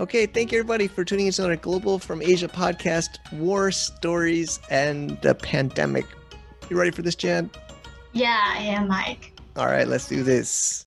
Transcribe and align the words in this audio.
Okay, 0.00 0.24
thank 0.24 0.50
you 0.50 0.58
everybody 0.60 0.88
for 0.88 1.04
tuning 1.04 1.26
in 1.26 1.32
to 1.34 1.42
another 1.42 1.56
Global 1.56 1.98
from 1.98 2.22
Asia 2.22 2.48
podcast, 2.48 3.18
War 3.34 3.70
Stories 3.70 4.58
and 4.70 5.20
the 5.20 5.34
Pandemic. 5.34 6.06
You 6.70 6.78
ready 6.78 6.90
for 6.90 7.02
this, 7.02 7.14
Jan? 7.14 7.50
Yeah, 8.14 8.40
I 8.42 8.62
am, 8.62 8.88
Mike. 8.88 9.38
All 9.56 9.66
right, 9.66 9.86
let's 9.86 10.08
do 10.08 10.22
this. 10.22 10.86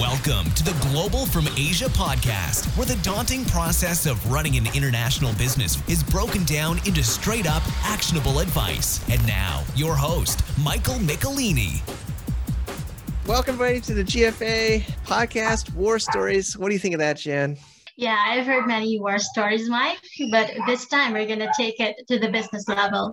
Welcome 0.00 0.50
to 0.50 0.64
the 0.64 0.76
Global 0.90 1.26
from 1.26 1.46
Asia 1.56 1.84
podcast, 1.84 2.66
where 2.76 2.86
the 2.86 3.00
daunting 3.04 3.44
process 3.44 4.04
of 4.04 4.32
running 4.32 4.56
an 4.56 4.66
international 4.74 5.32
business 5.34 5.80
is 5.88 6.02
broken 6.02 6.42
down 6.42 6.78
into 6.78 7.04
straight 7.04 7.46
up 7.46 7.62
actionable 7.84 8.40
advice. 8.40 8.98
And 9.08 9.24
now, 9.28 9.62
your 9.76 9.94
host, 9.94 10.42
Michael 10.60 10.96
Michelini. 10.96 11.80
Welcome, 13.28 13.54
everybody, 13.54 13.80
to 13.82 13.94
the 13.94 14.02
GFA 14.02 14.82
podcast, 15.04 15.72
War 15.74 16.00
Stories. 16.00 16.58
What 16.58 16.66
do 16.66 16.74
you 16.74 16.80
think 16.80 16.94
of 16.94 16.98
that, 16.98 17.18
Jan? 17.18 17.56
Yeah, 17.96 18.18
I've 18.26 18.46
heard 18.46 18.66
many 18.66 18.98
war 18.98 19.18
stories, 19.18 19.68
Mike, 19.68 19.98
but 20.30 20.50
this 20.66 20.86
time 20.86 21.12
we're 21.12 21.26
going 21.26 21.40
to 21.40 21.52
take 21.56 21.78
it 21.78 21.96
to 22.08 22.18
the 22.18 22.30
business 22.30 22.66
level. 22.68 23.12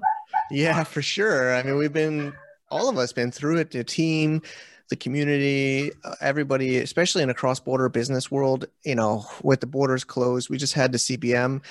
Yeah, 0.51 0.83
for 0.83 1.01
sure. 1.01 1.55
I 1.55 1.63
mean, 1.63 1.77
we've 1.77 1.93
been, 1.93 2.33
all 2.71 2.89
of 2.89 2.97
us 2.97 3.11
been 3.11 3.31
through 3.31 3.57
it, 3.57 3.71
the 3.71 3.83
team, 3.83 4.41
the 4.89 4.95
community, 4.95 5.91
uh, 6.03 6.15
everybody, 6.21 6.77
especially 6.77 7.23
in 7.23 7.29
a 7.29 7.33
cross 7.33 7.59
border 7.59 7.89
business 7.89 8.31
world, 8.31 8.65
you 8.83 8.95
know, 8.95 9.25
with 9.43 9.59
the 9.59 9.67
borders 9.67 10.03
closed. 10.03 10.49
We 10.49 10.57
just 10.57 10.73
had 10.73 10.91
the 10.91 10.97
CBM 10.97 11.61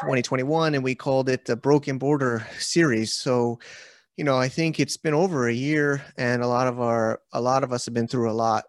2021 0.00 0.74
and 0.74 0.82
we 0.82 0.94
called 0.94 1.28
it 1.28 1.44
the 1.44 1.56
Broken 1.56 1.98
Border 1.98 2.46
Series. 2.58 3.12
So, 3.12 3.58
you 4.16 4.24
know, 4.24 4.36
I 4.36 4.48
think 4.48 4.80
it's 4.80 4.96
been 4.96 5.14
over 5.14 5.48
a 5.48 5.54
year 5.54 6.02
and 6.16 6.42
a 6.42 6.48
lot 6.48 6.66
of 6.66 6.80
our, 6.80 7.20
a 7.32 7.40
lot 7.40 7.62
of 7.62 7.72
us 7.72 7.84
have 7.84 7.94
been 7.94 8.08
through 8.08 8.30
a 8.30 8.32
lot. 8.32 8.64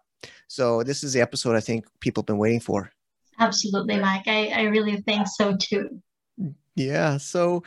So, 0.46 0.82
this 0.82 1.02
is 1.02 1.12
the 1.12 1.20
episode 1.20 1.56
I 1.56 1.60
think 1.60 1.86
people 2.00 2.22
have 2.22 2.26
been 2.26 2.38
waiting 2.38 2.60
for. 2.60 2.92
Absolutely, 3.40 3.98
Mike. 3.98 4.28
I, 4.28 4.48
I 4.48 4.62
really 4.64 5.00
think 5.00 5.26
so 5.26 5.56
too. 5.56 6.00
Yeah. 6.76 7.16
So, 7.16 7.62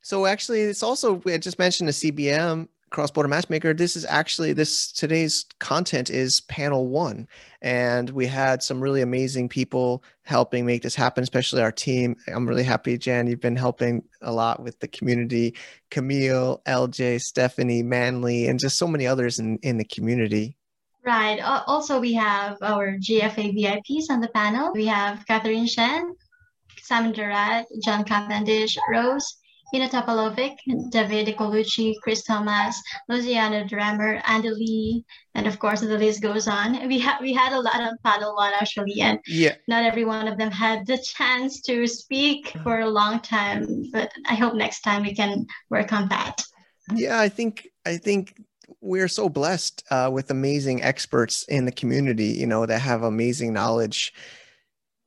so 0.00 0.26
actually, 0.26 0.62
it's 0.62 0.82
also 0.82 1.14
we 1.24 1.32
had 1.32 1.42
just 1.42 1.58
mentioned 1.58 1.88
a 1.90 1.92
CBM 1.92 2.68
cross-border 2.90 3.28
matchmaker. 3.28 3.74
This 3.74 3.96
is 3.96 4.04
actually 4.04 4.52
this 4.52 4.90
today's 4.92 5.46
content 5.58 6.10
is 6.10 6.40
panel 6.42 6.88
one, 6.88 7.28
and 7.60 8.08
we 8.10 8.26
had 8.26 8.62
some 8.62 8.80
really 8.80 9.02
amazing 9.02 9.48
people 9.48 10.02
helping 10.22 10.64
make 10.64 10.82
this 10.82 10.94
happen, 10.94 11.22
especially 11.22 11.62
our 11.62 11.72
team. 11.72 12.16
I'm 12.28 12.48
really 12.48 12.64
happy, 12.64 12.96
Jan. 12.96 13.26
You've 13.26 13.40
been 13.40 13.56
helping 13.56 14.02
a 14.22 14.32
lot 14.32 14.62
with 14.62 14.80
the 14.80 14.88
community. 14.88 15.54
Camille, 15.90 16.62
LJ, 16.66 17.20
Stephanie, 17.20 17.82
Manley, 17.82 18.46
and 18.46 18.58
just 18.58 18.78
so 18.78 18.86
many 18.86 19.06
others 19.06 19.38
in 19.38 19.58
in 19.58 19.76
the 19.76 19.84
community. 19.84 20.56
Right. 21.04 21.40
Also, 21.66 21.98
we 21.98 22.12
have 22.14 22.58
our 22.62 22.96
GFA 22.98 23.52
VIPs 23.54 24.08
on 24.08 24.20
the 24.20 24.28
panel. 24.28 24.72
We 24.72 24.86
have 24.86 25.26
Catherine 25.26 25.66
Shen, 25.66 26.14
Simon 26.80 27.12
Gerard, 27.12 27.64
John 27.84 28.04
Cavendish, 28.04 28.78
Rose, 28.88 29.38
Ina 29.74 29.88
Topalovic, 29.88 30.58
David 30.90 31.34
Colucci, 31.36 31.94
Chris 32.02 32.22
Thomas, 32.24 32.80
Luciana 33.08 33.66
Dremer, 33.66 34.20
Andy 34.26 34.50
Lee, 34.50 35.04
and 35.34 35.46
of 35.46 35.58
course 35.58 35.80
the 35.80 35.98
list 35.98 36.20
goes 36.20 36.46
on. 36.46 36.86
We 36.86 36.98
had 36.98 37.18
we 37.20 37.32
had 37.32 37.52
a 37.52 37.60
lot 37.60 37.80
on 37.80 37.96
panel 38.04 38.36
one 38.36 38.52
actually, 38.60 39.00
and 39.00 39.18
yeah, 39.26 39.54
not 39.68 39.84
every 39.84 40.04
one 40.04 40.28
of 40.28 40.36
them 40.36 40.50
had 40.50 40.86
the 40.86 40.98
chance 40.98 41.62
to 41.62 41.86
speak 41.86 42.54
for 42.62 42.80
a 42.80 42.88
long 42.88 43.20
time. 43.20 43.90
But 43.92 44.12
I 44.26 44.34
hope 44.34 44.54
next 44.54 44.82
time 44.82 45.02
we 45.02 45.14
can 45.14 45.46
work 45.70 45.92
on 45.92 46.08
that. 46.10 46.44
Yeah, 46.94 47.18
I 47.18 47.30
think 47.30 47.66
I 47.86 47.96
think 47.96 48.36
we're 48.80 49.08
so 49.08 49.28
blessed 49.28 49.84
uh, 49.90 50.10
with 50.12 50.30
amazing 50.30 50.82
experts 50.82 51.44
in 51.48 51.64
the 51.64 51.72
community, 51.72 52.26
you 52.26 52.46
know, 52.46 52.66
that 52.66 52.80
have 52.80 53.02
amazing 53.02 53.52
knowledge 53.52 54.12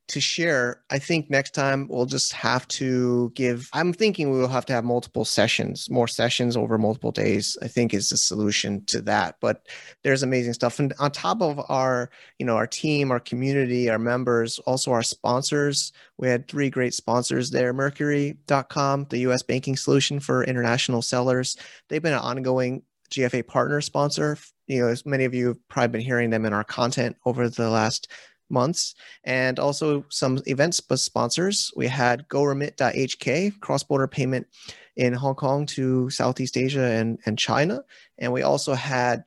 to 0.07 0.21
share. 0.21 0.83
I 0.91 0.99
think 0.99 1.29
next 1.29 1.51
time 1.55 1.87
we'll 1.89 2.05
just 2.05 2.31
have 2.33 2.67
to 2.69 3.31
give, 3.33 3.69
I'm 3.73 3.91
thinking 3.91 4.29
we 4.29 4.39
will 4.39 4.47
have 4.47 4.65
to 4.67 4.73
have 4.73 4.83
multiple 4.83 5.25
sessions, 5.25 5.89
more 5.89 6.07
sessions 6.07 6.55
over 6.55 6.77
multiple 6.77 7.11
days, 7.11 7.57
I 7.63 7.67
think 7.67 7.93
is 7.93 8.09
the 8.09 8.17
solution 8.17 8.85
to 8.85 9.01
that. 9.01 9.37
But 9.41 9.67
there's 10.03 10.21
amazing 10.21 10.53
stuff. 10.53 10.79
And 10.79 10.93
on 10.99 11.11
top 11.11 11.41
of 11.41 11.59
our, 11.69 12.11
you 12.37 12.45
know, 12.45 12.55
our 12.55 12.67
team, 12.67 13.11
our 13.11 13.19
community, 13.19 13.89
our 13.89 13.97
members, 13.97 14.59
also 14.59 14.91
our 14.91 15.03
sponsors, 15.03 15.91
we 16.17 16.27
had 16.27 16.47
three 16.47 16.69
great 16.69 16.93
sponsors 16.93 17.49
there 17.49 17.73
Mercury.com, 17.73 19.07
the 19.09 19.19
US 19.19 19.41
banking 19.41 19.75
solution 19.75 20.19
for 20.19 20.43
international 20.43 21.01
sellers. 21.01 21.57
They've 21.89 22.01
been 22.01 22.13
an 22.13 22.19
ongoing 22.19 22.83
GFA 23.15 23.47
partner 23.47 23.81
sponsor. 23.81 24.37
You 24.67 24.81
know, 24.81 24.87
as 24.87 25.05
many 25.05 25.25
of 25.25 25.33
you 25.33 25.47
have 25.47 25.67
probably 25.67 25.99
been 25.99 26.01
hearing 26.01 26.29
them 26.29 26.45
in 26.45 26.53
our 26.53 26.63
content 26.63 27.15
over 27.25 27.49
the 27.49 27.69
last 27.69 28.09
months, 28.49 28.95
and 29.23 29.59
also 29.59 30.05
some 30.09 30.39
events 30.45 30.81
sponsors. 30.95 31.71
We 31.75 31.87
had 31.87 32.27
GoRemit.hk, 32.29 33.59
cross 33.59 33.83
border 33.83 34.07
payment 34.07 34.47
in 34.95 35.13
Hong 35.13 35.35
Kong 35.35 35.65
to 35.67 36.09
Southeast 36.09 36.57
Asia 36.57 36.83
and, 36.83 37.19
and 37.25 37.37
China. 37.37 37.81
And 38.17 38.31
we 38.31 38.43
also 38.43 38.73
had 38.73 39.23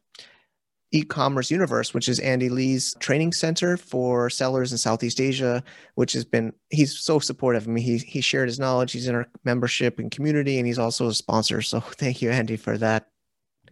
e-commerce 0.91 1.51
universe 1.51 1.93
which 1.93 2.09
is 2.09 2.19
andy 2.21 2.49
lee's 2.49 2.95
training 2.99 3.31
center 3.31 3.77
for 3.77 4.31
sellers 4.31 4.73
in 4.73 4.79
southeast 4.79 5.21
asia 5.21 5.63
which 5.97 6.15
has 6.15 6.25
been 6.25 6.51
he's 6.71 6.99
so 6.99 7.19
supportive 7.19 7.69
i 7.69 7.71
mean 7.71 7.85
he, 7.85 7.99
he 7.99 8.23
shared 8.23 8.49
his 8.49 8.59
knowledge 8.59 8.93
he's 8.93 9.07
in 9.07 9.15
our 9.15 9.27
membership 9.45 9.99
and 9.99 10.11
community 10.11 10.57
and 10.57 10.67
he's 10.67 10.79
also 10.79 11.09
a 11.09 11.13
sponsor 11.13 11.61
so 11.61 11.79
thank 11.99 12.23
you 12.23 12.31
andy 12.31 12.57
for 12.57 12.79
that 12.79 13.09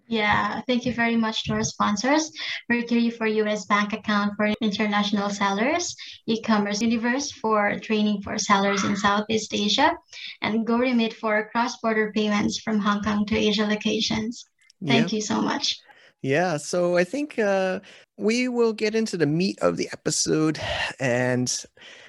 yeah, 0.09 0.61
thank 0.67 0.87
you 0.87 0.93
very 0.93 1.17
much 1.17 1.45
to 1.45 1.55
our 1.55 1.65
sponsors. 1.65 2.31
Mercury 2.69 3.11
for 3.11 3.27
US 3.27 3.67
bank 3.67 3.93
account 3.93 4.35
for 4.37 4.53
international 4.61 5.31
sellers, 5.31 5.97
e-commerce 6.27 6.81
universe 6.81 7.33
for 7.33 7.79
training 7.81 8.23
for 8.23 8.39
sellers 8.39 8.85
in 8.85 8.97
Southeast 8.97 9.53
Asia, 9.53 9.97
and 10.43 10.67
GoRemit 10.67 11.13
for 11.13 11.49
cross-border 11.51 12.13
payments 12.15 12.61
from 12.61 12.79
Hong 12.79 13.03
Kong 13.03 13.27
to 13.27 13.37
Asia 13.37 13.67
locations. 13.67 14.45
Thank 14.85 15.13
you 15.13 15.21
so 15.21 15.41
much. 15.41 15.79
Yeah, 16.23 16.57
so 16.57 16.97
I 16.97 17.05
think 17.05 17.39
uh, 17.39 17.81
we 18.17 18.49
will 18.49 18.73
get 18.73 18.95
into 18.95 19.17
the 19.17 19.27
meat 19.27 19.59
of 19.61 19.77
the 19.77 19.89
episode 19.93 20.59
and 20.99 21.53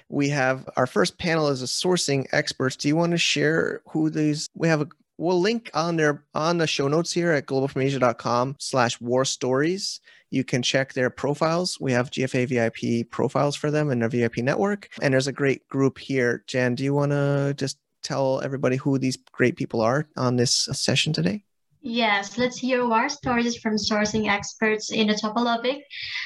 we 0.09 0.29
have 0.29 0.67
our 0.77 0.87
first 0.87 1.17
panel 1.17 1.47
as 1.47 1.61
a 1.61 1.65
sourcing 1.65 2.25
experts. 2.31 2.75
Do 2.75 2.87
you 2.87 2.95
want 2.95 3.11
to 3.11 3.17
share 3.17 3.81
who 3.89 4.09
these 4.09 4.47
we 4.55 4.67
have 4.67 4.81
a 4.81 4.87
we'll 5.17 5.39
link 5.39 5.69
on 5.73 5.95
there 5.95 6.23
on 6.33 6.57
the 6.57 6.67
show 6.67 6.88
notes 6.88 7.11
here 7.11 7.31
at 7.31 7.45
globalfromasia.com 7.45 8.55
slash 8.59 9.00
war 9.01 9.25
stories. 9.25 10.00
You 10.29 10.44
can 10.44 10.61
check 10.61 10.94
their 10.94 11.09
profiles. 11.09 11.78
We 11.79 11.91
have 11.94 12.11
gfa 12.11 12.47
vip 12.47 13.11
profiles 13.11 13.56
for 13.56 13.72
them 13.72 13.91
in 13.91 14.00
their 14.00 14.09
vip 14.09 14.38
network. 14.38 14.89
And 15.01 15.13
there's 15.13 15.27
a 15.27 15.31
great 15.31 15.67
group 15.69 15.97
here. 15.97 16.44
Jan 16.47 16.75
do 16.75 16.83
you 16.83 16.94
want 16.94 17.11
to 17.11 17.53
just 17.57 17.77
tell 18.03 18.41
everybody 18.41 18.75
who 18.75 18.97
these 18.97 19.17
great 19.31 19.56
people 19.56 19.81
are 19.81 20.07
on 20.17 20.35
this 20.35 20.67
session 20.72 21.13
today? 21.13 21.44
Yes, 21.81 22.38
let's 22.38 22.57
hear 22.57 22.85
war 22.85 23.07
stories 23.07 23.56
from 23.57 23.75
sourcing 23.75 24.27
experts 24.27 24.91
in 24.91 25.07
the 25.07 25.13
Topologic, 25.13 25.79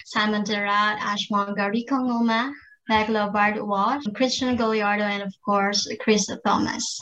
Simon 0.06 0.44
Ashwang 0.44 1.56
Garikongoma, 1.56 2.52
Meg 2.90 3.08
Lobard 3.08 3.64
Watt, 3.66 4.02
Christian 4.16 4.58
Goliardo, 4.58 5.04
and 5.04 5.22
of 5.22 5.34
course, 5.46 5.88
Chris 6.00 6.28
Thomas. 6.44 7.00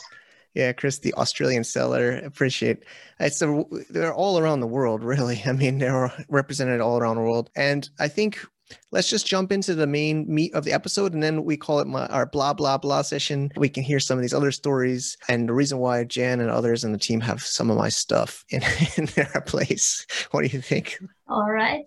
Yeah, 0.54 0.72
Chris, 0.72 0.98
the 0.98 1.14
Australian 1.14 1.64
seller. 1.64 2.16
Appreciate 2.18 2.84
it's 3.20 3.40
a, 3.40 3.64
they're 3.88 4.14
all 4.14 4.38
around 4.38 4.60
the 4.60 4.66
world, 4.66 5.04
really. 5.04 5.42
I 5.46 5.52
mean, 5.52 5.78
they're 5.78 6.12
represented 6.28 6.80
all 6.80 6.98
around 6.98 7.16
the 7.16 7.22
world, 7.22 7.50
and 7.54 7.88
I 7.98 8.08
think 8.08 8.40
let's 8.92 9.08
just 9.08 9.26
jump 9.26 9.52
into 9.52 9.74
the 9.74 9.86
main 9.86 10.32
meat 10.32 10.54
of 10.54 10.64
the 10.64 10.72
episode, 10.72 11.12
and 11.14 11.22
then 11.22 11.44
we 11.44 11.56
call 11.56 11.80
it 11.80 11.86
my, 11.86 12.06
our 12.06 12.26
blah 12.26 12.52
blah 12.52 12.78
blah 12.78 13.02
session. 13.02 13.50
We 13.56 13.68
can 13.68 13.82
hear 13.82 14.00
some 14.00 14.18
of 14.18 14.22
these 14.22 14.34
other 14.34 14.52
stories 14.52 15.16
and 15.28 15.48
the 15.48 15.54
reason 15.54 15.78
why 15.78 16.04
Jan 16.04 16.40
and 16.40 16.50
others 16.50 16.84
in 16.84 16.92
the 16.92 16.98
team 16.98 17.20
have 17.20 17.42
some 17.42 17.70
of 17.70 17.76
my 17.76 17.88
stuff 17.88 18.44
in 18.50 18.62
in 18.96 19.06
their 19.14 19.42
place. 19.46 20.06
What 20.30 20.42
do 20.42 20.48
you 20.48 20.60
think? 20.60 20.98
All 21.28 21.50
right. 21.50 21.82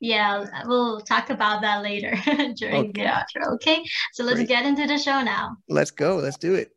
yeah, 0.00 0.44
we'll 0.66 1.00
talk 1.00 1.30
about 1.30 1.60
that 1.62 1.82
later 1.82 2.14
during 2.56 2.90
okay. 2.90 2.92
the 2.92 3.40
outro. 3.40 3.54
Okay, 3.54 3.84
so 4.12 4.24
let's 4.24 4.36
Great. 4.36 4.48
get 4.48 4.66
into 4.66 4.86
the 4.86 4.98
show 4.98 5.22
now. 5.22 5.56
Let's 5.68 5.90
go. 5.90 6.16
Let's 6.16 6.38
do 6.38 6.54
it. 6.54 6.70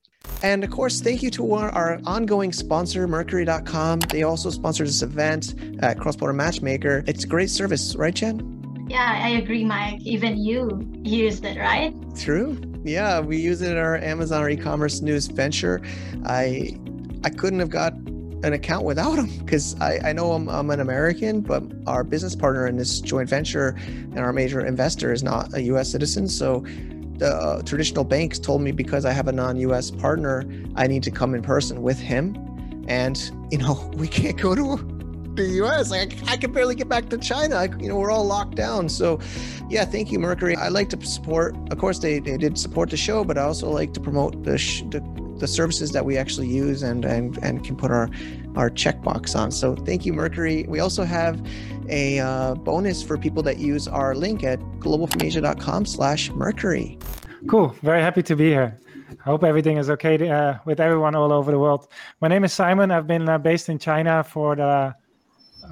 And 0.43 0.63
of 0.63 0.71
course, 0.71 1.01
thank 1.01 1.21
you 1.21 1.29
to 1.31 1.53
our, 1.53 1.69
our, 1.69 1.99
ongoing 2.05 2.51
sponsor, 2.51 3.07
Mercury.com. 3.07 3.99
They 3.99 4.23
also 4.23 4.49
sponsor 4.49 4.83
this 4.83 5.03
event 5.03 5.53
at 5.83 5.99
Cross 5.99 6.15
Border 6.15 6.33
Matchmaker. 6.33 7.03
It's 7.05 7.23
a 7.23 7.27
great 7.27 7.49
service, 7.49 7.95
right, 7.95 8.13
Jen? 8.13 8.87
Yeah, 8.89 9.19
I 9.23 9.29
agree, 9.29 9.63
Mike. 9.63 10.01
Even 10.01 10.37
you 10.37 10.83
used 11.03 11.45
it, 11.45 11.59
right? 11.59 11.93
True. 12.17 12.59
Yeah, 12.83 13.19
we 13.19 13.37
use 13.37 13.61
it 13.61 13.71
in 13.71 13.77
our 13.77 13.97
Amazon 13.97 14.41
or 14.41 14.49
e-commerce 14.49 15.01
news 15.01 15.27
venture. 15.27 15.81
I 16.25 16.75
I 17.23 17.29
couldn't 17.29 17.59
have 17.59 17.69
got 17.69 17.93
an 17.93 18.53
account 18.53 18.83
without 18.83 19.17
them 19.17 19.29
because 19.37 19.79
I, 19.79 19.99
I 20.03 20.13
know 20.13 20.31
I'm, 20.31 20.49
I'm 20.49 20.71
an 20.71 20.79
American, 20.79 21.41
but 21.41 21.61
our 21.85 22.03
business 22.03 22.35
partner 22.35 22.65
in 22.65 22.77
this 22.77 22.99
joint 22.99 23.29
venture 23.29 23.75
and 23.87 24.17
our 24.17 24.33
major 24.33 24.65
investor 24.65 25.13
is 25.13 25.21
not 25.21 25.53
a 25.53 25.61
U.S. 25.61 25.91
citizen. 25.91 26.27
So 26.27 26.65
uh, 27.21 27.61
traditional 27.63 28.03
banks 28.03 28.39
told 28.39 28.61
me 28.61 28.71
because 28.71 29.05
I 29.05 29.11
have 29.11 29.27
a 29.27 29.31
non-US 29.31 29.91
partner, 29.91 30.45
I 30.75 30.87
need 30.87 31.03
to 31.03 31.11
come 31.11 31.33
in 31.35 31.41
person 31.41 31.81
with 31.81 31.99
him. 31.99 32.35
And 32.87 33.17
you 33.51 33.57
know, 33.57 33.91
we 33.95 34.07
can't 34.07 34.37
go 34.37 34.55
to 34.55 34.77
the 35.35 35.43
U.S. 35.43 35.91
Like 35.91 36.13
I, 36.27 36.33
I 36.33 36.37
can 36.37 36.51
barely 36.51 36.75
get 36.75 36.89
back 36.89 37.09
to 37.09 37.17
China. 37.17 37.55
I, 37.55 37.69
you 37.79 37.87
know, 37.87 37.95
we're 37.97 38.11
all 38.11 38.25
locked 38.25 38.55
down. 38.55 38.89
So, 38.89 39.19
yeah, 39.69 39.85
thank 39.85 40.11
you, 40.11 40.19
Mercury. 40.19 40.55
I 40.55 40.69
like 40.69 40.89
to 40.89 41.05
support. 41.05 41.55
Of 41.71 41.77
course, 41.77 41.99
they, 41.99 42.19
they 42.19 42.37
did 42.37 42.57
support 42.57 42.89
the 42.89 42.97
show, 42.97 43.23
but 43.23 43.37
I 43.37 43.43
also 43.43 43.69
like 43.69 43.93
to 43.93 43.99
promote 43.99 44.43
the 44.43 44.57
sh- 44.57 44.83
the, 44.89 44.99
the 45.41 45.47
services 45.47 45.91
that 45.91 46.05
we 46.05 46.17
actually 46.17 46.47
use 46.47 46.83
and 46.83 47.03
and 47.03 47.37
and 47.39 47.65
can 47.65 47.75
put 47.75 47.91
our 47.91 48.09
our 48.55 48.69
checkbox 48.69 49.37
on. 49.37 49.51
So, 49.51 49.75
thank 49.75 50.05
you, 50.05 50.13
Mercury. 50.13 50.63
We 50.69 50.79
also 50.79 51.03
have 51.03 51.45
a 51.89 52.19
uh, 52.19 52.55
bonus 52.55 53.03
for 53.03 53.17
people 53.17 53.43
that 53.43 53.57
use 53.57 53.89
our 53.89 54.15
link 54.15 54.45
at 54.45 54.61
globalfromasia.com/mercury. 54.79 56.97
Cool. 57.49 57.75
Very 57.81 58.01
happy 58.01 58.21
to 58.23 58.35
be 58.35 58.49
here. 58.49 58.77
I 59.09 59.23
hope 59.23 59.43
everything 59.43 59.77
is 59.77 59.89
okay 59.89 60.29
uh, 60.29 60.59
with 60.65 60.79
everyone 60.79 61.15
all 61.15 61.33
over 61.33 61.51
the 61.51 61.59
world. 61.59 61.89
My 62.21 62.29
name 62.29 62.45
is 62.45 62.53
Simon. 62.53 62.91
I've 62.91 63.07
been 63.07 63.27
uh, 63.27 63.37
based 63.37 63.67
in 63.67 63.77
China 63.77 64.23
for 64.23 64.55
the 64.55 64.95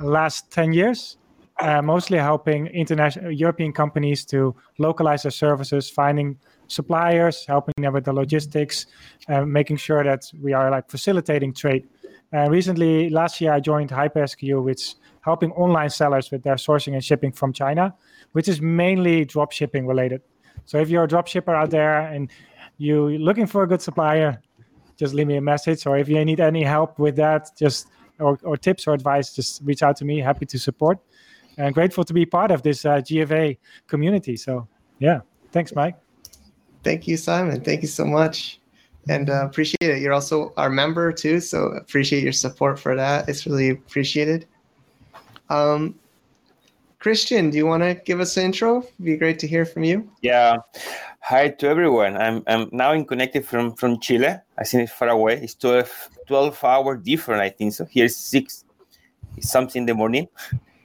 last 0.01 0.51
10 0.51 0.74
years, 0.74 1.15
uh, 1.60 1.81
mostly 1.81 2.18
helping 2.18 2.68
international 2.68 3.31
European 3.31 3.72
companies 3.72 4.25
to 4.25 4.54
localize 4.77 5.24
their 5.24 5.31
services, 5.31 5.89
finding 5.89 6.38
suppliers, 6.69 7.45
helping 7.45 7.74
them 7.77 7.94
with 7.94 8.06
the 8.06 8.13
logistics, 8.13 8.86
uh, 9.27 9.45
making 9.45 9.77
sure 9.77 10.04
that 10.04 10.24
we 10.42 10.54
are 10.54 10.71
like 10.71 10.89
facilitating 10.89 11.54
trade. 11.54 11.88
Uh, 12.33 12.50
recently, 12.50 13.10
last 13.10 13.42
year, 13.42 13.51
I 13.51 13.60
joined 13.60 13.89
HyperSKU, 13.89 14.63
which 14.63 14.95
helping 15.21 15.51
online 15.51 15.89
sellers 15.89 16.31
with 16.31 16.44
their 16.44 16.56
sourcing 16.56 16.94
and 16.94 17.04
shipping 17.04 17.31
from 17.31 17.51
China, 17.51 17.94
which 18.31 18.48
is 18.48 18.62
mainly 18.62 19.25
drop 19.25 19.51
shipping 19.51 19.86
related. 19.88 20.21
So 20.66 20.77
if 20.77 20.89
you're 20.89 21.04
a 21.04 21.07
drop 21.07 21.27
shipper 21.27 21.56
out 21.56 21.71
there 21.71 22.01
and 22.01 22.30
you're 22.77 23.12
looking 23.12 23.48
for 23.48 23.63
a 23.63 23.68
good 23.68 23.81
supplier, 23.81 24.42
just 24.98 25.13
leave 25.13 25.27
me 25.27 25.38
a 25.38 25.42
message. 25.42 25.86
Or 25.88 25.98
if 25.98 26.07
you 26.07 26.24
need 26.24 26.39
any 26.39 26.63
help 26.63 27.00
with 27.00 27.15
that, 27.15 27.50
just 27.57 27.88
or, 28.19 28.38
or 28.44 28.57
tips 28.57 28.86
or 28.86 28.94
advice, 28.94 29.33
just 29.33 29.62
reach 29.63 29.81
out 29.81 29.95
to 29.98 30.06
me. 30.06 30.19
Happy 30.19 30.45
to 30.45 30.60
support. 30.60 31.00
And 31.57 31.74
grateful 31.74 32.04
to 32.04 32.13
be 32.13 32.25
part 32.25 32.51
of 32.51 32.62
this 32.62 32.86
uh, 32.86 32.98
GFA 32.98 33.57
community. 33.88 34.36
So 34.38 34.68
yeah, 35.00 35.22
thanks, 35.51 35.74
Mike. 35.74 35.95
Thank 36.84 37.08
you, 37.08 37.18
Simon. 37.18 37.62
Thank 37.62 37.81
you 37.81 37.88
so 37.88 38.06
much. 38.06 38.60
And 39.08 39.30
uh, 39.30 39.46
appreciate 39.46 39.90
it. 39.90 40.02
You're 40.02 40.14
also 40.14 40.54
our 40.58 40.70
member 40.70 41.12
too, 41.12 41.40
so 41.40 41.68
appreciate 41.70 42.24
your 42.24 42.34
support 42.34 42.80
for 42.80 42.96
that. 42.96 43.28
It's 43.28 43.46
really 43.46 43.70
appreciated. 43.70 44.46
Um, 45.50 45.96
Christian, 47.00 47.50
do 47.50 47.58
you 47.58 47.66
want 47.66 47.81
to 47.81 47.96
give 48.06 48.20
us 48.20 48.36
an 48.38 48.46
intro? 48.46 48.80
It'd 48.80 49.06
be 49.06 49.18
great 49.18 49.40
to 49.40 49.48
hear 49.48 49.66
from 49.66 49.84
you. 49.84 50.10
Yeah. 50.22 50.58
Hi 51.22 51.50
to 51.50 51.68
everyone. 51.68 52.18
I'm, 52.18 52.44
I'm 52.46 52.70
now 52.72 52.92
in 52.92 53.06
connected 53.06 53.46
from, 53.46 53.74
from 53.74 54.00
Chile. 54.00 54.36
I 54.58 54.64
think 54.64 54.84
it's 54.84 54.92
far 54.92 55.10
away. 55.10 55.40
It's 55.42 55.56
12, 55.56 56.10
12 56.28 56.64
hour 56.64 56.98
different, 56.98 57.42
I 57.42 57.50
think. 57.50 57.74
So 57.74 57.88
here's 57.90 58.18
six, 58.18 58.66
it's 59.38 59.50
something 59.50 59.84
in 59.84 59.86
the 59.86 59.96
morning. 59.96 60.28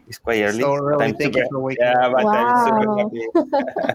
It's 0.07 0.19
quite 0.19 0.41
early. 0.43 0.61
So 0.61 0.77
early. 0.77 0.99
Time 1.07 1.17
Thank 1.17 1.37
you 1.37 1.49
for 1.51 1.61
waking 1.61 1.85
yeah, 1.85 2.07
up. 2.07 2.13
but 2.13 2.25
Wow. 2.25 3.11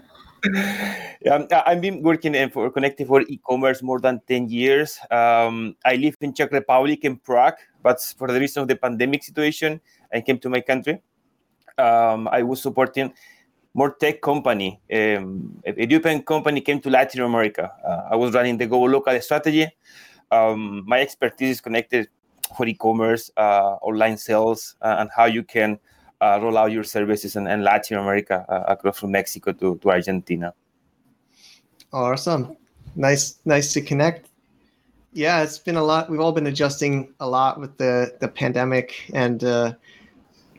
Yeah, 1.22 1.44
I've 1.66 1.80
been 1.80 2.02
working 2.02 2.34
in- 2.34 2.50
for 2.50 2.70
Connected 2.70 3.06
for 3.06 3.22
e-commerce 3.22 3.82
more 3.82 4.00
than 4.00 4.20
10 4.26 4.48
years. 4.48 4.98
Um, 5.10 5.76
I 5.84 5.96
live 5.96 6.16
in 6.20 6.32
Czech 6.32 6.52
Republic 6.52 7.04
in 7.04 7.16
Prague, 7.16 7.56
but 7.82 8.00
for 8.16 8.28
the 8.28 8.40
reason 8.40 8.62
of 8.62 8.68
the 8.68 8.76
pandemic 8.76 9.22
situation, 9.22 9.80
I 10.12 10.20
came 10.22 10.38
to 10.38 10.48
my 10.48 10.60
country. 10.60 11.02
Um, 11.78 12.28
I 12.28 12.42
was 12.42 12.62
supporting 12.62 13.12
more 13.74 13.94
tech 14.00 14.20
company. 14.20 14.80
Um, 14.92 15.60
a 15.66 15.72
a 15.82 15.86
European 15.86 16.22
company 16.22 16.60
came 16.60 16.80
to 16.80 16.90
Latin 16.90 17.22
America. 17.22 17.70
Uh, 17.84 18.08
I 18.10 18.16
was 18.16 18.34
running 18.34 18.58
the 18.58 18.66
Go 18.66 18.80
Local 18.82 19.20
strategy. 19.20 19.68
Um, 20.30 20.84
my 20.86 21.00
expertise 21.00 21.56
is 21.56 21.60
connected 21.60 22.08
for 22.56 22.66
e-commerce, 22.66 23.30
uh, 23.36 23.76
online 23.82 24.16
sales, 24.16 24.76
uh, 24.82 24.96
and 24.98 25.10
how 25.14 25.26
you 25.26 25.42
can 25.42 25.78
uh, 26.20 26.38
roll 26.42 26.58
out 26.58 26.72
your 26.72 26.84
services 26.84 27.36
in, 27.36 27.46
in 27.46 27.62
Latin 27.62 27.98
America 27.98 28.44
uh, 28.48 28.72
across 28.72 28.98
from 28.98 29.12
Mexico 29.12 29.52
to, 29.52 29.76
to 29.78 29.90
Argentina. 29.90 30.52
Awesome. 31.92 32.56
Nice, 32.96 33.38
nice 33.44 33.72
to 33.72 33.80
connect. 33.80 34.28
Yeah, 35.12 35.42
it's 35.42 35.58
been 35.58 35.76
a 35.76 35.82
lot. 35.82 36.08
We've 36.08 36.20
all 36.20 36.32
been 36.32 36.46
adjusting 36.46 37.12
a 37.18 37.28
lot 37.28 37.58
with 37.58 37.76
the 37.78 38.14
the 38.20 38.28
pandemic, 38.28 39.10
and 39.12 39.42
uh, 39.42 39.72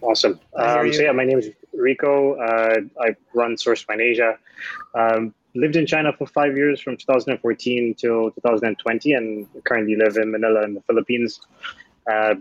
Awesome. 0.01 0.39
I 0.57 0.79
Um, 0.79 0.93
so 0.93 1.03
yeah, 1.03 1.11
my 1.11 1.23
name 1.23 1.39
is 1.39 1.51
Rico. 1.73 2.33
Uh, 2.35 2.81
I 2.99 3.15
run 3.33 3.57
Source 3.57 3.81
Fine 3.83 4.01
Asia. 4.01 4.37
Um, 4.95 5.33
lived 5.53 5.75
in 5.75 5.85
China 5.85 6.11
for 6.17 6.25
five 6.25 6.57
years, 6.57 6.81
from 6.81 6.97
2014 6.97 7.93
till 7.95 8.31
2020, 8.31 9.13
and 9.13 9.47
currently 9.63 9.95
live 9.95 10.17
in 10.17 10.31
Manila 10.31 10.63
in 10.63 10.73
the 10.73 10.81
Philippines. 10.81 11.41
Uh, 12.11 12.35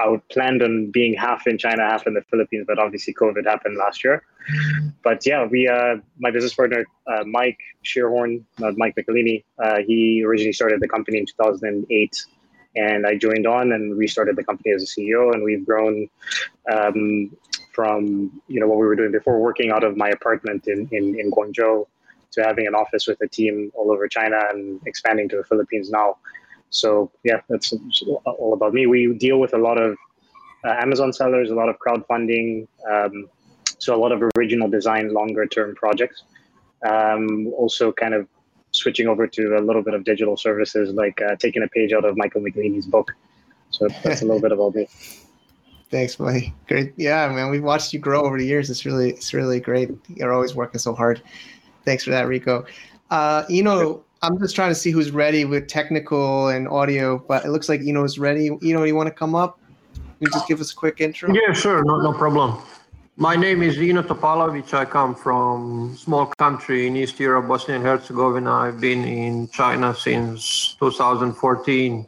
I 0.00 0.08
would 0.08 0.26
planned 0.28 0.62
on 0.62 0.90
being 0.90 1.14
half 1.14 1.46
in 1.46 1.56
China, 1.56 1.82
half 1.82 2.06
in 2.06 2.14
the 2.14 2.22
Philippines, 2.22 2.64
but 2.66 2.78
obviously 2.78 3.14
COVID 3.14 3.44
happened 3.46 3.76
last 3.76 4.02
year. 4.02 4.24
But 5.02 5.24
yeah, 5.24 5.46
we, 5.46 5.68
uh, 5.68 5.96
my 6.18 6.30
business 6.30 6.54
partner, 6.54 6.84
uh, 7.06 7.24
Mike 7.24 7.58
Shearhorn, 7.84 8.42
not 8.58 8.76
Mike 8.76 8.96
Michelini, 8.96 9.44
uh, 9.62 9.78
he 9.86 10.22
originally 10.26 10.52
started 10.52 10.80
the 10.80 10.88
company 10.88 11.18
in 11.18 11.26
2008 11.26 12.26
and 12.76 13.06
I 13.06 13.16
joined 13.16 13.46
on 13.46 13.72
and 13.72 13.96
restarted 13.96 14.36
the 14.36 14.44
company 14.44 14.72
as 14.74 14.82
a 14.82 14.86
CEO, 14.86 15.32
and 15.32 15.44
we've 15.44 15.64
grown 15.64 16.08
um, 16.70 17.36
from 17.72 18.40
you 18.48 18.60
know 18.60 18.66
what 18.66 18.78
we 18.78 18.86
were 18.86 18.96
doing 18.96 19.12
before, 19.12 19.40
working 19.40 19.70
out 19.70 19.84
of 19.84 19.96
my 19.96 20.08
apartment 20.08 20.66
in, 20.66 20.88
in 20.90 21.18
in 21.18 21.30
Guangzhou, 21.30 21.86
to 22.32 22.42
having 22.42 22.66
an 22.66 22.74
office 22.74 23.06
with 23.06 23.20
a 23.22 23.28
team 23.28 23.70
all 23.74 23.92
over 23.92 24.08
China 24.08 24.40
and 24.50 24.80
expanding 24.86 25.28
to 25.30 25.36
the 25.36 25.44
Philippines 25.44 25.90
now. 25.90 26.16
So 26.70 27.10
yeah, 27.24 27.40
that's 27.48 27.72
all 28.24 28.52
about 28.54 28.74
me. 28.74 28.86
We 28.86 29.14
deal 29.14 29.38
with 29.38 29.54
a 29.54 29.58
lot 29.58 29.80
of 29.80 29.96
uh, 30.64 30.74
Amazon 30.80 31.12
sellers, 31.12 31.50
a 31.50 31.54
lot 31.54 31.68
of 31.68 31.76
crowdfunding, 31.78 32.66
um, 32.90 33.28
so 33.78 33.94
a 33.94 33.98
lot 33.98 34.12
of 34.12 34.22
original 34.36 34.68
design, 34.68 35.12
longer 35.12 35.46
term 35.46 35.74
projects. 35.74 36.22
Um, 36.84 37.48
also, 37.56 37.92
kind 37.92 38.14
of 38.14 38.28
switching 38.72 39.06
over 39.06 39.26
to 39.26 39.56
a 39.56 39.60
little 39.60 39.82
bit 39.82 39.94
of 39.94 40.04
digital 40.04 40.36
services, 40.36 40.92
like 40.92 41.20
uh, 41.22 41.36
taking 41.36 41.62
a 41.62 41.68
page 41.68 41.92
out 41.92 42.04
of 42.04 42.16
Michael 42.16 42.40
Michelini's 42.40 42.86
book. 42.86 43.12
So 43.70 43.88
that's 44.02 44.22
a 44.22 44.24
little 44.24 44.40
bit 44.40 44.52
about 44.52 44.74
me. 44.74 44.88
thanks, 45.90 46.16
buddy. 46.16 46.52
Great. 46.66 46.92
Yeah, 46.96 47.28
man, 47.28 47.50
we've 47.50 47.62
watched 47.62 47.92
you 47.92 47.98
grow 47.98 48.22
over 48.22 48.38
the 48.38 48.46
years. 48.46 48.68
It's 48.70 48.84
really, 48.84 49.10
it's 49.10 49.32
really 49.32 49.60
great. 49.60 49.90
You're 50.08 50.32
always 50.32 50.54
working 50.54 50.78
so 50.78 50.94
hard. 50.94 51.22
Thanks 51.84 52.04
for 52.04 52.10
that, 52.10 52.26
Rico. 52.26 52.66
Uh, 53.10 53.44
Eno, 53.50 54.04
I'm 54.24 54.38
just 54.38 54.54
trying 54.56 54.70
to 54.70 54.74
see 54.74 54.90
who's 54.90 55.10
ready 55.10 55.44
with 55.44 55.68
technical 55.68 56.48
and 56.48 56.66
audio, 56.66 57.18
but 57.18 57.44
it 57.44 57.50
looks 57.50 57.68
like 57.68 57.82
Eno's 57.82 58.18
ready. 58.18 58.46
Eno, 58.46 58.84
you 58.84 58.94
want 58.94 59.06
to 59.06 59.14
come 59.14 59.34
up? 59.34 59.60
Can 59.92 60.02
you 60.20 60.30
just 60.30 60.48
give 60.48 60.62
us 60.62 60.72
a 60.72 60.74
quick 60.74 61.02
intro? 61.02 61.30
Yeah, 61.34 61.52
sure, 61.52 61.84
no, 61.84 62.00
no 62.00 62.10
problem. 62.14 62.56
My 63.18 63.36
name 63.36 63.62
is 63.62 63.76
Ino 63.76 64.02
Topalovic. 64.02 64.72
I 64.72 64.86
come 64.86 65.14
from 65.14 65.94
small 65.98 66.24
country 66.38 66.86
in 66.86 66.96
East 66.96 67.20
Europe, 67.20 67.48
Bosnia 67.48 67.76
and 67.76 67.84
Herzegovina. 67.84 68.50
I've 68.50 68.80
been 68.80 69.04
in 69.04 69.48
China 69.48 69.94
since 69.94 70.74
2014. 70.80 72.06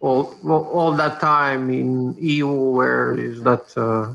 All, 0.00 0.34
all 0.44 0.92
that 0.92 1.20
time 1.20 1.70
in 1.70 2.14
Yiwu, 2.14 2.72
where 2.72 3.16
is 3.16 3.42
that 3.42 3.64
uh, 3.76 4.14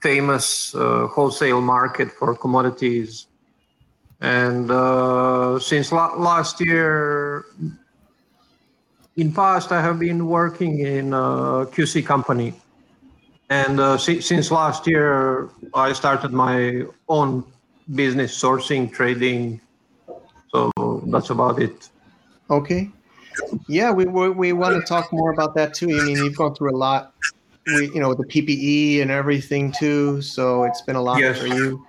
famous 0.00 0.72
uh, 0.76 1.08
wholesale 1.08 1.60
market 1.60 2.12
for 2.12 2.36
commodities. 2.36 3.26
And 4.20 4.70
uh, 4.70 5.58
since 5.58 5.92
la- 5.92 6.14
last 6.14 6.60
year, 6.60 7.44
in 9.16 9.32
past, 9.32 9.72
I 9.72 9.80
have 9.80 9.98
been 9.98 10.26
working 10.26 10.80
in 10.80 11.12
a 11.12 11.66
QC 11.70 12.04
company. 12.04 12.54
And 13.50 13.78
uh, 13.78 13.98
si- 13.98 14.20
since 14.20 14.50
last 14.50 14.86
year, 14.86 15.50
I 15.74 15.92
started 15.92 16.32
my 16.32 16.84
own 17.08 17.44
business, 17.94 18.36
sourcing, 18.36 18.90
trading. 18.92 19.60
So 20.50 20.70
that's 21.06 21.30
about 21.30 21.60
it. 21.60 21.88
Okay. 22.50 22.90
Yeah, 23.68 23.90
we 23.90 24.06
we, 24.06 24.30
we 24.30 24.52
want 24.52 24.74
to 24.74 24.82
talk 24.88 25.12
more 25.12 25.32
about 25.32 25.54
that 25.56 25.74
too. 25.74 25.88
I 25.88 26.04
mean, 26.04 26.22
you've 26.24 26.36
gone 26.36 26.54
through 26.54 26.74
a 26.74 26.78
lot. 26.78 27.12
We, 27.66 27.90
you 27.92 28.00
know, 28.00 28.14
the 28.14 28.24
PPE 28.24 29.02
and 29.02 29.10
everything 29.10 29.72
too. 29.72 30.22
So 30.22 30.64
it's 30.64 30.82
been 30.82 30.96
a 30.96 31.02
lot 31.02 31.20
Yes. 31.20 31.38
for 31.38 31.46
you. 31.46 31.84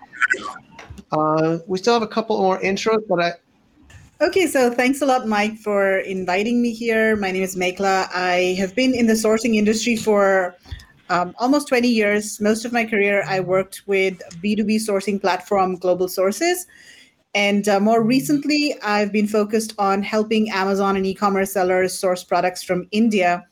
Uh, 1.11 1.59
we 1.67 1.77
still 1.77 1.93
have 1.93 2.03
a 2.03 2.07
couple 2.07 2.37
more 2.41 2.59
intros, 2.59 3.01
but 3.07 3.21
I 3.21 3.33
Okay, 4.21 4.47
so 4.47 4.71
thanks 4.71 5.01
a 5.01 5.05
lot, 5.05 5.27
Mike, 5.27 5.57
for 5.57 5.97
inviting 5.97 6.61
me 6.61 6.71
here. 6.71 7.17
My 7.17 7.31
name 7.31 7.43
is 7.43 7.57
Megla. 7.57 8.07
I 8.15 8.55
have 8.57 8.73
been 8.73 8.93
in 8.93 9.07
the 9.07 9.13
sourcing 9.13 9.55
industry 9.55 9.97
for 9.97 10.55
um, 11.09 11.35
almost 11.37 11.67
20 11.67 11.89
years. 11.89 12.39
Most 12.39 12.63
of 12.63 12.71
my 12.71 12.85
career, 12.85 13.25
I 13.27 13.41
worked 13.41 13.81
with 13.87 14.17
B2B 14.41 14.77
sourcing 14.87 15.19
platform 15.19 15.75
Global 15.75 16.07
Sources. 16.07 16.65
And 17.33 17.67
uh, 17.67 17.81
more 17.81 18.01
recently, 18.01 18.73
I've 18.81 19.11
been 19.11 19.27
focused 19.27 19.73
on 19.77 20.01
helping 20.01 20.49
Amazon 20.49 20.95
and 20.95 21.05
e 21.05 21.13
commerce 21.13 21.51
sellers 21.51 21.93
source 21.93 22.23
products 22.23 22.63
from 22.63 22.87
India. 22.91 23.45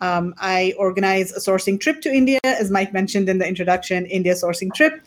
Um, 0.00 0.34
I 0.38 0.74
organize 0.78 1.32
a 1.32 1.40
sourcing 1.40 1.78
trip 1.78 2.00
to 2.02 2.10
India, 2.10 2.40
as 2.44 2.70
Mike 2.70 2.92
mentioned 2.92 3.28
in 3.28 3.38
the 3.38 3.46
introduction, 3.46 4.06
India 4.06 4.34
sourcing 4.34 4.72
trip. 4.72 5.02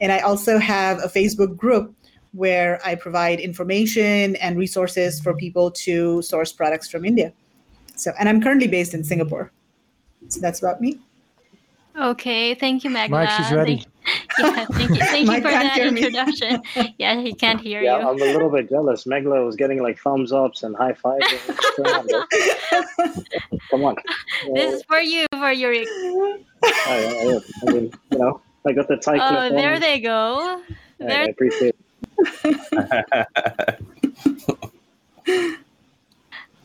And 0.00 0.10
I 0.10 0.20
also 0.20 0.58
have 0.58 0.98
a 0.98 1.08
Facebook 1.08 1.56
group 1.56 1.94
where 2.32 2.80
I 2.84 2.94
provide 2.94 3.40
information 3.40 4.36
and 4.36 4.58
resources 4.58 5.20
for 5.20 5.34
people 5.34 5.70
to 5.72 6.22
source 6.22 6.52
products 6.52 6.88
from 6.88 7.04
India. 7.04 7.32
So, 7.94 8.12
and 8.18 8.28
I'm 8.28 8.40
currently 8.40 8.68
based 8.68 8.94
in 8.94 9.04
Singapore. 9.04 9.50
So 10.28 10.40
that's 10.40 10.60
about 10.60 10.80
me. 10.80 10.98
Okay, 11.98 12.54
thank 12.54 12.84
you, 12.84 12.90
Megla. 12.90 13.10
Mike, 13.10 13.30
she's 13.30 13.52
ready. 13.52 13.84
Thank, 14.36 14.56
yeah, 14.56 14.64
thank 14.66 14.90
you, 14.90 15.00
thank 15.00 15.28
you 15.28 15.36
for 15.36 15.50
that 15.50 15.78
introduction. 15.78 16.62
yeah, 16.98 17.20
he 17.20 17.34
can't 17.34 17.60
hear 17.60 17.82
Yeah, 17.82 17.98
you. 17.98 18.08
I'm 18.08 18.16
a 18.16 18.24
little 18.24 18.50
bit 18.50 18.68
jealous. 18.68 19.04
Megla 19.04 19.44
was 19.44 19.56
getting 19.56 19.82
like 19.82 19.98
thumbs 19.98 20.32
ups 20.32 20.62
and 20.62 20.76
high 20.76 20.94
fives. 20.94 21.24
Come 23.70 23.84
on. 23.84 23.96
This 24.54 24.74
is 24.74 24.82
for 24.86 25.00
you, 25.00 25.26
for 25.32 25.52
your. 25.52 25.72
I, 25.72 25.84
I, 26.86 27.40
I 27.62 27.72
mean, 27.72 27.92
you 28.10 28.18
know, 28.18 28.40
I 28.66 28.72
got 28.72 28.88
the 28.88 28.96
tight 28.96 29.20
Oh, 29.22 29.48
there 29.50 29.74
on. 29.74 29.80
they 29.80 30.00
go. 30.00 30.62
I, 31.00 31.04
I 31.06 31.24
appreciate 31.24 31.74
it. 31.74 32.58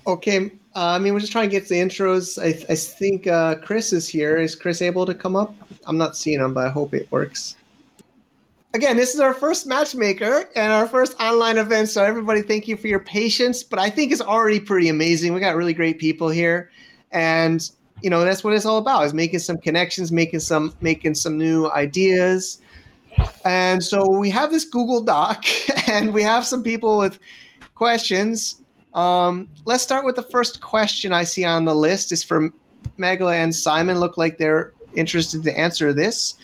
Okay. 0.06 0.52
Uh, 0.76 0.96
I 0.96 1.00
mean, 1.00 1.14
we're 1.14 1.20
just 1.20 1.32
trying 1.32 1.50
to 1.50 1.56
get 1.56 1.68
the 1.68 1.76
intros. 1.76 2.42
I, 2.42 2.72
I 2.72 2.76
think 2.76 3.28
uh, 3.28 3.56
Chris 3.56 3.94
is 3.94 4.08
here. 4.08 4.38
Is 4.38 4.56
Chris 4.56 4.82
able 4.82 5.06
to 5.06 5.14
come 5.14 5.36
up? 5.36 5.54
I'm 5.86 5.98
not 5.98 6.18
seeing 6.18 6.40
him, 6.40 6.54
but 6.56 6.66
I 6.66 6.70
hope 6.70 6.96
it 6.96 7.12
works. 7.12 7.56
Again, 8.74 8.98
this 8.98 9.14
is 9.14 9.20
our 9.20 9.36
first 9.36 9.68
matchmaker 9.68 10.50
and 10.56 10.74
our 10.74 10.88
first 10.88 11.16
online 11.22 11.60
event. 11.60 11.90
So, 11.90 12.04
everybody, 12.04 12.42
thank 12.42 12.68
you 12.68 12.76
for 12.76 12.88
your 12.88 13.00
patience. 13.00 13.62
But 13.62 13.78
I 13.78 13.92
think 13.92 14.12
it's 14.12 14.22
already 14.22 14.60
pretty 14.60 14.90
amazing. 14.90 15.36
We 15.36 15.40
got 15.40 15.56
really 15.56 15.76
great 15.76 16.00
people 16.00 16.30
here, 16.30 16.72
and 17.12 17.70
you 18.02 18.10
know 18.10 18.26
that's 18.26 18.44
what 18.44 18.56
it's 18.56 18.66
all 18.66 18.80
about: 18.80 19.06
is 19.06 19.14
making 19.14 19.40
some 19.40 19.58
connections, 19.58 20.12
making 20.12 20.40
some 20.40 20.74
making 20.82 21.14
some 21.14 21.38
new 21.38 21.70
ideas. 21.70 22.62
And 23.46 23.84
so 23.84 24.10
we 24.10 24.32
have 24.32 24.50
this 24.50 24.66
Google 24.66 25.02
Doc, 25.02 25.46
and 25.88 26.12
we 26.12 26.24
have 26.24 26.44
some 26.44 26.64
people 26.64 26.98
with 26.98 27.20
questions. 27.76 28.63
Um, 28.94 29.50
let's 29.66 29.84
start 29.84 30.06
with 30.06 30.16
the 30.16 30.24
first 30.24 30.62
question 30.62 31.12
I 31.14 31.24
see 31.24 31.44
on 31.44 31.66
the 31.66 31.76
list. 31.76 32.12
is 32.12 32.24
from 32.24 32.54
Megla 32.98 33.34
and 33.36 33.54
Simon. 33.54 34.00
Look 34.00 34.18
like 34.18 34.38
they're 34.38 34.74
interested 34.96 35.44
to 35.44 35.58
answer 35.58 35.94
this. 35.94 36.36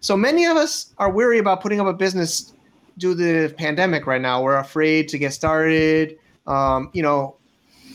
So 0.00 0.16
many 0.16 0.44
of 0.46 0.56
us 0.56 0.92
are 0.98 1.10
weary 1.10 1.38
about 1.38 1.60
putting 1.60 1.80
up 1.80 1.86
a 1.86 1.92
business 1.92 2.52
due 2.98 3.14
to 3.14 3.48
the 3.48 3.54
pandemic 3.54 4.06
right 4.06 4.20
now. 4.20 4.42
We're 4.42 4.58
afraid 4.58 5.08
to 5.08 5.18
get 5.18 5.32
started. 5.32 6.18
Um, 6.46 6.90
you 6.92 7.02
know, 7.02 7.36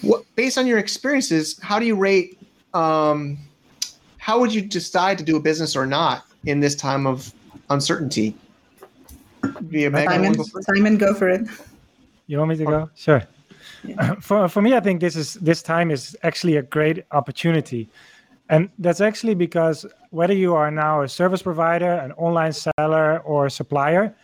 what, 0.01 0.23
based 0.35 0.57
on 0.57 0.67
your 0.67 0.79
experiences, 0.79 1.59
how 1.61 1.79
do 1.79 1.85
you 1.85 1.95
rate? 1.95 2.39
Um, 2.73 3.37
how 4.17 4.39
would 4.39 4.53
you 4.53 4.61
decide 4.61 5.17
to 5.19 5.23
do 5.23 5.37
a 5.37 5.39
business 5.39 5.75
or 5.75 5.85
not 5.85 6.25
in 6.45 6.59
this 6.59 6.75
time 6.75 7.05
of 7.05 7.33
uncertainty? 7.69 8.35
Yeah, 9.69 9.89
Megla, 9.89 10.21
wanna 10.21 10.43
Simon. 10.43 10.63
Simon, 10.63 10.97
go 10.97 11.13
for 11.13 11.29
it. 11.29 11.47
You 12.27 12.37
want 12.37 12.49
me 12.49 12.57
to 12.57 12.65
go? 12.65 12.89
Sure. 12.95 13.21
For 14.21 14.47
for 14.47 14.61
me, 14.61 14.75
I 14.75 14.79
think 14.79 15.01
this 15.01 15.15
is 15.15 15.33
this 15.35 15.61
time 15.61 15.91
is 15.91 16.15
actually 16.23 16.57
a 16.57 16.61
great 16.61 17.03
opportunity, 17.11 17.89
and 18.49 18.69
that's 18.79 19.01
actually 19.01 19.35
because 19.35 19.85
whether 20.11 20.33
you 20.33 20.55
are 20.55 20.71
now 20.71 21.01
a 21.01 21.09
service 21.09 21.41
provider, 21.41 21.91
an 21.91 22.11
online 22.13 22.53
seller, 22.53 23.19
or 23.19 23.47
a 23.47 23.51
supplier, 23.51 24.15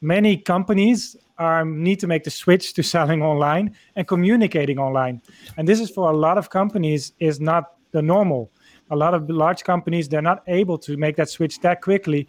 many 0.00 0.36
companies 0.36 1.16
are 1.38 1.64
need 1.64 2.00
to 2.00 2.06
make 2.06 2.24
the 2.24 2.30
switch 2.30 2.74
to 2.74 2.82
selling 2.94 3.22
online 3.22 3.74
and 3.94 4.08
communicating 4.08 4.78
online, 4.78 5.22
and 5.56 5.68
this 5.68 5.80
is 5.80 5.90
for 5.90 6.10
a 6.10 6.16
lot 6.16 6.36
of 6.36 6.50
companies 6.50 7.12
is 7.20 7.40
not 7.40 7.74
the 7.92 8.02
normal. 8.02 8.50
A 8.90 8.96
lot 8.96 9.14
of 9.14 9.28
large 9.30 9.64
companies 9.64 10.08
they're 10.08 10.22
not 10.22 10.42
able 10.46 10.78
to 10.78 10.96
make 10.96 11.16
that 11.16 11.28
switch 11.28 11.60
that 11.60 11.80
quickly 11.80 12.28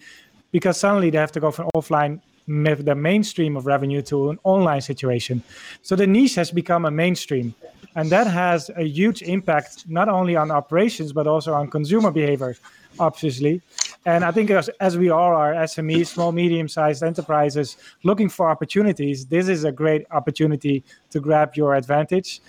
because 0.52 0.80
suddenly 0.80 1.10
they 1.10 1.18
have 1.18 1.32
to 1.32 1.40
go 1.40 1.52
from 1.52 1.70
offline 1.76 2.22
the 2.48 2.96
mainstream 2.96 3.58
of 3.58 3.66
revenue 3.66 4.02
to 4.04 4.30
an 4.30 4.40
online 4.44 4.82
situation. 4.82 5.44
So 5.82 5.96
the 5.96 6.08
niche 6.08 6.36
has 6.36 6.52
become 6.52 6.86
a 6.86 6.92
mainstream. 6.92 7.54
And 7.96 8.10
that 8.10 8.28
has 8.28 8.70
a 8.76 8.84
huge 8.84 9.22
impact 9.24 9.86
not 9.88 10.08
only 10.08 10.36
on 10.36 10.52
operations, 10.52 11.12
but 11.12 11.28
also 11.28 11.54
on 11.54 11.70
consumer 11.70 12.12
behavior, 12.12 12.56
obviously. 13.00 13.62
And 14.06 14.24
I 14.24 14.32
think 14.32 14.50
as, 14.52 14.70
as 14.80 14.98
we 14.98 15.10
all 15.10 15.36
are 15.36 15.54
SMEs, 15.54 16.08
small, 16.08 16.32
medium 16.32 16.68
sized 16.68 17.04
enterprises 17.04 17.76
looking 18.04 18.30
for 18.30 18.50
opportunities, 18.50 19.26
this 19.26 19.50
is 19.50 19.64
a 19.64 19.72
great 19.72 20.06
opportunity 20.12 20.84
to 21.10 21.20
grab 21.20 21.56
your 21.56 21.76
advantage 21.76 22.42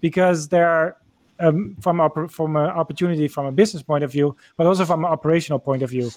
because 0.00 0.48
there 0.48 0.68
are 0.68 0.96
um, 1.38 1.76
from 1.80 1.98
oper- 1.98 2.30
from 2.30 2.56
an 2.56 2.70
opportunity 2.70 3.28
from 3.28 3.46
a 3.46 3.52
business 3.52 3.82
point 3.82 4.02
of 4.04 4.10
view, 4.10 4.36
but 4.56 4.66
also 4.66 4.84
from 4.84 5.04
an 5.04 5.10
operational 5.10 5.58
point 5.58 5.82
of 5.82 5.90
view. 5.90 6.10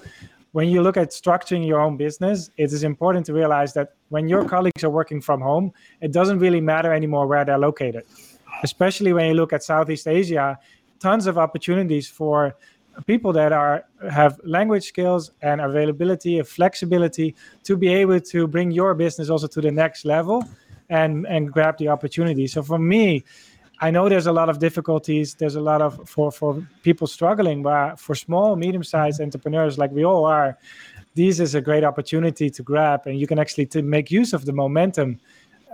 When 0.51 0.67
you 0.67 0.81
look 0.81 0.97
at 0.97 1.09
structuring 1.11 1.65
your 1.65 1.79
own 1.79 1.95
business, 1.95 2.49
it 2.57 2.73
is 2.73 2.83
important 2.83 3.25
to 3.27 3.33
realize 3.33 3.73
that 3.73 3.93
when 4.09 4.27
your 4.27 4.45
colleagues 4.45 4.83
are 4.83 4.89
working 4.89 5.21
from 5.21 5.41
home, 5.41 5.71
it 6.01 6.11
doesn't 6.11 6.39
really 6.39 6.61
matter 6.61 6.91
anymore 6.91 7.27
where 7.27 7.45
they're 7.45 7.59
located. 7.59 8.03
Especially 8.63 9.13
when 9.13 9.27
you 9.27 9.35
look 9.35 9.53
at 9.53 9.63
Southeast 9.63 10.07
Asia, 10.07 10.57
tons 10.99 11.27
of 11.27 11.37
opportunities 11.37 12.07
for 12.07 12.55
people 13.05 13.31
that 13.33 13.51
are 13.51 13.85
have 14.11 14.39
language 14.43 14.85
skills 14.87 15.31
and 15.41 15.61
availability, 15.61 16.39
a 16.39 16.43
flexibility 16.43 17.35
to 17.63 17.77
be 17.77 17.87
able 17.87 18.19
to 18.19 18.47
bring 18.47 18.71
your 18.71 18.93
business 18.93 19.29
also 19.29 19.47
to 19.47 19.61
the 19.61 19.71
next 19.71 20.03
level 20.03 20.43
and 20.89 21.27
and 21.27 21.51
grab 21.51 21.77
the 21.77 21.87
opportunity. 21.87 22.47
So 22.47 22.63
for 22.63 22.79
me, 22.79 23.23
I 23.81 23.91
know 23.91 24.09
there's 24.09 24.27
a 24.27 24.31
lot 24.31 24.49
of 24.49 24.59
difficulties. 24.59 25.35
There's 25.35 25.55
a 25.55 25.61
lot 25.61 25.81
of 25.81 26.07
for 26.07 26.31
for 26.31 26.67
people 26.83 27.07
struggling, 27.07 27.63
but 27.63 27.99
for 27.99 28.15
small, 28.15 28.55
medium-sized 28.55 29.21
entrepreneurs 29.21 29.77
like 29.77 29.91
we 29.91 30.03
all 30.03 30.25
are, 30.25 30.57
this 31.15 31.39
is 31.39 31.55
a 31.55 31.61
great 31.61 31.83
opportunity 31.83 32.49
to 32.49 32.63
grab, 32.63 33.07
and 33.07 33.19
you 33.19 33.27
can 33.27 33.39
actually 33.39 33.65
to 33.67 33.81
make 33.81 34.11
use 34.11 34.33
of 34.33 34.45
the 34.45 34.53
momentum 34.53 35.19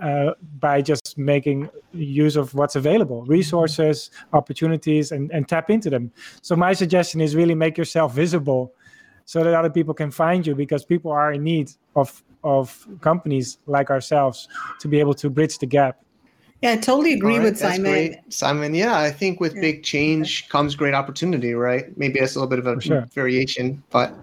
uh, 0.02 0.32
by 0.60 0.82
just 0.82 1.18
making 1.18 1.70
use 1.94 2.36
of 2.36 2.54
what's 2.54 2.76
available, 2.76 3.26
resources, 3.26 4.12
opportunities, 4.34 5.12
and 5.12 5.32
and 5.32 5.48
tap 5.48 5.70
into 5.70 5.90
them. 5.90 6.12
So 6.42 6.56
my 6.56 6.74
suggestion 6.74 7.22
is 7.22 7.36
really 7.36 7.56
make 7.56 7.78
yourself 7.78 8.14
visible, 8.14 8.72
so 9.26 9.44
that 9.44 9.54
other 9.54 9.72
people 9.72 9.94
can 9.94 10.12
find 10.12 10.46
you, 10.46 10.54
because 10.54 10.86
people 10.86 11.12
are 11.12 11.34
in 11.34 11.44
need 11.44 11.72
of 11.96 12.24
of 12.44 12.88
companies 13.02 13.58
like 13.66 13.90
ourselves 13.90 14.48
to 14.80 14.88
be 14.88 15.00
able 15.00 15.16
to 15.16 15.30
bridge 15.32 15.58
the 15.58 15.66
gap. 15.66 16.05
Yeah, 16.66 16.72
I 16.72 16.78
totally 16.78 17.14
agree 17.14 17.34
All 17.34 17.40
right, 17.42 17.44
with 17.44 17.60
Simon. 17.60 17.92
great. 17.92 18.34
Simon, 18.34 18.74
yeah, 18.74 18.98
I 18.98 19.12
think 19.12 19.40
with 19.40 19.54
Yeah. 19.54 19.62
big 19.62 19.84
change 19.84 20.50
comes 20.50 20.74
great 20.74 20.96
opportunity, 20.96 21.54
right? 21.54 21.96
Maybe 21.96 22.20
that's 22.20 22.36
a 22.36 22.40
little 22.40 22.50
bit 22.50 22.58
of 22.58 22.66
a 22.66 22.82
sure. 22.82 23.06
variation, 23.14 23.84
but 23.92 24.16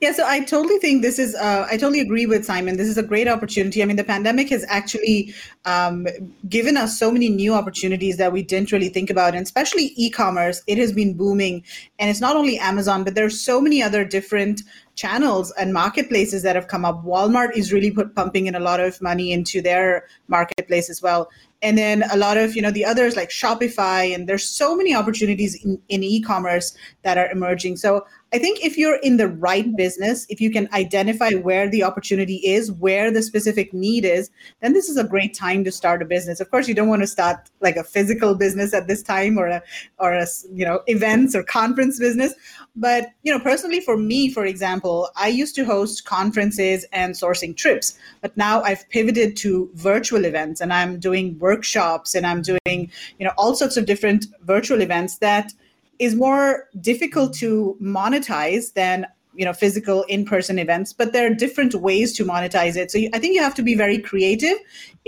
Yeah, 0.00 0.12
so 0.12 0.26
I 0.26 0.40
totally 0.44 0.78
think 0.78 1.02
this 1.02 1.18
is, 1.18 1.34
uh, 1.34 1.66
I 1.70 1.76
totally 1.76 2.00
agree 2.00 2.26
with 2.26 2.44
Simon. 2.44 2.76
This 2.76 2.88
is 2.88 2.98
a 2.98 3.02
great 3.02 3.28
opportunity. 3.28 3.82
I 3.82 3.86
mean, 3.86 3.96
the 3.96 4.04
pandemic 4.04 4.50
has 4.50 4.64
actually 4.68 5.34
um, 5.64 6.06
given 6.48 6.76
us 6.76 6.98
so 6.98 7.10
many 7.10 7.28
new 7.28 7.54
opportunities 7.54 8.16
that 8.18 8.32
we 8.32 8.42
didn't 8.42 8.72
really 8.72 8.88
think 8.88 9.10
about, 9.10 9.34
and 9.34 9.42
especially 9.42 9.92
e 9.96 10.10
commerce. 10.10 10.62
It 10.66 10.78
has 10.78 10.92
been 10.92 11.14
booming. 11.14 11.64
And 11.98 12.10
it's 12.10 12.20
not 12.20 12.36
only 12.36 12.58
Amazon, 12.58 13.04
but 13.04 13.14
there's 13.14 13.40
so 13.40 13.60
many 13.60 13.82
other 13.82 14.04
different 14.04 14.62
channels 14.94 15.52
and 15.58 15.72
marketplaces 15.72 16.42
that 16.42 16.54
have 16.54 16.68
come 16.68 16.84
up. 16.84 17.04
Walmart 17.04 17.56
is 17.56 17.72
really 17.72 17.90
put, 17.90 18.14
pumping 18.14 18.46
in 18.46 18.54
a 18.54 18.60
lot 18.60 18.80
of 18.80 19.00
money 19.02 19.32
into 19.32 19.60
their 19.60 20.06
marketplace 20.28 20.88
as 20.88 21.02
well. 21.02 21.28
And 21.64 21.78
then 21.78 22.04
a 22.12 22.16
lot 22.18 22.36
of, 22.36 22.54
you 22.54 22.60
know, 22.60 22.70
the 22.70 22.84
others 22.84 23.16
like 23.16 23.30
Shopify, 23.30 24.14
and 24.14 24.28
there's 24.28 24.46
so 24.46 24.76
many 24.76 24.94
opportunities 24.94 25.64
in, 25.64 25.80
in 25.88 26.04
e-commerce 26.04 26.76
that 27.02 27.16
are 27.16 27.30
emerging. 27.30 27.78
So 27.78 28.04
I 28.34 28.38
think 28.38 28.64
if 28.64 28.76
you're 28.76 28.96
in 28.96 29.16
the 29.16 29.28
right 29.28 29.76
business, 29.76 30.26
if 30.28 30.40
you 30.40 30.50
can 30.50 30.68
identify 30.72 31.30
where 31.34 31.70
the 31.70 31.84
opportunity 31.84 32.40
is, 32.44 32.72
where 32.72 33.12
the 33.12 33.22
specific 33.22 33.72
need 33.72 34.04
is, 34.04 34.28
then 34.60 34.72
this 34.72 34.88
is 34.88 34.96
a 34.96 35.04
great 35.04 35.34
time 35.34 35.62
to 35.62 35.70
start 35.70 36.02
a 36.02 36.04
business. 36.04 36.40
Of 36.40 36.50
course, 36.50 36.66
you 36.66 36.74
don't 36.74 36.88
want 36.88 37.02
to 37.02 37.06
start 37.06 37.48
like 37.60 37.76
a 37.76 37.84
physical 37.84 38.34
business 38.34 38.74
at 38.74 38.88
this 38.88 39.04
time 39.04 39.38
or 39.38 39.46
a 39.46 39.62
or 40.00 40.14
a 40.14 40.26
you 40.52 40.64
know 40.64 40.80
events 40.88 41.36
or 41.36 41.44
conference 41.44 42.00
business. 42.00 42.34
But 42.74 43.10
you 43.22 43.32
know, 43.32 43.38
personally 43.38 43.80
for 43.80 43.96
me, 43.96 44.32
for 44.32 44.44
example, 44.44 45.10
I 45.14 45.28
used 45.28 45.54
to 45.54 45.64
host 45.64 46.04
conferences 46.04 46.84
and 46.92 47.14
sourcing 47.14 47.56
trips, 47.56 47.96
but 48.20 48.36
now 48.36 48.62
I've 48.62 48.88
pivoted 48.88 49.36
to 49.38 49.70
virtual 49.74 50.24
events 50.24 50.60
and 50.60 50.72
I'm 50.72 50.98
doing 50.98 51.38
workshops 51.54 52.14
and 52.14 52.26
I'm 52.26 52.42
doing 52.42 52.90
you 53.18 53.24
know 53.26 53.32
all 53.36 53.54
sorts 53.54 53.76
of 53.76 53.86
different 53.86 54.26
virtual 54.42 54.80
events 54.80 55.18
that 55.18 55.52
is 55.98 56.14
more 56.14 56.68
difficult 56.80 57.34
to 57.34 57.76
monetize 57.80 58.72
than 58.72 59.06
you 59.34 59.44
know 59.44 59.52
physical 59.52 60.02
in-person 60.04 60.58
events 60.58 60.92
but 60.92 61.12
there 61.12 61.26
are 61.28 61.34
different 61.34 61.74
ways 61.74 62.12
to 62.18 62.24
monetize 62.24 62.76
it 62.82 62.90
so 62.92 62.98
you, 62.98 63.08
i 63.14 63.18
think 63.18 63.34
you 63.34 63.42
have 63.42 63.56
to 63.60 63.64
be 63.70 63.74
very 63.84 63.98
creative 63.98 64.58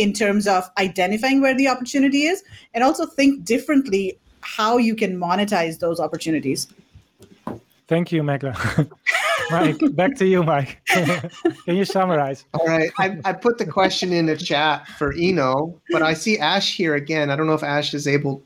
in 0.05 0.13
terms 0.13 0.49
of 0.49 0.69
identifying 0.79 1.41
where 1.41 1.57
the 1.61 1.69
opportunity 1.75 2.23
is 2.33 2.43
and 2.75 2.83
also 2.83 3.07
think 3.07 3.45
differently 3.45 4.19
how 4.41 4.73
you 4.89 4.97
can 4.97 5.17
monetize 5.27 5.79
those 5.79 6.01
opportunities 6.01 6.67
Thank 7.89 8.11
you, 8.11 8.23
Megla. 8.23 8.91
Mike, 9.51 9.81
back 9.93 10.15
to 10.17 10.27
you, 10.27 10.43
Mike. 10.43 10.81
Can 10.87 11.77
you 11.77 11.85
summarize? 11.85 12.45
all 12.55 12.67
right. 12.67 12.91
I, 12.99 13.19
I 13.25 13.33
put 13.33 13.59
the 13.59 13.67
question 13.67 14.13
in 14.13 14.27
the 14.27 14.37
chat 14.37 14.87
for 14.99 15.15
Eno, 15.15 15.81
but 15.91 16.03
I 16.03 16.15
see 16.15 16.39
Ash 16.39 16.75
here 16.75 16.95
again. 16.95 17.31
I 17.31 17.37
don't 17.37 17.47
know 17.47 17.55
if 17.55 17.63
Ash 17.63 17.95
is 17.95 18.07
able. 18.07 18.43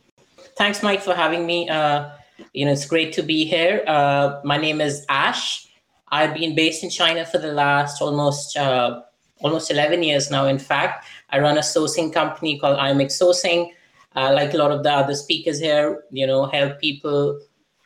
Thanks, 0.57 0.83
Mike, 0.83 1.01
for 1.01 1.15
having 1.15 1.47
me. 1.47 1.69
Uh, 1.69 2.11
you 2.53 2.65
know, 2.65 2.73
it's 2.73 2.87
great 2.87 3.13
to 3.15 3.23
be 3.23 3.45
here. 3.45 3.85
Uh, 3.87 4.41
my 4.45 4.57
name 4.57 4.81
is 4.81 5.05
Ash. 5.09 5.67
I've 6.09 6.35
been 6.35 6.55
based 6.55 6.83
in 6.83 6.91
China 6.91 7.25
for 7.25 7.39
the 7.39 7.53
last 7.53 8.03
almost 8.03 8.57
uh, 8.57 9.03
almost 9.43 9.71
11 9.71 10.03
years 10.03 10.31
now. 10.31 10.47
In 10.47 10.59
fact, 10.59 11.07
I 11.31 11.39
run 11.39 11.57
a 11.57 11.61
sourcing 11.61 12.13
company 12.13 12.59
called 12.59 12.79
IMX 12.79 13.21
Sourcing. 13.21 13.71
Uh, 14.17 14.33
like 14.33 14.55
a 14.55 14.57
lot 14.57 14.73
of 14.73 14.83
the 14.83 14.91
other 14.91 15.15
speakers 15.15 15.61
here, 15.61 16.03
you 16.11 16.27
know, 16.27 16.47
help 16.47 16.81
people 16.81 17.41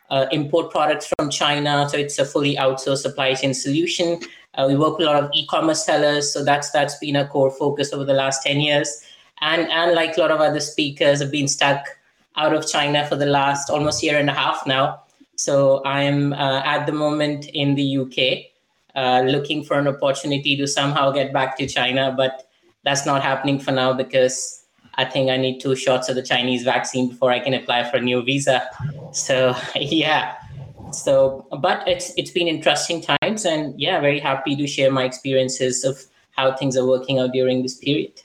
uh, 0.09 0.27
import 0.31 0.71
products 0.71 1.11
from 1.17 1.29
China. 1.29 1.87
So 1.89 1.97
it's 1.97 2.17
a 2.19 2.25
fully 2.25 2.55
outsourced 2.55 2.99
supply 2.99 3.33
chain 3.33 3.53
solution. 3.53 4.19
Uh, 4.55 4.65
we 4.67 4.75
work 4.75 4.97
with 4.97 5.07
a 5.07 5.11
lot 5.11 5.23
of 5.23 5.29
e-commerce 5.33 5.85
sellers, 5.85 6.31
so 6.31 6.43
that's 6.43 6.71
that's 6.71 6.97
been 6.99 7.15
a 7.15 7.27
core 7.27 7.51
focus 7.51 7.91
over 7.91 8.05
the 8.05 8.13
last 8.13 8.43
ten 8.43 8.59
years. 8.61 9.01
And 9.41 9.69
and 9.69 9.93
like 9.93 10.17
a 10.17 10.21
lot 10.21 10.31
of 10.31 10.39
other 10.39 10.61
speakers, 10.61 11.19
have 11.19 11.31
been 11.31 11.47
stuck 11.47 11.85
out 12.37 12.53
of 12.53 12.67
China 12.67 13.05
for 13.07 13.15
the 13.15 13.25
last 13.25 13.69
almost 13.69 14.03
year 14.03 14.17
and 14.17 14.29
a 14.29 14.33
half 14.33 14.65
now. 14.65 15.01
So 15.35 15.83
I'm 15.85 16.33
uh, 16.33 16.61
at 16.63 16.85
the 16.85 16.93
moment 16.93 17.45
in 17.53 17.75
the 17.75 17.97
UK, 17.97 18.51
uh, 18.95 19.21
looking 19.25 19.63
for 19.63 19.77
an 19.77 19.87
opportunity 19.87 20.55
to 20.55 20.67
somehow 20.67 21.11
get 21.11 21.33
back 21.33 21.57
to 21.57 21.67
China, 21.67 22.13
but 22.15 22.49
that's 22.83 23.05
not 23.05 23.21
happening 23.21 23.59
for 23.59 23.71
now 23.71 23.93
because 23.93 24.64
I 24.97 25.05
think 25.05 25.29
I 25.29 25.37
need 25.37 25.59
two 25.59 25.75
shots 25.75 26.09
of 26.09 26.15
the 26.15 26.23
Chinese 26.23 26.63
vaccine 26.63 27.09
before 27.09 27.31
I 27.31 27.39
can 27.39 27.53
apply 27.53 27.89
for 27.89 27.97
a 27.97 28.01
new 28.01 28.23
visa. 28.23 28.67
So 29.11 29.55
yeah. 29.75 30.35
So, 30.91 31.45
but 31.59 31.87
it's 31.87 32.13
it's 32.15 32.31
been 32.31 32.47
interesting 32.47 33.01
times, 33.01 33.45
and 33.45 33.79
yeah, 33.79 33.99
very 33.99 34.19
happy 34.19 34.55
to 34.55 34.67
share 34.67 34.91
my 34.91 35.03
experiences 35.03 35.83
of 35.83 36.01
how 36.31 36.55
things 36.55 36.77
are 36.77 36.85
working 36.85 37.19
out 37.19 37.31
during 37.33 37.63
this 37.63 37.75
period. 37.75 38.21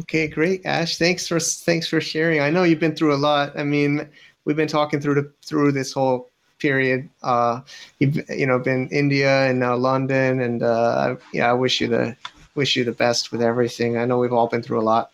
Okay, 0.00 0.26
great, 0.26 0.66
Ash. 0.66 0.98
Thanks 0.98 1.26
for 1.26 1.40
thanks 1.40 1.86
for 1.86 2.00
sharing. 2.00 2.40
I 2.40 2.50
know 2.50 2.64
you've 2.64 2.80
been 2.80 2.96
through 2.96 3.14
a 3.14 3.16
lot. 3.16 3.58
I 3.58 3.64
mean, 3.64 4.08
we've 4.44 4.56
been 4.56 4.68
talking 4.68 5.00
through 5.00 5.14
the, 5.14 5.32
through 5.42 5.72
this 5.72 5.92
whole 5.92 6.30
period. 6.58 7.08
Uh, 7.22 7.60
you've 8.00 8.18
you 8.28 8.46
know 8.46 8.58
been 8.58 8.88
India 8.88 9.48
and 9.48 9.60
now 9.60 9.76
London, 9.76 10.40
and 10.40 10.62
uh, 10.62 11.16
yeah, 11.32 11.48
I 11.48 11.52
wish 11.54 11.80
you 11.80 11.88
the 11.88 12.16
wish 12.54 12.76
you 12.76 12.84
the 12.84 12.92
best 12.92 13.32
with 13.32 13.40
everything. 13.40 13.96
I 13.96 14.04
know 14.04 14.18
we've 14.18 14.32
all 14.32 14.48
been 14.48 14.62
through 14.62 14.80
a 14.80 14.82
lot 14.82 15.13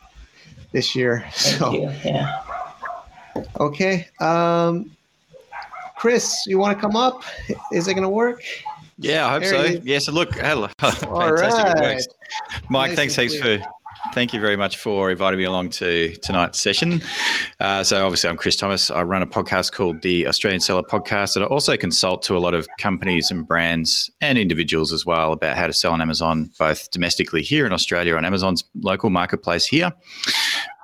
this 0.72 0.94
year. 0.94 1.24
Thank 1.32 1.58
so 1.58 1.72
you. 1.72 1.90
Yeah. 2.04 2.42
okay, 3.58 4.08
um, 4.20 4.90
Chris, 5.96 6.44
you 6.46 6.58
want 6.58 6.76
to 6.76 6.80
come 6.80 6.96
up? 6.96 7.22
Is 7.72 7.88
it 7.88 7.94
going 7.94 8.02
to 8.02 8.08
work? 8.08 8.42
Yeah, 8.98 9.26
I 9.26 9.30
hope 9.32 9.42
There 9.42 9.50
so. 9.50 9.62
he 9.68 9.74
is. 9.76 9.84
Yes, 9.84 10.08
look, 10.08 10.34
hello. 10.34 10.68
All 10.82 10.90
Fantastic. 11.36 11.76
It 11.76 11.80
works. 11.80 12.06
Mike, 12.68 12.90
Nice 12.90 12.96
thanks 12.96 13.18
and 13.18 13.30
heaps 13.30 13.42
for 13.42 13.62
thank 14.12 14.32
you 14.32 14.40
very 14.40 14.56
much 14.56 14.76
for 14.76 15.10
inviting 15.10 15.38
me 15.38 15.44
along 15.44 15.70
to 15.70 16.14
tonight's 16.16 16.60
session. 16.60 17.00
Uh, 17.60 17.82
so 17.84 18.04
obviously 18.04 18.28
I'm 18.28 18.36
Chris 18.36 18.56
Thomas. 18.56 18.90
I 18.90 19.02
run 19.02 19.22
a 19.22 19.26
podcast 19.26 19.72
called 19.72 20.02
the 20.02 20.26
Australian 20.26 20.60
Seller 20.60 20.82
Podcast 20.82 21.36
and 21.36 21.44
I 21.44 21.48
also 21.48 21.76
consult 21.76 22.22
to 22.22 22.36
a 22.36 22.38
lot 22.38 22.54
of 22.54 22.66
companies 22.78 23.30
and 23.30 23.46
brands 23.46 24.10
and 24.20 24.38
individuals 24.38 24.92
as 24.92 25.06
well 25.06 25.32
about 25.32 25.56
how 25.56 25.66
to 25.66 25.72
sell 25.72 25.92
on 25.92 26.00
Amazon, 26.00 26.50
both 26.58 26.90
domestically 26.90 27.42
here 27.42 27.66
in 27.66 27.72
Australia 27.72 28.16
on 28.16 28.24
Amazon's 28.24 28.64
local 28.74 29.10
marketplace 29.10 29.64
here, 29.66 29.92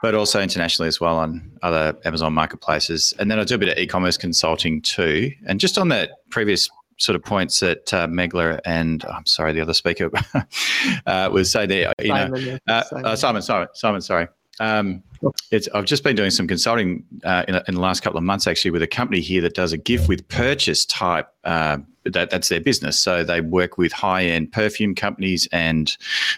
but 0.02 0.14
also 0.14 0.40
internationally 0.40 0.88
as 0.88 1.00
well 1.00 1.16
on 1.16 1.50
other 1.62 1.96
Amazon 2.04 2.32
marketplaces. 2.32 3.12
And 3.18 3.30
then 3.30 3.38
I 3.38 3.44
do 3.44 3.56
a 3.56 3.58
bit 3.58 3.70
of 3.70 3.78
e-commerce 3.78 4.16
consulting 4.16 4.82
too. 4.82 5.32
And 5.46 5.58
just 5.58 5.78
on 5.78 5.88
that 5.88 6.10
previous 6.30 6.68
sort 6.98 7.16
of 7.16 7.22
points 7.22 7.60
that 7.60 7.92
uh, 7.92 8.06
Megla 8.06 8.60
and 8.64 9.04
I'm 9.04 9.26
sorry, 9.26 9.52
the 9.52 9.60
other 9.60 9.74
speaker 9.74 10.10
uh, 11.06 11.28
was 11.32 11.50
saying 11.50 11.68
there, 11.68 11.92
you 12.00 12.08
know, 12.08 12.26
Simon, 12.26 12.42
yeah, 12.44 12.58
uh, 12.68 12.82
Simon. 12.82 13.04
uh, 13.04 13.16
Simon, 13.16 13.42
sorry, 13.42 13.66
Simon, 13.74 14.00
sorry. 14.00 14.28
Um, 14.58 15.02
it's 15.50 15.68
I've 15.74 15.84
just 15.84 16.02
been 16.02 16.16
doing 16.16 16.30
some 16.30 16.46
consulting 16.46 17.04
uh, 17.24 17.44
in, 17.48 17.56
in 17.68 17.74
the 17.74 17.80
last 17.80 18.00
couple 18.00 18.18
of 18.18 18.24
months 18.24 18.46
actually 18.46 18.70
with 18.70 18.82
a 18.82 18.86
company 18.86 19.20
here 19.20 19.42
that 19.42 19.54
does 19.54 19.72
a 19.72 19.78
gift 19.78 20.08
with 20.08 20.26
purchase 20.28 20.84
type. 20.86 21.28
Uh, 21.44 21.78
that, 22.04 22.30
that's 22.30 22.48
their 22.48 22.60
business. 22.60 22.98
So 22.98 23.24
they 23.24 23.40
work 23.40 23.78
with 23.78 23.92
high 23.92 24.24
end 24.24 24.52
perfume 24.52 24.94
companies 24.94 25.48
and 25.50 25.96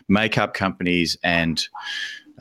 makeup 0.09 0.55
companies 0.55 1.17
and 1.23 1.69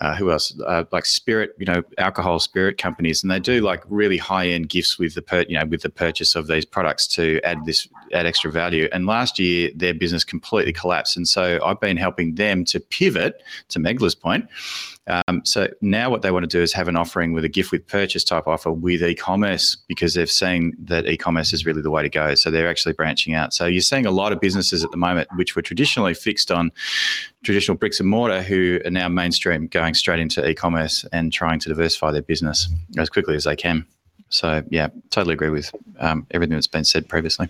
uh, 0.02 0.16
who 0.16 0.32
else? 0.32 0.58
Uh, 0.66 0.84
like 0.92 1.06
spirit, 1.06 1.56
you 1.58 1.66
know, 1.66 1.84
alcohol 1.98 2.40
spirit 2.40 2.78
companies, 2.78 3.24
and 3.24 3.32
they 3.32 3.40
do 3.40 3.62
like 3.62 3.84
really 3.88 4.18
high 4.18 4.48
end 4.48 4.70
gifts 4.70 5.00
with 5.00 5.16
the 5.16 5.22
per, 5.22 5.42
you 5.50 5.58
know, 5.58 5.66
with 5.66 5.82
the 5.82 5.90
purchase 5.90 6.36
of 6.36 6.48
these 6.48 6.66
products 6.66 7.08
to 7.08 7.40
add 7.44 7.66
this 7.66 7.88
add 8.14 8.26
extra 8.26 8.52
value. 8.52 8.88
And 8.92 9.06
last 9.06 9.40
year, 9.40 9.72
their 9.76 9.94
business 9.94 10.24
completely 10.24 10.74
collapsed, 10.74 11.18
and 11.18 11.28
so 11.28 11.60
I've 11.64 11.80
been 11.80 11.98
helping 11.98 12.36
them 12.36 12.66
to 12.66 12.80
pivot. 12.80 13.42
To 13.70 13.80
Megla's 13.80 14.16
point, 14.16 14.48
um, 15.08 15.42
so 15.46 15.68
now 15.82 16.10
what 16.10 16.22
they 16.22 16.32
want 16.32 16.44
to 16.44 16.48
do 16.48 16.62
is 16.62 16.74
have 16.74 16.88
an 16.88 16.98
offering 16.98 17.32
with 17.32 17.46
a 17.46 17.50
gift 17.50 17.72
with 17.72 17.88
purchase 17.88 18.24
type 18.24 18.48
offer 18.48 18.72
with 18.72 19.02
e-commerce 19.02 19.76
because 19.88 20.14
they've 20.14 20.30
seen 20.30 20.76
that 20.80 21.08
e-commerce 21.08 21.54
is 21.54 21.66
really 21.66 21.82
the 21.82 21.90
way 21.90 22.04
to 22.04 22.10
go. 22.10 22.36
So 22.36 22.52
they're 22.52 22.70
actually 22.70 22.94
branching 22.94 23.34
out. 23.34 23.54
So 23.54 23.66
you're 23.66 23.82
seeing 23.82 24.06
a 24.06 24.12
lot 24.12 24.34
of 24.34 24.42
businesses 24.42 24.84
at 24.84 24.92
the 24.92 24.98
moment 24.98 25.30
which 25.36 25.56
were 25.56 25.62
traditionally 25.62 26.14
fixed 26.14 26.52
on 26.52 26.72
traditional 27.44 27.78
bricks 27.78 28.00
and 28.00 28.10
mortar 28.10 28.42
who 28.42 28.82
are 28.86 28.92
now 28.92 29.08
mainstream 29.08 29.68
going 29.68 29.94
straight 29.94 30.20
into 30.20 30.46
e-commerce 30.48 31.06
and 31.14 31.32
trying 31.32 31.60
to 31.60 31.70
diversify 31.70 32.12
their 32.12 32.22
business 32.22 32.68
as 32.98 33.10
quickly 33.10 33.36
as 33.36 33.46
they 33.46 33.56
can. 33.56 33.86
So 34.30 34.62
yeah, 34.70 34.90
totally 35.10 35.34
agree 35.34 35.50
with 35.50 35.74
um, 36.00 36.28
everything 36.32 36.56
that's 36.56 36.68
been 36.68 36.84
said 36.84 37.08
previously. 37.08 37.50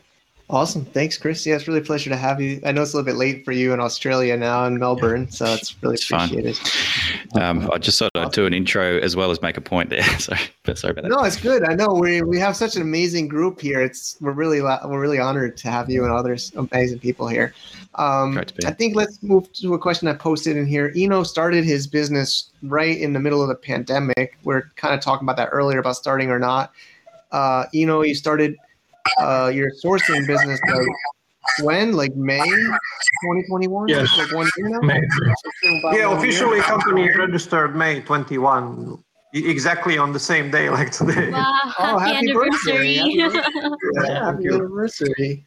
Awesome. 0.49 0.85
Thanks, 0.85 1.17
Chris. 1.17 1.45
Yeah, 1.45 1.55
it's 1.55 1.67
really 1.67 1.81
a 1.81 1.83
pleasure 1.83 2.09
to 2.09 2.15
have 2.15 2.39
you. 2.39 2.61
I 2.65 2.71
know 2.71 2.81
it's 2.81 2.93
a 2.93 2.97
little 2.97 3.05
bit 3.05 3.17
late 3.17 3.43
for 3.43 3.51
you 3.51 3.73
in 3.73 3.81
Australia 3.81 4.37
now 4.37 4.63
in 4.63 4.79
Melbourne, 4.79 5.29
so 5.29 5.45
it's 5.45 5.75
really 5.83 5.95
It's 5.95 6.09
appreciated. 6.09 6.57
Um, 7.35 7.69
I 7.73 7.77
just 7.77 7.99
thought 7.99 8.11
I'd 8.15 8.31
do 8.31 8.45
an 8.45 8.53
intro 8.53 8.97
as 8.99 9.13
well 9.13 9.29
as 9.29 9.41
make 9.41 9.57
a 9.57 9.61
point 9.61 9.89
there. 9.89 10.03
Sorry, 10.19 10.39
but 10.63 10.77
sorry 10.77 10.91
about 10.91 11.01
that. 11.01 11.09
No, 11.09 11.21
it's 11.23 11.35
good. 11.35 11.65
I 11.67 11.73
know 11.73 11.87
we 11.89 12.21
we 12.21 12.39
have 12.39 12.55
such 12.55 12.77
an 12.77 12.81
amazing 12.81 13.27
group 13.27 13.59
here. 13.59 13.81
It's 13.81 14.15
we're 14.21 14.31
really 14.31 14.61
we're 14.61 15.01
really 15.01 15.19
honored 15.19 15.57
to 15.57 15.69
have 15.69 15.89
you 15.89 16.05
and 16.05 16.13
others 16.13 16.53
amazing 16.55 16.99
people 16.99 17.27
here. 17.27 17.53
Um, 17.95 18.31
Great 18.31 18.47
to 18.47 18.53
be 18.53 18.65
I 18.65 18.71
think 18.71 18.95
let's 18.95 19.21
move 19.21 19.51
to 19.53 19.73
a 19.73 19.79
question 19.79 20.07
I 20.07 20.13
posted 20.13 20.55
in 20.55 20.65
here. 20.65 20.93
Eno 20.95 21.23
started 21.23 21.65
his 21.65 21.87
business 21.87 22.51
right 22.63 22.97
in 22.97 23.11
the 23.11 23.19
middle 23.19 23.41
of 23.41 23.49
the 23.49 23.55
pandemic. 23.55 24.37
We're 24.45 24.69
kind 24.77 24.93
of 24.93 25.01
talking 25.01 25.25
about 25.25 25.35
that 25.37 25.49
earlier 25.51 25.79
about 25.79 25.97
starting 25.97 26.31
or 26.31 26.39
not. 26.39 26.71
Uh, 27.33 27.65
Eno, 27.73 28.03
you 28.03 28.15
started 28.15 28.55
uh, 29.19 29.51
your 29.53 29.69
sourcing 29.83 30.25
business 30.27 30.59
like 30.67 30.87
when? 31.63 31.93
Like 31.93 32.15
May 32.15 32.39
2021? 32.39 33.87
Yes. 33.89 34.07
Like 34.17 34.31
one 34.33 34.49
year 34.57 34.69
now? 34.69 34.79
May. 34.81 35.01
Yeah, 35.93 36.07
one 36.07 36.17
officially 36.17 36.57
year. 36.57 36.63
company 36.63 37.09
registered 37.17 37.75
May 37.75 38.01
21, 38.01 38.97
e- 39.33 39.49
exactly 39.49 39.97
on 39.97 40.13
the 40.13 40.19
same 40.19 40.51
day 40.51 40.69
like 40.69 40.91
today. 40.91 41.31
Wow, 41.31 41.53
Oh, 41.79 41.97
happy, 41.97 42.13
happy 42.27 42.33
birthday. 42.33 42.99
anniversary. 42.99 43.17
Happy 43.17 43.75
Yeah, 44.07 44.25
happy 44.25 44.47
anniversary. 44.47 45.46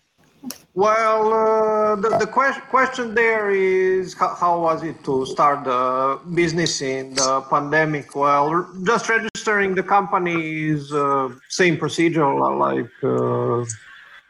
Well, 0.75 1.33
uh, 1.35 1.97
the, 1.97 2.11
the 2.19 2.27
que- 2.27 2.61
question 2.71 3.15
there 3.15 3.51
is 3.51 4.15
how, 4.15 4.35
how 4.35 4.61
was 4.61 4.83
it 4.83 5.03
to 5.05 5.27
start 5.27 5.65
the 5.65 6.21
business 6.33 6.81
in 6.81 7.15
the 7.15 7.43
pandemic? 7.51 8.15
Well, 8.15 8.69
just 8.85 9.09
registering 9.09 9.75
the 9.75 9.83
company 9.83 10.69
is 10.69 10.93
uh, 10.93 11.31
same 11.49 11.77
procedure 11.77 12.33
like 12.35 12.91
uh, 13.03 13.65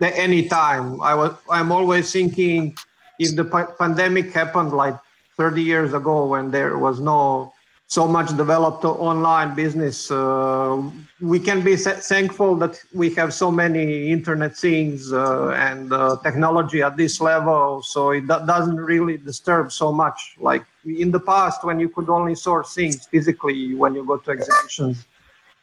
any 0.00 0.48
time. 0.48 1.00
I 1.02 1.14
was 1.14 1.34
I'm 1.50 1.70
always 1.70 2.10
thinking 2.10 2.74
if 3.18 3.36
the 3.36 3.44
pa- 3.44 3.72
pandemic 3.78 4.32
happened 4.32 4.72
like 4.72 4.96
30 5.36 5.62
years 5.62 5.94
ago 5.94 6.26
when 6.26 6.50
there 6.50 6.78
was 6.78 7.00
no 7.00 7.52
so 7.90 8.06
much 8.06 8.36
developed 8.36 8.84
online 8.84 9.56
business. 9.56 10.12
Uh, 10.12 10.80
we 11.20 11.40
can 11.40 11.60
be 11.60 11.74
thankful 11.74 12.54
that 12.54 12.80
we 12.94 13.12
have 13.14 13.34
so 13.34 13.50
many 13.50 14.12
internet 14.12 14.56
things 14.56 15.12
uh, 15.12 15.48
and 15.50 15.92
uh, 15.92 16.16
technology 16.22 16.82
at 16.82 16.96
this 16.96 17.20
level, 17.20 17.82
so 17.82 18.10
it 18.10 18.20
do- 18.28 18.46
doesn't 18.46 18.76
really 18.76 19.16
disturb 19.16 19.72
so 19.72 19.90
much. 19.90 20.36
Like 20.38 20.64
in 20.86 21.10
the 21.10 21.18
past, 21.18 21.64
when 21.64 21.80
you 21.80 21.88
could 21.88 22.08
only 22.08 22.36
source 22.36 22.74
things 22.74 23.08
physically 23.08 23.74
when 23.74 23.96
you 23.96 24.06
go 24.06 24.18
to 24.18 24.30
exhibitions, 24.30 25.04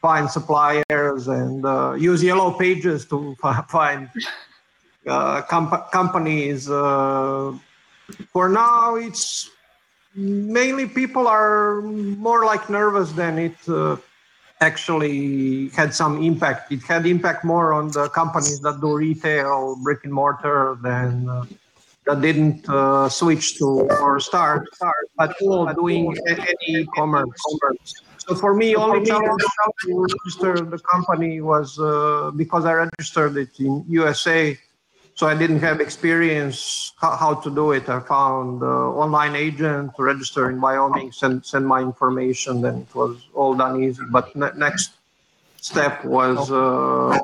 find 0.02 0.30
suppliers 0.30 1.30
and 1.30 1.66
uh, 1.66 1.94
use 1.94 2.22
yellow 2.22 2.52
pages 2.52 3.06
to 3.06 3.38
fi- 3.42 3.64
find 3.70 4.10
uh, 5.08 5.44
comp- 5.44 5.92
companies. 5.92 6.70
Uh, 6.70 7.58
for 8.34 8.50
now, 8.50 8.96
it's 8.96 9.50
mainly 10.18 10.88
people 10.88 11.28
are 11.28 11.82
more 11.82 12.44
like 12.44 12.70
nervous 12.70 13.12
than 13.12 13.38
it 13.38 13.58
uh, 13.70 13.96
actually 14.60 15.70
had 15.70 15.94
some 15.94 16.24
impact. 16.24 16.72
It 16.72 16.82
had 16.82 17.06
impact 17.06 17.46
more 17.46 17.74
on 17.74 17.92
the 17.92 18.10
companies 18.10 18.60
that 18.62 18.82
do 18.82 18.96
retail, 18.96 19.78
brick 19.84 20.00
and 20.04 20.12
mortar, 20.12 20.78
than 20.82 21.30
uh, 21.30 21.46
that 22.08 22.22
didn't 22.22 22.68
uh, 22.68 23.08
switch 23.10 23.58
to 23.60 23.88
or 24.02 24.20
start, 24.20 24.74
start 24.74 25.06
but 25.16 25.36
all 25.42 25.72
doing 25.74 26.16
any 26.28 26.86
commerce. 26.96 27.28
So 28.18 28.36
for 28.36 28.54
me, 28.56 28.76
only 28.76 29.06
challenge 29.06 29.44
to 29.84 30.08
register 30.26 30.60
the 30.66 30.80
company 30.80 31.42
was 31.42 31.80
uh, 31.80 32.32
because 32.36 32.66
I 32.66 32.74
registered 32.74 33.38
it 33.38 33.60
in 33.60 33.86
USA 33.88 34.58
so 35.18 35.26
I 35.26 35.34
didn't 35.34 35.62
have 35.62 35.82
experience 35.82 36.94
how, 37.02 37.34
to 37.34 37.50
do 37.50 37.72
it. 37.72 37.90
I 37.90 38.00
found 38.02 38.62
online 38.62 39.36
agent 39.36 39.96
to 39.96 40.04
register 40.04 40.48
in 40.52 40.62
Wyoming, 40.62 41.12
send 41.12 41.44
send 41.44 41.66
my 41.66 41.82
information, 41.82 42.62
then 42.62 42.86
it 42.86 42.94
was 42.94 43.18
all 43.34 43.56
done 43.56 43.84
easy. 43.84 44.04
But 44.12 44.36
ne- 44.36 44.56
next 44.56 44.92
step 45.60 46.06
was 46.06 46.52
uh, 46.52 47.18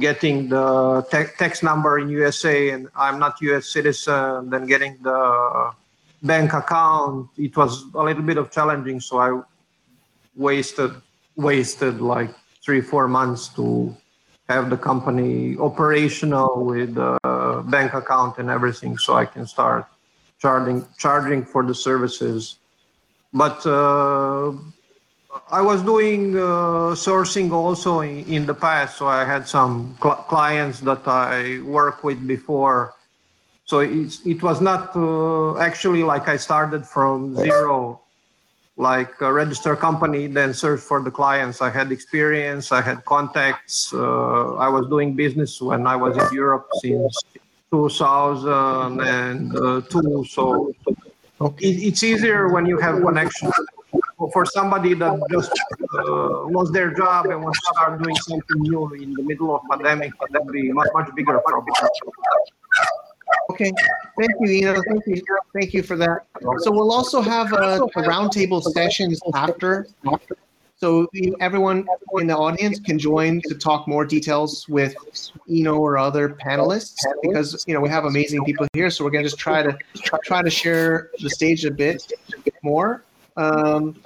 getting 0.00 0.48
the 0.48 1.06
te- 1.12 1.32
tax 1.38 1.62
number 1.62 2.00
in 2.00 2.10
USA, 2.10 2.70
and 2.70 2.88
I'm 2.96 3.20
not 3.20 3.40
U.S. 3.42 3.66
citizen. 3.68 4.50
Then 4.50 4.66
getting 4.66 4.98
the 5.00 5.70
bank 6.24 6.54
account. 6.54 7.30
It 7.38 7.56
was 7.56 7.84
a 7.94 8.02
little 8.02 8.24
bit 8.24 8.38
of 8.38 8.50
challenging, 8.50 8.98
so 8.98 9.18
I 9.18 9.40
wasted 10.34 10.90
wasted 11.36 12.00
like 12.00 12.34
three 12.64 12.80
four 12.80 13.06
months 13.06 13.46
to 13.54 13.94
have 14.48 14.70
the 14.70 14.76
company 14.76 15.56
operational 15.58 16.64
with 16.64 16.96
a 16.96 17.62
bank 17.66 17.94
account 17.94 18.38
and 18.38 18.48
everything, 18.50 18.96
so 18.96 19.14
I 19.14 19.26
can 19.26 19.46
start 19.46 19.86
charging 20.40 20.86
charging 20.98 21.44
for 21.44 21.62
the 21.62 21.74
services. 21.74 22.56
But 23.32 23.66
uh, 23.66 24.52
I 25.50 25.60
was 25.60 25.82
doing 25.82 26.34
uh, 26.36 26.96
sourcing 26.96 27.52
also 27.52 28.00
in, 28.00 28.24
in, 28.24 28.46
the 28.46 28.54
past, 28.54 28.96
so 28.96 29.06
I 29.06 29.24
had 29.24 29.46
some 29.46 29.96
cl- 30.02 30.24
clients 30.28 30.80
that 30.80 31.06
I 31.06 31.60
worked 31.60 32.02
with 32.02 32.26
before. 32.26 32.94
So 33.66 33.80
it, 33.80 34.16
it 34.24 34.42
was 34.42 34.62
not 34.62 34.96
uh, 34.96 35.58
actually 35.58 36.02
like 36.02 36.26
I 36.26 36.38
started 36.38 36.86
from 36.86 37.36
zero 37.36 38.00
like 38.78 39.20
a 39.20 39.30
register 39.32 39.74
company, 39.74 40.28
then 40.28 40.54
search 40.54 40.80
for 40.80 41.02
the 41.02 41.10
clients. 41.10 41.60
I 41.60 41.68
had 41.68 41.90
experience, 41.90 42.70
I 42.70 42.80
had 42.80 43.04
contacts. 43.04 43.92
Uh, 43.92 44.54
I 44.54 44.68
was 44.68 44.86
doing 44.86 45.14
business 45.14 45.60
when 45.60 45.84
I 45.86 45.96
was 45.96 46.16
in 46.16 46.32
Europe 46.32 46.68
since 46.80 47.20
2002. 47.72 50.24
So 50.24 50.72
okay. 51.40 51.66
it, 51.66 51.82
it's 51.88 52.04
easier 52.04 52.48
when 52.48 52.66
you 52.66 52.78
have 52.78 53.02
connection. 53.02 53.50
For 54.32 54.44
somebody 54.44 54.94
that 54.94 55.20
just 55.30 55.52
uh, 55.94 56.46
lost 56.46 56.72
their 56.72 56.92
job 56.92 57.26
and 57.26 57.40
wants 57.42 57.60
to 57.60 57.66
start 57.74 58.02
doing 58.02 58.16
something 58.16 58.62
new 58.62 58.92
in 58.94 59.14
the 59.14 59.22
middle 59.22 59.54
of 59.54 59.62
pandemic, 59.70 60.12
that 60.30 60.44
would 60.44 60.52
be 60.52 60.72
much, 60.72 60.88
much 60.92 61.08
bigger 61.14 61.38
problem. 61.46 61.72
Okay, 63.50 63.72
thank 64.18 64.30
you, 64.40 64.50
Ina. 64.50 64.82
Thank 64.82 65.06
you, 65.06 65.22
thank 65.52 65.74
you 65.74 65.82
for 65.82 65.96
that. 65.96 66.26
So 66.58 66.70
we'll 66.70 66.92
also 66.92 67.20
have 67.20 67.52
a, 67.52 67.80
a 67.82 68.02
roundtable 68.02 68.62
sessions 68.62 69.20
after. 69.34 69.88
So 70.76 71.08
everyone 71.40 71.86
in 72.20 72.28
the 72.28 72.36
audience 72.36 72.78
can 72.78 73.00
join 73.00 73.40
to 73.48 73.54
talk 73.56 73.88
more 73.88 74.04
details 74.04 74.68
with 74.68 74.94
Eno 75.50 75.76
or 75.76 75.98
other 75.98 76.28
panelists 76.30 76.98
because 77.20 77.64
you 77.66 77.74
know 77.74 77.80
we 77.80 77.88
have 77.88 78.04
amazing 78.04 78.44
people 78.44 78.66
here. 78.72 78.88
So 78.88 79.04
we're 79.04 79.10
gonna 79.10 79.24
just 79.24 79.38
try 79.38 79.62
to 79.62 79.76
try 80.24 80.40
to 80.40 80.50
share 80.50 81.10
the 81.20 81.30
stage 81.30 81.64
a 81.64 81.70
bit 81.72 82.04
more. 82.62 83.02
Um, 83.36 83.96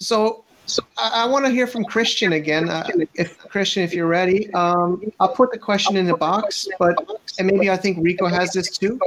so 0.00 0.43
so 0.66 0.82
I, 0.98 1.22
I 1.22 1.26
want 1.26 1.44
to 1.44 1.50
hear 1.50 1.66
from 1.66 1.84
Christian 1.84 2.32
again. 2.32 2.68
Uh, 2.68 2.88
if 3.14 3.38
Christian, 3.38 3.82
if 3.82 3.92
you're 3.92 4.06
ready, 4.06 4.52
um, 4.54 5.02
I'll 5.20 5.28
put 5.28 5.52
the 5.52 5.58
question 5.58 5.96
in 5.96 6.06
the 6.06 6.16
box. 6.16 6.68
But 6.78 6.96
and 7.38 7.46
maybe 7.46 7.70
I 7.70 7.76
think 7.76 7.98
Rico 8.00 8.26
has 8.26 8.52
this 8.52 8.76
too. 8.76 8.98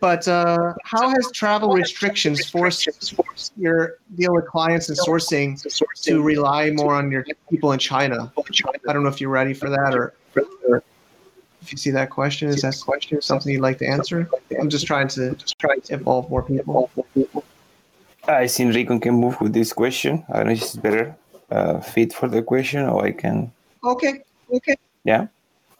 But 0.00 0.26
uh, 0.26 0.74
how 0.84 1.08
has 1.08 1.30
travel 1.32 1.72
restrictions 1.72 2.48
forced 2.48 2.88
your 3.56 3.96
deal 4.16 4.34
with 4.34 4.46
clients 4.46 4.88
and 4.88 4.98
sourcing 4.98 5.60
to 6.02 6.22
rely 6.22 6.70
more 6.70 6.94
on 6.94 7.10
your 7.10 7.24
people 7.48 7.72
in 7.72 7.78
China? 7.78 8.32
I 8.88 8.92
don't 8.92 9.02
know 9.02 9.10
if 9.10 9.20
you're 9.20 9.30
ready 9.30 9.54
for 9.54 9.70
that 9.70 9.94
or. 9.94 10.14
If 11.60 11.72
you 11.72 11.76
see 11.76 11.90
that 11.90 12.08
question, 12.08 12.48
is 12.48 12.62
that 12.62 12.80
question 12.82 13.20
something 13.20 13.52
you'd 13.52 13.60
like 13.60 13.78
to 13.78 13.86
answer? 13.86 14.30
I'm 14.58 14.70
just 14.70 14.86
trying 14.86 15.08
to 15.08 15.34
just 15.34 15.58
try 15.58 15.76
to 15.76 15.92
involve 15.92 16.30
more 16.30 16.42
people. 16.42 16.90
I 18.28 18.46
think 18.46 18.74
Rico 18.74 18.98
can 18.98 19.14
move 19.14 19.40
with 19.40 19.52
this 19.52 19.72
question. 19.72 20.24
I 20.28 20.38
don't 20.38 20.46
know 20.46 20.52
if 20.52 20.62
it's 20.62 20.76
better 20.76 21.16
uh, 21.50 21.80
fit 21.80 22.12
for 22.12 22.28
the 22.28 22.42
question 22.42 22.84
or 22.84 23.04
I 23.04 23.12
can. 23.12 23.50
Okay. 23.82 24.22
Okay. 24.52 24.76
Yeah. 25.04 25.28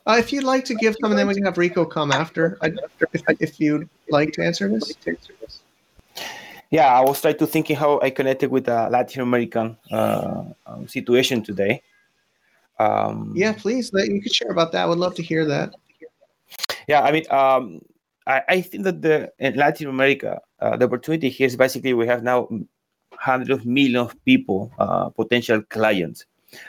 Uh, 0.07 0.17
if 0.19 0.33
you'd 0.33 0.45
like 0.45 0.65
to 0.65 0.75
give 0.75 0.97
some, 1.01 1.11
and 1.13 1.19
then 1.19 1.29
we 1.29 1.35
can 1.35 1.45
have 1.45 1.59
Rico 1.59 1.85
come 1.85 2.11
after. 2.11 2.59
If, 2.63 3.23
if 3.41 3.61
you'd 3.61 3.89
like 4.09 4.33
to 4.33 4.43
answer 4.43 4.67
this. 4.67 4.95
Yeah, 6.71 6.87
I 6.87 7.01
was 7.01 7.21
trying 7.21 7.37
to 7.37 7.47
thinking 7.47 7.77
how 7.77 8.01
I 8.01 8.09
connected 8.09 8.51
with 8.51 8.65
the 8.65 8.89
Latin 8.89 9.21
American 9.21 9.77
uh, 9.91 10.45
um, 10.67 10.89
situation 10.89 11.43
today. 11.43 11.83
Um, 12.79 13.33
yeah, 13.37 13.53
please. 13.53 13.91
You 13.93 14.23
could 14.23 14.35
share 14.35 14.51
about 14.51 14.73
that. 14.73 14.85
I 14.85 14.87
would 14.87 14.99
love 14.99 15.15
to 15.17 15.23
hear 15.23 15.45
that. 15.45 15.75
Yeah, 16.87 17.03
I 17.03 17.13
mean, 17.13 17.25
um, 17.31 17.83
I, 18.29 18.43
I 18.49 18.61
think 18.61 18.85
that 18.85 19.01
the 19.01 19.33
in 19.39 19.57
Latin 19.57 19.89
America, 19.89 20.41
uh, 20.61 20.77
the 20.77 20.85
opportunity 20.85 21.31
here 21.31 21.47
is 21.47 21.57
basically 21.57 21.95
we 21.95 22.07
have 22.07 22.23
now 22.23 22.49
hundreds 23.15 23.51
of 23.51 23.67
millions 23.67 24.11
of 24.11 24.25
people, 24.25 24.71
uh, 24.79 25.09
potential 25.09 25.63
clients. 25.63 26.27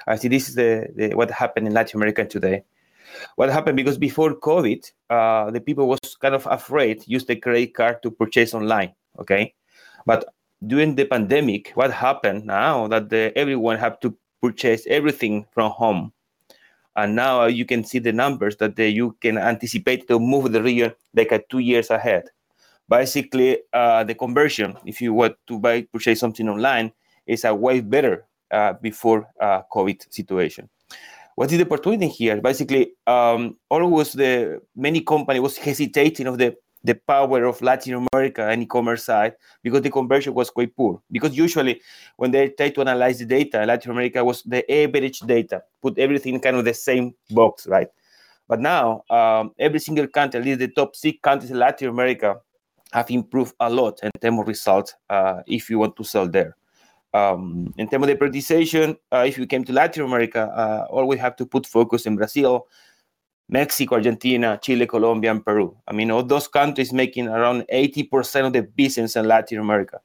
I 0.07 0.15
see 0.15 0.29
this 0.29 0.49
is 0.49 0.55
the, 0.55 0.87
the, 0.95 1.15
what 1.15 1.29
happened 1.29 1.67
in 1.67 1.73
Latin 1.73 1.99
America 1.99 2.25
today. 2.25 2.63
What 3.35 3.49
happened 3.49 3.75
because 3.75 3.97
before 3.97 4.35
COVID, 4.35 4.91
uh, 5.09 5.51
the 5.51 5.59
people 5.59 5.87
was 5.87 5.99
kind 6.21 6.33
of 6.35 6.47
afraid 6.49 7.03
use 7.07 7.25
the 7.25 7.35
credit 7.35 7.73
card 7.73 8.01
to 8.03 8.11
purchase 8.11 8.53
online. 8.53 8.93
Okay, 9.19 9.53
but 10.05 10.33
during 10.65 10.95
the 10.95 11.05
pandemic, 11.05 11.71
what 11.75 11.91
happened 11.91 12.45
now 12.45 12.87
that 12.87 13.09
the, 13.09 13.33
everyone 13.35 13.77
have 13.77 13.99
to 13.99 14.15
purchase 14.41 14.85
everything 14.87 15.45
from 15.51 15.71
home 15.71 16.13
and 17.03 17.15
now 17.15 17.45
you 17.45 17.65
can 17.65 17.83
see 17.83 17.99
the 17.99 18.11
numbers 18.11 18.57
that 18.57 18.75
the, 18.75 18.89
you 18.89 19.15
can 19.21 19.37
anticipate 19.37 20.07
to 20.07 20.19
move 20.19 20.51
the 20.51 20.61
region 20.61 20.93
like 21.13 21.31
a 21.31 21.41
two 21.49 21.59
years 21.59 21.89
ahead. 21.89 22.25
Basically, 22.87 23.59
uh, 23.73 24.03
the 24.03 24.15
conversion, 24.15 24.75
if 24.85 24.99
you 25.01 25.13
want 25.13 25.35
to 25.47 25.59
buy 25.59 25.83
purchase 25.93 26.19
something 26.19 26.49
online, 26.49 26.91
is 27.25 27.45
a 27.45 27.53
way 27.53 27.81
better 27.81 28.25
uh, 28.51 28.73
before 28.81 29.27
uh, 29.39 29.61
COVID 29.71 30.11
situation. 30.11 30.69
What 31.35 31.51
is 31.51 31.57
the 31.57 31.65
opportunity 31.65 32.07
here? 32.07 32.41
Basically, 32.41 32.91
um, 33.07 33.55
always 33.69 34.13
the 34.13 34.61
many 34.75 35.01
company 35.01 35.39
was 35.39 35.55
hesitating 35.57 36.27
of 36.27 36.37
the 36.37 36.55
the 36.83 36.95
power 36.95 37.43
of 37.45 37.61
Latin 37.61 38.07
America 38.13 38.47
and 38.47 38.63
e-commerce 38.63 39.03
side 39.03 39.35
because 39.63 39.81
the 39.81 39.89
conversion 39.89 40.33
was 40.33 40.49
quite 40.49 40.75
poor. 40.75 41.01
Because 41.11 41.35
usually 41.37 41.81
when 42.15 42.31
they 42.31 42.49
try 42.49 42.69
to 42.69 42.81
analyze 42.81 43.19
the 43.19 43.25
data, 43.25 43.65
Latin 43.65 43.91
America 43.91 44.23
was 44.23 44.43
the 44.43 44.69
average 44.71 45.19
data, 45.21 45.63
put 45.81 45.97
everything 45.97 46.35
in 46.35 46.39
kind 46.39 46.55
of 46.55 46.65
the 46.65 46.73
same 46.73 47.13
box, 47.31 47.67
right? 47.67 47.89
But 48.47 48.61
now 48.61 49.03
um, 49.09 49.51
every 49.59 49.79
single 49.79 50.07
country, 50.07 50.39
at 50.39 50.45
least 50.45 50.59
the 50.59 50.69
top 50.69 50.95
six 50.95 51.19
countries 51.21 51.51
in 51.51 51.59
Latin 51.59 51.89
America, 51.89 52.37
have 52.93 53.11
improved 53.11 53.53
a 53.59 53.69
lot 53.69 53.99
in 54.01 54.11
terms 54.19 54.39
of 54.39 54.47
results 54.47 54.95
uh, 55.09 55.41
if 55.45 55.69
you 55.69 55.77
want 55.79 55.95
to 55.95 56.03
sell 56.03 56.27
there. 56.27 56.55
Um, 57.13 57.73
in 57.77 57.87
terms 57.87 58.03
of 58.03 58.07
the 58.07 58.15
prioritization, 58.15 58.95
uh, 59.11 59.25
if 59.27 59.37
you 59.37 59.45
came 59.45 59.63
to 59.65 59.73
Latin 59.73 60.03
America, 60.03 60.41
uh, 60.55 60.87
always 60.89 61.19
have 61.19 61.35
to 61.37 61.45
put 61.45 61.65
focus 61.65 62.05
in 62.05 62.15
Brazil, 62.15 62.67
Mexico, 63.49 63.95
Argentina, 63.95 64.59
Chile, 64.61 64.85
Colombia, 64.85 65.31
and 65.31 65.43
Peru. 65.43 65.75
I 65.87 65.91
mean, 65.91 66.11
all 66.11 66.23
those 66.23 66.47
countries 66.47 66.93
making 66.93 67.27
around 67.27 67.65
80% 67.73 68.47
of 68.47 68.53
the 68.53 68.61
business 68.61 69.15
in 69.15 69.27
Latin 69.27 69.59
America. 69.59 69.99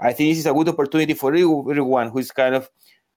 I 0.00 0.12
think 0.12 0.30
this 0.30 0.38
is 0.38 0.46
a 0.46 0.52
good 0.52 0.68
opportunity 0.68 1.14
for 1.14 1.34
everyone 1.34 2.08
who 2.08 2.18
is 2.18 2.30
kind 2.30 2.54
of 2.54 2.70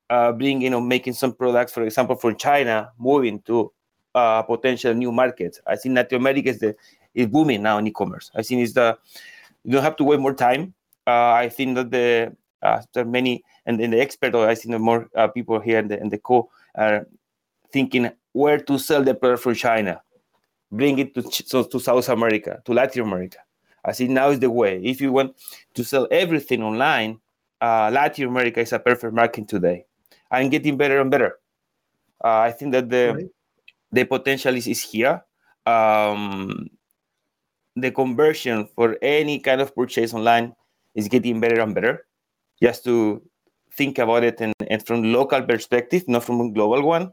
uh, 0.10 0.34
bringing, 0.34 0.62
you 0.62 0.70
know, 0.70 0.82
making 0.82 1.14
some 1.14 1.34
products, 1.34 1.72
for 1.72 1.84
example, 1.84 2.16
from 2.16 2.36
China, 2.36 2.92
moving 2.98 3.42
to 3.44 3.72
uh, 4.16 4.42
potential 4.42 4.94
new 4.94 5.12
markets. 5.12 5.60
I 5.66 5.76
think 5.76 5.96
Latin 5.96 6.18
America 6.18 6.50
is, 6.50 6.60
the, 6.60 6.76
is 7.14 7.28
booming 7.28 7.64
now 7.64 7.78
in 7.78 7.88
e-commerce. 7.88 8.32
I 8.36 8.42
think 8.44 8.62
it's 8.62 8.74
the 8.74 8.98
you 9.64 9.74
don't 9.74 9.84
have 9.84 9.98
to 9.98 10.04
wait 10.04 10.20
more 10.20 10.34
time. 10.34 10.74
Uh, 11.06 11.32
I 11.32 11.50
think 11.50 11.76
that 11.76 11.92
the 11.92 12.36
uh, 12.62 12.82
there 12.94 13.04
are 13.04 13.08
many 13.08 13.44
and, 13.66 13.80
and 13.80 13.94
the 13.94 14.00
expert, 14.00 14.36
or 14.36 14.48
I 14.48 14.56
think 14.56 14.72
the 14.72 14.80
more 14.80 15.10
uh, 15.16 15.28
people 15.28 15.60
here 15.60 15.80
in 15.80 15.88
the 15.88 16.00
in 16.00 16.10
the 16.10 16.18
co 16.18 16.50
are 16.76 17.08
thinking 17.72 18.10
where 18.34 18.60
to 18.60 18.78
sell 18.78 19.04
the 19.04 19.14
product 19.14 19.44
from 19.44 19.56
China, 19.56 20.02
bring 20.72 21.00
it 21.00 21.14
to, 21.16 21.24
so, 21.32 21.64
to 21.64 21.80
South 21.80 22.08
America, 22.10 22.62
to 22.66 22.74
Latin 22.74 23.04
America. 23.04 23.40
I 23.84 23.94
think 23.94 24.12
now 24.12 24.30
is 24.30 24.40
the 24.40 24.50
way. 24.50 24.82
If 24.84 25.02
you 25.02 25.12
want 25.12 25.36
to 25.74 25.84
sell 25.84 26.08
everything 26.12 26.62
online, 26.64 27.20
uh, 27.62 27.90
Latin 27.92 28.28
America 28.28 28.60
is 28.60 28.74
a 28.74 28.80
perfect 28.80 29.14
market 29.14 29.48
today 29.48 29.86
and 30.32 30.52
getting 30.52 30.78
better 30.78 31.00
and 31.00 31.10
better. 31.10 31.40
Uh, 32.24 32.40
I 32.40 32.52
think 32.52 32.74
that 32.74 32.90
the 32.90 33.14
right. 33.16 33.30
the 33.92 34.04
potential 34.06 34.56
is, 34.56 34.68
is 34.68 34.82
here. 34.82 35.24
Um, 35.66 36.70
the 37.76 37.92
conversion 37.92 38.68
for 38.76 38.98
any 39.02 39.40
kind 39.40 39.62
of 39.62 39.74
purchase 39.74 40.14
online 40.14 40.54
is 40.96 41.08
getting 41.08 41.40
better 41.40 41.62
and 41.62 41.74
better. 41.74 42.06
Just 42.62 42.84
to 42.84 43.22
think 43.74 44.00
about 44.00 44.24
it 44.24 44.42
and, 44.42 44.54
and 44.68 44.86
from 44.86 45.14
local 45.14 45.42
perspective, 45.44 46.04
not 46.08 46.26
from 46.26 46.42
a 46.42 46.52
global 46.52 46.82
one 46.84 47.12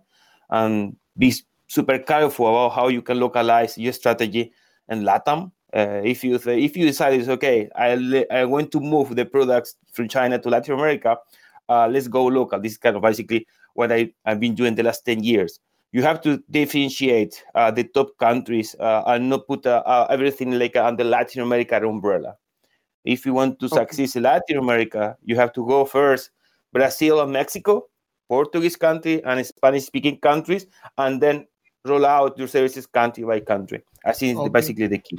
and 0.51 0.97
be 1.19 1.35
super 1.67 1.99
careful 1.99 2.49
about 2.49 2.75
how 2.75 2.89
you 2.89 3.03
can 3.03 3.21
localize 3.21 3.77
your 3.79 3.93
strategy 3.93 4.53
in 4.89 5.03
LATAM. 5.03 5.51
Uh, 5.75 6.01
if 6.05 6.23
you 6.25 6.37
if 6.47 6.77
you 6.77 6.87
decide 6.87 7.15
it's 7.15 7.29
okay, 7.29 7.69
I 7.75 8.25
I 8.31 8.45
want 8.45 8.71
to 8.73 8.81
move 8.81 9.15
the 9.17 9.25
products 9.25 9.77
from 9.93 10.09
China 10.09 10.39
to 10.39 10.49
Latin 10.49 10.75
America, 10.75 11.19
uh, 11.69 11.89
let's 11.89 12.09
go 12.09 12.25
local. 12.27 12.61
This 12.61 12.73
is 12.73 12.79
kind 12.79 12.97
of 12.97 13.03
basically 13.03 13.47
what 13.75 13.93
I, 13.93 14.13
I've 14.25 14.41
been 14.41 14.55
doing 14.55 14.75
the 14.75 14.83
last 14.83 15.05
10 15.05 15.23
years. 15.23 15.61
You 15.93 16.03
have 16.03 16.21
to 16.23 16.43
differentiate 16.51 17.43
uh, 17.55 17.71
the 17.71 17.85
top 17.85 18.17
countries 18.19 18.75
uh, 18.81 19.03
and 19.07 19.29
not 19.31 19.47
put 19.47 19.67
uh, 19.67 19.83
uh, 19.87 20.07
everything 20.11 20.59
like 20.59 20.77
under 20.77 21.05
Latin 21.05 21.43
America 21.43 21.77
umbrella. 21.77 22.37
If 23.05 23.25
you 23.25 23.35
want 23.35 23.61
to 23.61 23.67
okay. 23.67 23.77
succeed 23.77 24.17
in 24.17 24.25
Latin 24.25 24.59
America, 24.59 25.17
you 25.23 25.37
have 25.37 25.53
to 25.55 25.65
go 25.65 25.85
first 25.85 26.31
Brazil 26.73 27.21
and 27.21 27.33
Mexico, 27.33 27.87
Portuguese 28.29 28.77
country 28.77 29.23
and 29.25 29.45
Spanish 29.47 29.85
speaking 29.85 30.19
countries, 30.19 30.67
and 30.99 31.21
then 31.21 31.47
roll 31.85 32.05
out 32.05 32.37
your 32.39 32.49
services 32.49 32.87
country 32.87 33.25
by 33.25 33.41
country. 33.41 33.83
I 34.05 34.13
think 34.13 34.39
okay. 34.39 34.49
basically 34.49 34.87
the 34.87 34.99
key. 34.99 35.19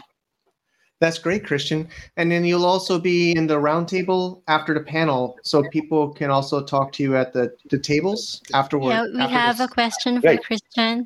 That's 1.00 1.20
great, 1.20 1.46
Christian. 1.46 1.88
And 2.16 2.32
then 2.32 2.44
you'll 2.44 2.66
also 2.66 3.00
be 3.00 3.32
in 3.36 3.46
the 3.46 3.56
roundtable 3.56 4.42
after 4.48 4.74
the 4.74 4.82
panel, 4.82 5.38
so 5.44 5.64
people 5.70 6.14
can 6.14 6.32
also 6.32 6.64
talk 6.64 6.92
to 6.94 7.04
you 7.04 7.16
at 7.16 7.34
the, 7.34 7.54
the 7.70 7.78
tables 7.78 8.42
afterward. 8.54 8.90
Yeah, 8.90 9.04
we 9.14 9.22
after 9.22 9.36
have 9.36 9.58
this. 9.60 9.70
a 9.70 9.74
question 9.74 10.22
for 10.22 10.38
Christian. 10.38 11.06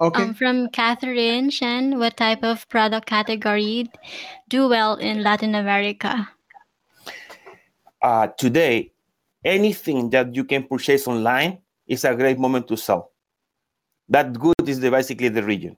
Okay. 0.00 0.22
Um, 0.22 0.34
from 0.34 0.68
Catherine 0.70 1.50
Shen, 1.50 2.00
what 2.00 2.16
type 2.16 2.42
of 2.42 2.68
product 2.68 3.06
category 3.06 3.88
do 4.48 4.68
well 4.68 4.96
in 4.96 5.22
Latin 5.22 5.54
America? 5.54 6.28
uh, 8.04 8.26
today, 8.38 8.92
anything 9.44 10.10
that 10.10 10.34
you 10.34 10.44
can 10.44 10.64
purchase 10.64 11.06
online 11.06 11.58
is 11.86 12.04
a 12.04 12.14
great 12.14 12.38
moment 12.38 12.66
to 12.68 12.76
sell. 12.76 13.12
That 14.08 14.38
good 14.38 14.66
is 14.66 14.80
the, 14.80 14.90
basically 14.90 15.28
the 15.28 15.42
region. 15.42 15.76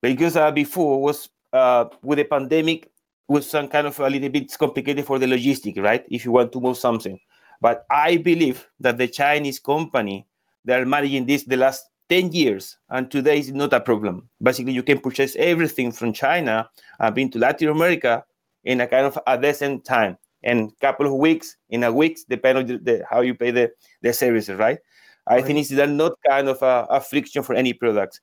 Because 0.00 0.36
uh, 0.36 0.50
before 0.50 1.02
was 1.02 1.28
uh, 1.52 1.86
with 2.02 2.18
the 2.18 2.24
pandemic 2.24 2.90
was 3.28 3.48
some 3.48 3.68
kind 3.68 3.86
of 3.86 3.98
a 4.00 4.08
little 4.08 4.28
bit 4.28 4.56
complicated 4.58 5.04
for 5.04 5.18
the 5.18 5.26
logistic, 5.26 5.80
right? 5.82 6.04
If 6.10 6.24
you 6.24 6.32
want 6.32 6.52
to 6.52 6.60
move 6.60 6.76
something. 6.76 7.18
But 7.60 7.84
I 7.90 8.16
believe 8.16 8.66
that 8.80 8.98
the 8.98 9.06
Chinese 9.06 9.58
company, 9.58 10.26
they 10.64 10.74
are 10.74 10.86
managing 10.86 11.26
this 11.26 11.44
the 11.44 11.56
last 11.56 11.90
10 12.08 12.32
years, 12.32 12.78
and 12.88 13.08
today 13.10 13.38
is 13.38 13.52
not 13.52 13.72
a 13.72 13.80
problem. 13.80 14.28
Basically, 14.42 14.72
you 14.72 14.82
can 14.82 14.98
purchase 14.98 15.36
everything 15.38 15.92
from 15.92 16.12
China 16.12 16.68
and 16.98 17.14
been 17.14 17.30
to 17.30 17.38
Latin 17.38 17.68
America 17.68 18.24
in 18.64 18.80
a 18.80 18.86
kind 18.86 19.06
of 19.06 19.18
a 19.26 19.38
decent 19.38 19.84
time 19.84 20.16
and 20.42 20.72
couple 20.80 21.06
of 21.06 21.14
weeks 21.14 21.56
in 21.70 21.84
a 21.84 21.92
week 21.92 22.18
depend 22.28 22.58
on 22.58 22.66
the, 22.66 22.78
the, 22.78 23.04
how 23.08 23.20
you 23.20 23.34
pay 23.34 23.50
the, 23.50 23.70
the 24.02 24.12
services 24.12 24.56
right 24.58 24.78
i 25.26 25.36
Right. 25.36 25.44
think 25.44 25.58
it's 25.58 25.70
not 25.70 26.12
kind 26.28 26.48
of 26.48 26.60
a, 26.62 26.86
a 26.90 27.00
friction 27.00 27.42
for 27.42 27.54
any 27.54 27.72
products 27.72 28.20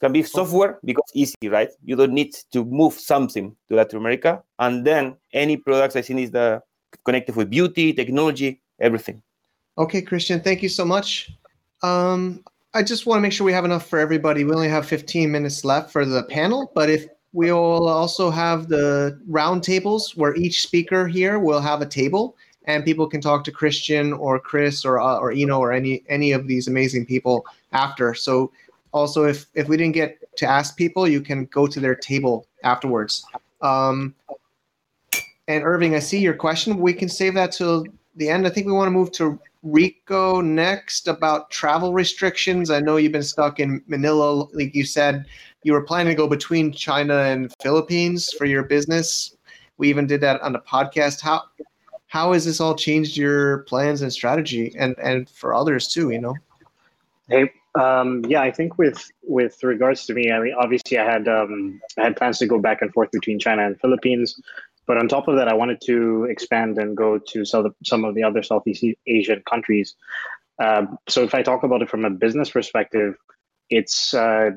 can 0.00 0.12
be 0.12 0.22
software 0.22 0.78
because 0.84 1.10
easy 1.14 1.48
right 1.48 1.70
you 1.84 1.96
don't 1.96 2.12
need 2.12 2.34
to 2.52 2.64
move 2.64 2.94
something 2.94 3.56
to 3.68 3.76
latin 3.76 3.98
america 3.98 4.42
and 4.58 4.86
then 4.86 5.16
any 5.32 5.56
products 5.56 5.96
i 5.96 6.02
think 6.02 6.20
is 6.20 6.30
the 6.30 6.62
connected 7.04 7.34
with 7.36 7.48
beauty 7.48 7.92
technology 7.92 8.60
everything 8.80 9.22
Okay, 9.78 10.02
Christian, 10.02 10.40
thank 10.40 10.62
you 10.62 10.68
so 10.68 10.84
much. 10.84 11.32
Um, 11.82 12.44
I 12.74 12.82
just 12.82 13.06
want 13.06 13.18
to 13.18 13.22
make 13.22 13.32
sure 13.32 13.44
we 13.44 13.52
have 13.52 13.64
enough 13.64 13.86
for 13.86 13.98
everybody. 13.98 14.44
We 14.44 14.52
only 14.52 14.68
have 14.68 14.86
15 14.86 15.30
minutes 15.30 15.64
left 15.64 15.90
for 15.90 16.04
the 16.04 16.22
panel, 16.24 16.70
but 16.74 16.90
if 16.90 17.06
we'll 17.32 17.88
also 17.88 18.30
have 18.30 18.68
the 18.68 19.18
round 19.26 19.62
tables 19.62 20.16
where 20.16 20.34
each 20.36 20.62
speaker 20.62 21.06
here 21.06 21.38
will 21.38 21.60
have 21.60 21.80
a 21.80 21.86
table 21.86 22.36
and 22.66 22.84
people 22.84 23.06
can 23.06 23.20
talk 23.20 23.44
to 23.44 23.50
Christian 23.50 24.12
or 24.12 24.38
Chris 24.38 24.84
or 24.84 25.00
uh, 25.00 25.18
or 25.18 25.32
Eno 25.32 25.58
or 25.58 25.72
any 25.72 26.04
any 26.08 26.32
of 26.32 26.46
these 26.46 26.68
amazing 26.68 27.06
people 27.06 27.44
after. 27.72 28.14
So 28.14 28.52
also 28.92 29.24
if 29.24 29.46
if 29.54 29.68
we 29.68 29.76
didn't 29.76 29.94
get 29.94 30.18
to 30.36 30.46
ask 30.46 30.76
people, 30.76 31.08
you 31.08 31.20
can 31.20 31.46
go 31.46 31.66
to 31.66 31.80
their 31.80 31.94
table 31.94 32.46
afterwards. 32.62 33.24
Um, 33.60 34.14
and 35.48 35.64
Irving, 35.64 35.94
I 35.94 35.98
see 35.98 36.18
your 36.18 36.34
question. 36.34 36.78
We 36.78 36.92
can 36.92 37.08
save 37.08 37.34
that 37.34 37.52
till 37.52 37.84
the 38.16 38.28
end. 38.28 38.46
I 38.46 38.50
think 38.50 38.66
we 38.66 38.72
want 38.72 38.86
to 38.86 38.92
move 38.92 39.12
to 39.12 39.38
Rico 39.62 40.40
next 40.40 41.08
about 41.08 41.50
travel 41.50 41.92
restrictions. 41.92 42.70
I 42.70 42.80
know 42.80 42.96
you've 42.96 43.12
been 43.12 43.22
stuck 43.22 43.60
in 43.60 43.82
Manila, 43.86 44.46
like 44.52 44.74
you 44.74 44.84
said. 44.84 45.26
You 45.62 45.72
were 45.72 45.82
planning 45.82 46.10
to 46.10 46.16
go 46.16 46.26
between 46.26 46.72
China 46.72 47.18
and 47.18 47.52
Philippines 47.62 48.32
for 48.32 48.46
your 48.46 48.64
business. 48.64 49.36
We 49.78 49.88
even 49.88 50.06
did 50.06 50.20
that 50.22 50.40
on 50.42 50.52
the 50.52 50.58
podcast. 50.58 51.20
How 51.20 51.42
how 52.06 52.32
has 52.32 52.44
this 52.44 52.60
all 52.60 52.74
changed 52.74 53.16
your 53.16 53.58
plans 53.64 54.02
and 54.02 54.12
strategy, 54.12 54.74
and 54.78 54.94
and 54.98 55.28
for 55.30 55.54
others 55.54 55.88
too? 55.88 56.10
You 56.10 56.20
know. 56.20 56.34
Hey, 57.28 57.50
um, 57.74 58.24
yeah, 58.26 58.42
I 58.42 58.50
think 58.50 58.76
with 58.76 59.10
with 59.22 59.62
regards 59.62 60.04
to 60.06 60.14
me, 60.14 60.30
I 60.30 60.38
mean, 60.40 60.54
obviously, 60.58 60.98
I 60.98 61.10
had 61.10 61.26
um, 61.28 61.80
I 61.98 62.02
had 62.02 62.16
plans 62.16 62.38
to 62.38 62.46
go 62.46 62.58
back 62.58 62.82
and 62.82 62.92
forth 62.92 63.10
between 63.10 63.38
China 63.38 63.64
and 63.64 63.80
Philippines, 63.80 64.38
but 64.86 64.98
on 64.98 65.08
top 65.08 65.28
of 65.28 65.36
that, 65.36 65.48
I 65.48 65.54
wanted 65.54 65.80
to 65.86 66.24
expand 66.24 66.78
and 66.78 66.96
go 66.96 67.18
to 67.18 67.44
some 67.44 68.04
of 68.04 68.14
the, 68.14 68.22
other 68.22 68.42
Southeast 68.42 68.84
Asian 69.06 69.42
countries. 69.48 69.94
Um, 70.62 70.98
so, 71.08 71.22
if 71.22 71.34
I 71.34 71.42
talk 71.42 71.62
about 71.62 71.80
it 71.80 71.88
from 71.88 72.04
a 72.04 72.10
business 72.10 72.50
perspective, 72.50 73.14
it's 73.70 74.12
uh, 74.12 74.50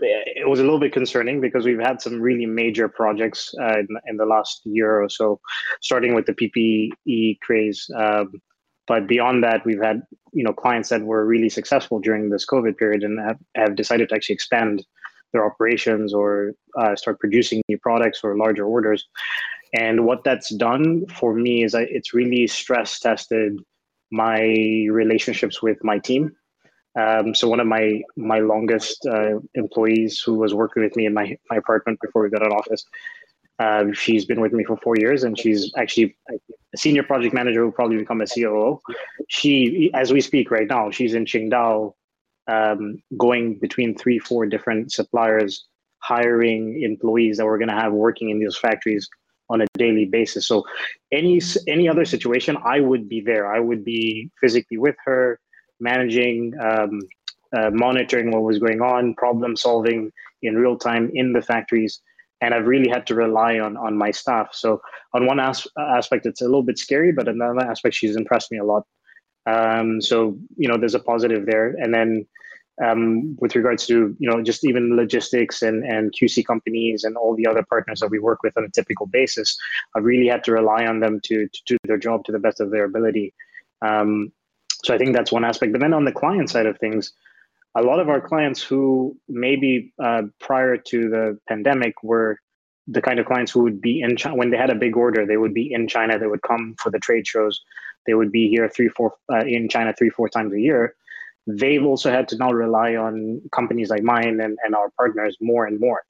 it 0.00 0.48
was 0.48 0.60
a 0.60 0.62
little 0.62 0.78
bit 0.78 0.92
concerning 0.92 1.40
because 1.40 1.64
we've 1.64 1.80
had 1.80 2.00
some 2.00 2.20
really 2.20 2.46
major 2.46 2.88
projects 2.88 3.54
uh, 3.60 3.78
in, 3.78 3.88
in 4.06 4.16
the 4.16 4.26
last 4.26 4.60
year 4.64 5.02
or 5.02 5.08
so, 5.08 5.40
starting 5.80 6.14
with 6.14 6.26
the 6.26 6.34
PPE 6.34 7.40
craze. 7.40 7.88
Um, 7.96 8.32
but 8.86 9.06
beyond 9.06 9.42
that, 9.42 9.64
we've 9.64 9.82
had 9.82 10.02
you 10.32 10.44
know 10.44 10.52
clients 10.52 10.90
that 10.90 11.02
were 11.02 11.24
really 11.26 11.48
successful 11.48 11.98
during 11.98 12.30
this 12.30 12.46
COVID 12.46 12.76
period 12.76 13.02
and 13.02 13.18
have, 13.18 13.38
have 13.54 13.76
decided 13.76 14.08
to 14.10 14.14
actually 14.14 14.34
expand 14.34 14.84
their 15.32 15.44
operations 15.44 16.14
or 16.14 16.52
uh, 16.78 16.94
start 16.94 17.18
producing 17.18 17.62
new 17.68 17.78
products 17.78 18.20
or 18.22 18.36
larger 18.36 18.64
orders. 18.64 19.04
And 19.74 20.04
what 20.04 20.24
that's 20.24 20.54
done 20.54 21.06
for 21.08 21.34
me 21.34 21.64
is 21.64 21.74
I, 21.74 21.82
it's 21.82 22.14
really 22.14 22.46
stress 22.46 23.00
tested 23.00 23.58
my 24.12 24.40
relationships 24.90 25.62
with 25.62 25.78
my 25.82 25.98
team. 25.98 26.32
Um, 26.96 27.34
so 27.34 27.48
one 27.48 27.60
of 27.60 27.66
my 27.66 28.02
my 28.16 28.38
longest 28.38 29.06
uh, 29.06 29.38
employees 29.54 30.20
who 30.20 30.34
was 30.34 30.54
working 30.54 30.82
with 30.82 30.96
me 30.96 31.06
in 31.06 31.14
my, 31.14 31.36
my 31.50 31.56
apartment 31.58 32.00
before 32.00 32.22
we 32.22 32.30
got 32.30 32.44
an 32.44 32.52
office, 32.52 32.84
uh, 33.58 33.84
she's 33.92 34.24
been 34.24 34.40
with 34.40 34.52
me 34.52 34.64
for 34.64 34.76
four 34.78 34.96
years, 34.98 35.22
and 35.22 35.38
she's 35.38 35.72
actually 35.76 36.16
a 36.30 36.76
senior 36.76 37.02
project 37.02 37.34
manager 37.34 37.60
who 37.60 37.66
will 37.66 37.72
probably 37.72 37.98
become 37.98 38.20
a 38.20 38.26
COO. 38.26 38.80
She, 39.28 39.90
as 39.94 40.12
we 40.12 40.20
speak 40.20 40.50
right 40.50 40.68
now, 40.68 40.90
she's 40.90 41.14
in 41.14 41.24
Qingdao, 41.24 41.92
um, 42.48 43.02
going 43.16 43.58
between 43.58 43.96
three, 43.96 44.18
four 44.18 44.46
different 44.46 44.92
suppliers, 44.92 45.66
hiring 45.98 46.82
employees 46.82 47.38
that 47.38 47.46
we're 47.46 47.58
going 47.58 47.68
to 47.68 47.74
have 47.74 47.92
working 47.92 48.30
in 48.30 48.38
these 48.38 48.56
factories 48.56 49.08
on 49.48 49.60
a 49.60 49.66
daily 49.78 50.04
basis. 50.04 50.46
So, 50.46 50.64
any 51.12 51.40
any 51.66 51.88
other 51.88 52.04
situation, 52.04 52.56
I 52.64 52.80
would 52.80 53.08
be 53.08 53.20
there. 53.20 53.52
I 53.52 53.60
would 53.60 53.84
be 53.84 54.30
physically 54.40 54.76
with 54.76 54.96
her, 55.04 55.40
managing, 55.80 56.54
um, 56.60 57.00
uh, 57.56 57.70
monitoring 57.70 58.30
what 58.30 58.42
was 58.42 58.58
going 58.58 58.80
on, 58.80 59.14
problem 59.14 59.56
solving 59.56 60.12
in 60.42 60.56
real 60.56 60.76
time 60.76 61.10
in 61.14 61.32
the 61.32 61.42
factories 61.42 62.00
and 62.40 62.54
I've 62.54 62.66
really 62.66 62.88
had 62.88 63.06
to 63.08 63.14
rely 63.14 63.58
on 63.58 63.76
on 63.76 63.96
my 63.96 64.10
staff. 64.10 64.50
So 64.52 64.80
on 65.14 65.26
one 65.26 65.40
as- 65.40 65.66
aspect, 65.78 66.26
it's 66.26 66.42
a 66.42 66.44
little 66.44 66.62
bit 66.62 66.78
scary, 66.78 67.12
but 67.12 67.28
another 67.28 67.60
aspect, 67.60 67.94
she's 67.94 68.16
impressed 68.16 68.52
me 68.52 68.58
a 68.58 68.64
lot. 68.64 68.84
Um, 69.46 70.00
so 70.00 70.36
you 70.56 70.68
know, 70.68 70.76
there's 70.76 70.94
a 70.94 71.00
positive 71.00 71.46
there, 71.46 71.68
and 71.78 71.94
then 71.94 72.26
um, 72.84 73.36
with 73.40 73.56
regards 73.56 73.86
to 73.86 74.14
you 74.18 74.30
know 74.30 74.42
just 74.42 74.64
even 74.64 74.96
logistics 74.96 75.62
and 75.62 75.84
and 75.84 76.12
QC 76.12 76.44
companies 76.44 77.04
and 77.04 77.16
all 77.16 77.34
the 77.34 77.46
other 77.46 77.64
partners 77.68 78.00
that 78.00 78.10
we 78.10 78.18
work 78.18 78.42
with 78.42 78.56
on 78.56 78.64
a 78.64 78.70
typical 78.70 79.06
basis, 79.06 79.56
I 79.94 80.00
really 80.00 80.26
had 80.28 80.44
to 80.44 80.52
rely 80.52 80.86
on 80.86 81.00
them 81.00 81.20
to 81.24 81.48
to 81.48 81.60
do 81.66 81.76
their 81.84 81.98
job 81.98 82.24
to 82.24 82.32
the 82.32 82.38
best 82.38 82.60
of 82.60 82.70
their 82.70 82.84
ability. 82.84 83.32
Um, 83.82 84.32
so 84.84 84.94
I 84.94 84.98
think 84.98 85.14
that's 85.14 85.32
one 85.32 85.44
aspect. 85.44 85.72
But 85.72 85.80
then 85.80 85.94
on 85.94 86.04
the 86.04 86.12
client 86.12 86.50
side 86.50 86.66
of 86.66 86.78
things, 86.78 87.12
a 87.76 87.82
lot 87.82 88.00
of 88.00 88.08
our 88.08 88.20
clients 88.20 88.62
who 88.62 89.16
maybe 89.28 89.92
uh, 90.02 90.22
prior 90.40 90.76
to 90.76 91.08
the 91.10 91.38
pandemic 91.48 92.02
were 92.02 92.38
the 92.88 93.02
kind 93.02 93.18
of 93.18 93.26
clients 93.26 93.52
who 93.52 93.62
would 93.62 93.80
be 93.80 94.00
in 94.00 94.16
China 94.16 94.36
when 94.36 94.50
they 94.50 94.56
had 94.56 94.70
a 94.70 94.74
big 94.74 94.96
order, 94.96 95.26
they 95.26 95.36
would 95.36 95.54
be 95.54 95.72
in 95.72 95.88
China. 95.88 96.18
They 96.18 96.26
would 96.26 96.42
come 96.42 96.76
for 96.80 96.90
the 96.90 96.98
trade 96.98 97.26
shows. 97.26 97.60
They 98.06 98.14
would 98.14 98.30
be 98.30 98.48
here 98.48 98.68
three, 98.68 98.88
four 98.88 99.14
uh, 99.30 99.44
in 99.44 99.68
China 99.68 99.92
three, 99.92 100.10
four 100.10 100.28
times 100.28 100.52
a 100.54 100.60
year. 100.60 100.94
They've 101.48 101.84
also 101.84 102.10
had 102.10 102.28
to 102.28 102.36
now 102.36 102.50
rely 102.50 102.96
on 102.96 103.40
companies 103.52 103.90
like 103.90 104.02
mine 104.02 104.40
and, 104.40 104.58
and 104.64 104.74
our 104.74 104.90
partners 104.96 105.36
more 105.40 105.64
and 105.66 105.78
more. 105.78 106.02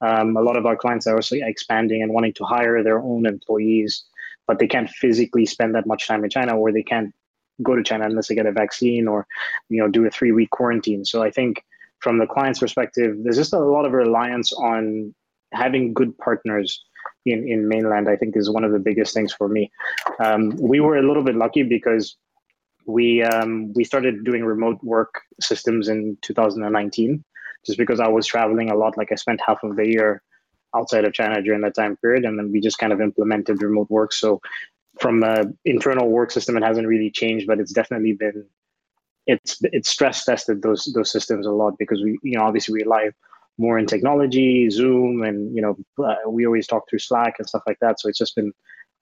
Um, 0.00 0.36
a 0.36 0.42
lot 0.42 0.56
of 0.56 0.66
our 0.66 0.76
clients 0.76 1.06
are 1.06 1.16
also 1.16 1.36
expanding 1.36 2.02
and 2.02 2.12
wanting 2.12 2.32
to 2.34 2.44
hire 2.44 2.82
their 2.82 2.98
own 2.98 3.26
employees, 3.26 4.04
but 4.46 4.58
they 4.58 4.66
can't 4.66 4.90
physically 4.90 5.46
spend 5.46 5.74
that 5.74 5.86
much 5.86 6.08
time 6.08 6.24
in 6.24 6.30
China, 6.30 6.56
or 6.56 6.72
they 6.72 6.82
can't 6.82 7.14
go 7.62 7.74
to 7.74 7.82
China 7.82 8.06
unless 8.06 8.28
they 8.28 8.34
get 8.34 8.46
a 8.46 8.52
vaccine 8.52 9.08
or, 9.08 9.26
you 9.68 9.80
know, 9.80 9.88
do 9.88 10.06
a 10.06 10.10
three 10.10 10.32
week 10.32 10.50
quarantine. 10.50 11.04
So 11.04 11.22
I 11.22 11.30
think 11.30 11.64
from 12.00 12.18
the 12.18 12.26
client's 12.26 12.60
perspective, 12.60 13.16
there's 13.22 13.36
just 13.36 13.52
a 13.52 13.58
lot 13.58 13.84
of 13.84 13.92
reliance 13.92 14.52
on 14.52 15.14
having 15.52 15.92
good 15.92 16.16
partners 16.18 16.84
in, 17.26 17.46
in 17.48 17.68
mainland, 17.68 18.08
I 18.08 18.16
think 18.16 18.36
is 18.36 18.50
one 18.50 18.64
of 18.64 18.72
the 18.72 18.78
biggest 18.78 19.14
things 19.14 19.32
for 19.32 19.48
me. 19.48 19.70
Um, 20.18 20.56
we 20.56 20.80
were 20.80 20.96
a 20.96 21.06
little 21.06 21.22
bit 21.22 21.34
lucky 21.34 21.62
because 21.62 22.16
we 22.86 23.22
um, 23.22 23.72
we 23.74 23.84
started 23.84 24.24
doing 24.24 24.44
remote 24.44 24.82
work 24.82 25.20
systems 25.40 25.88
in 25.88 26.16
2019, 26.22 27.24
just 27.66 27.78
because 27.78 28.00
I 28.00 28.08
was 28.08 28.26
traveling 28.26 28.70
a 28.70 28.76
lot. 28.76 28.96
Like 28.96 29.12
I 29.12 29.16
spent 29.16 29.40
half 29.46 29.62
of 29.62 29.76
the 29.76 29.86
year 29.86 30.22
outside 30.74 31.04
of 31.04 31.12
China 31.12 31.42
during 31.42 31.60
that 31.62 31.74
time 31.74 31.96
period, 31.96 32.24
and 32.24 32.38
then 32.38 32.50
we 32.50 32.60
just 32.60 32.78
kind 32.78 32.92
of 32.92 33.00
implemented 33.00 33.62
remote 33.62 33.90
work. 33.90 34.12
So 34.12 34.40
from 34.98 35.22
an 35.22 35.56
internal 35.64 36.08
work 36.08 36.30
system, 36.30 36.56
it 36.56 36.62
hasn't 36.62 36.86
really 36.86 37.10
changed, 37.10 37.46
but 37.46 37.60
it's 37.60 37.72
definitely 37.72 38.12
been 38.12 38.44
it's 39.26 39.58
it's 39.62 39.88
stress 39.88 40.24
tested 40.24 40.62
those 40.62 40.90
those 40.94 41.10
systems 41.10 41.46
a 41.46 41.50
lot 41.50 41.78
because 41.78 42.02
we 42.02 42.18
you 42.22 42.36
know 42.36 42.44
obviously 42.44 42.72
we 42.74 42.82
rely 42.82 43.10
more 43.58 43.78
in 43.78 43.86
technology, 43.86 44.68
Zoom, 44.70 45.22
and 45.22 45.54
you 45.54 45.62
know 45.62 45.76
uh, 46.04 46.28
we 46.28 46.46
always 46.46 46.66
talk 46.66 46.88
through 46.88 46.98
Slack 46.98 47.34
and 47.38 47.48
stuff 47.48 47.62
like 47.66 47.78
that. 47.80 48.00
So 48.00 48.08
it's 48.08 48.18
just 48.18 48.34
been 48.34 48.52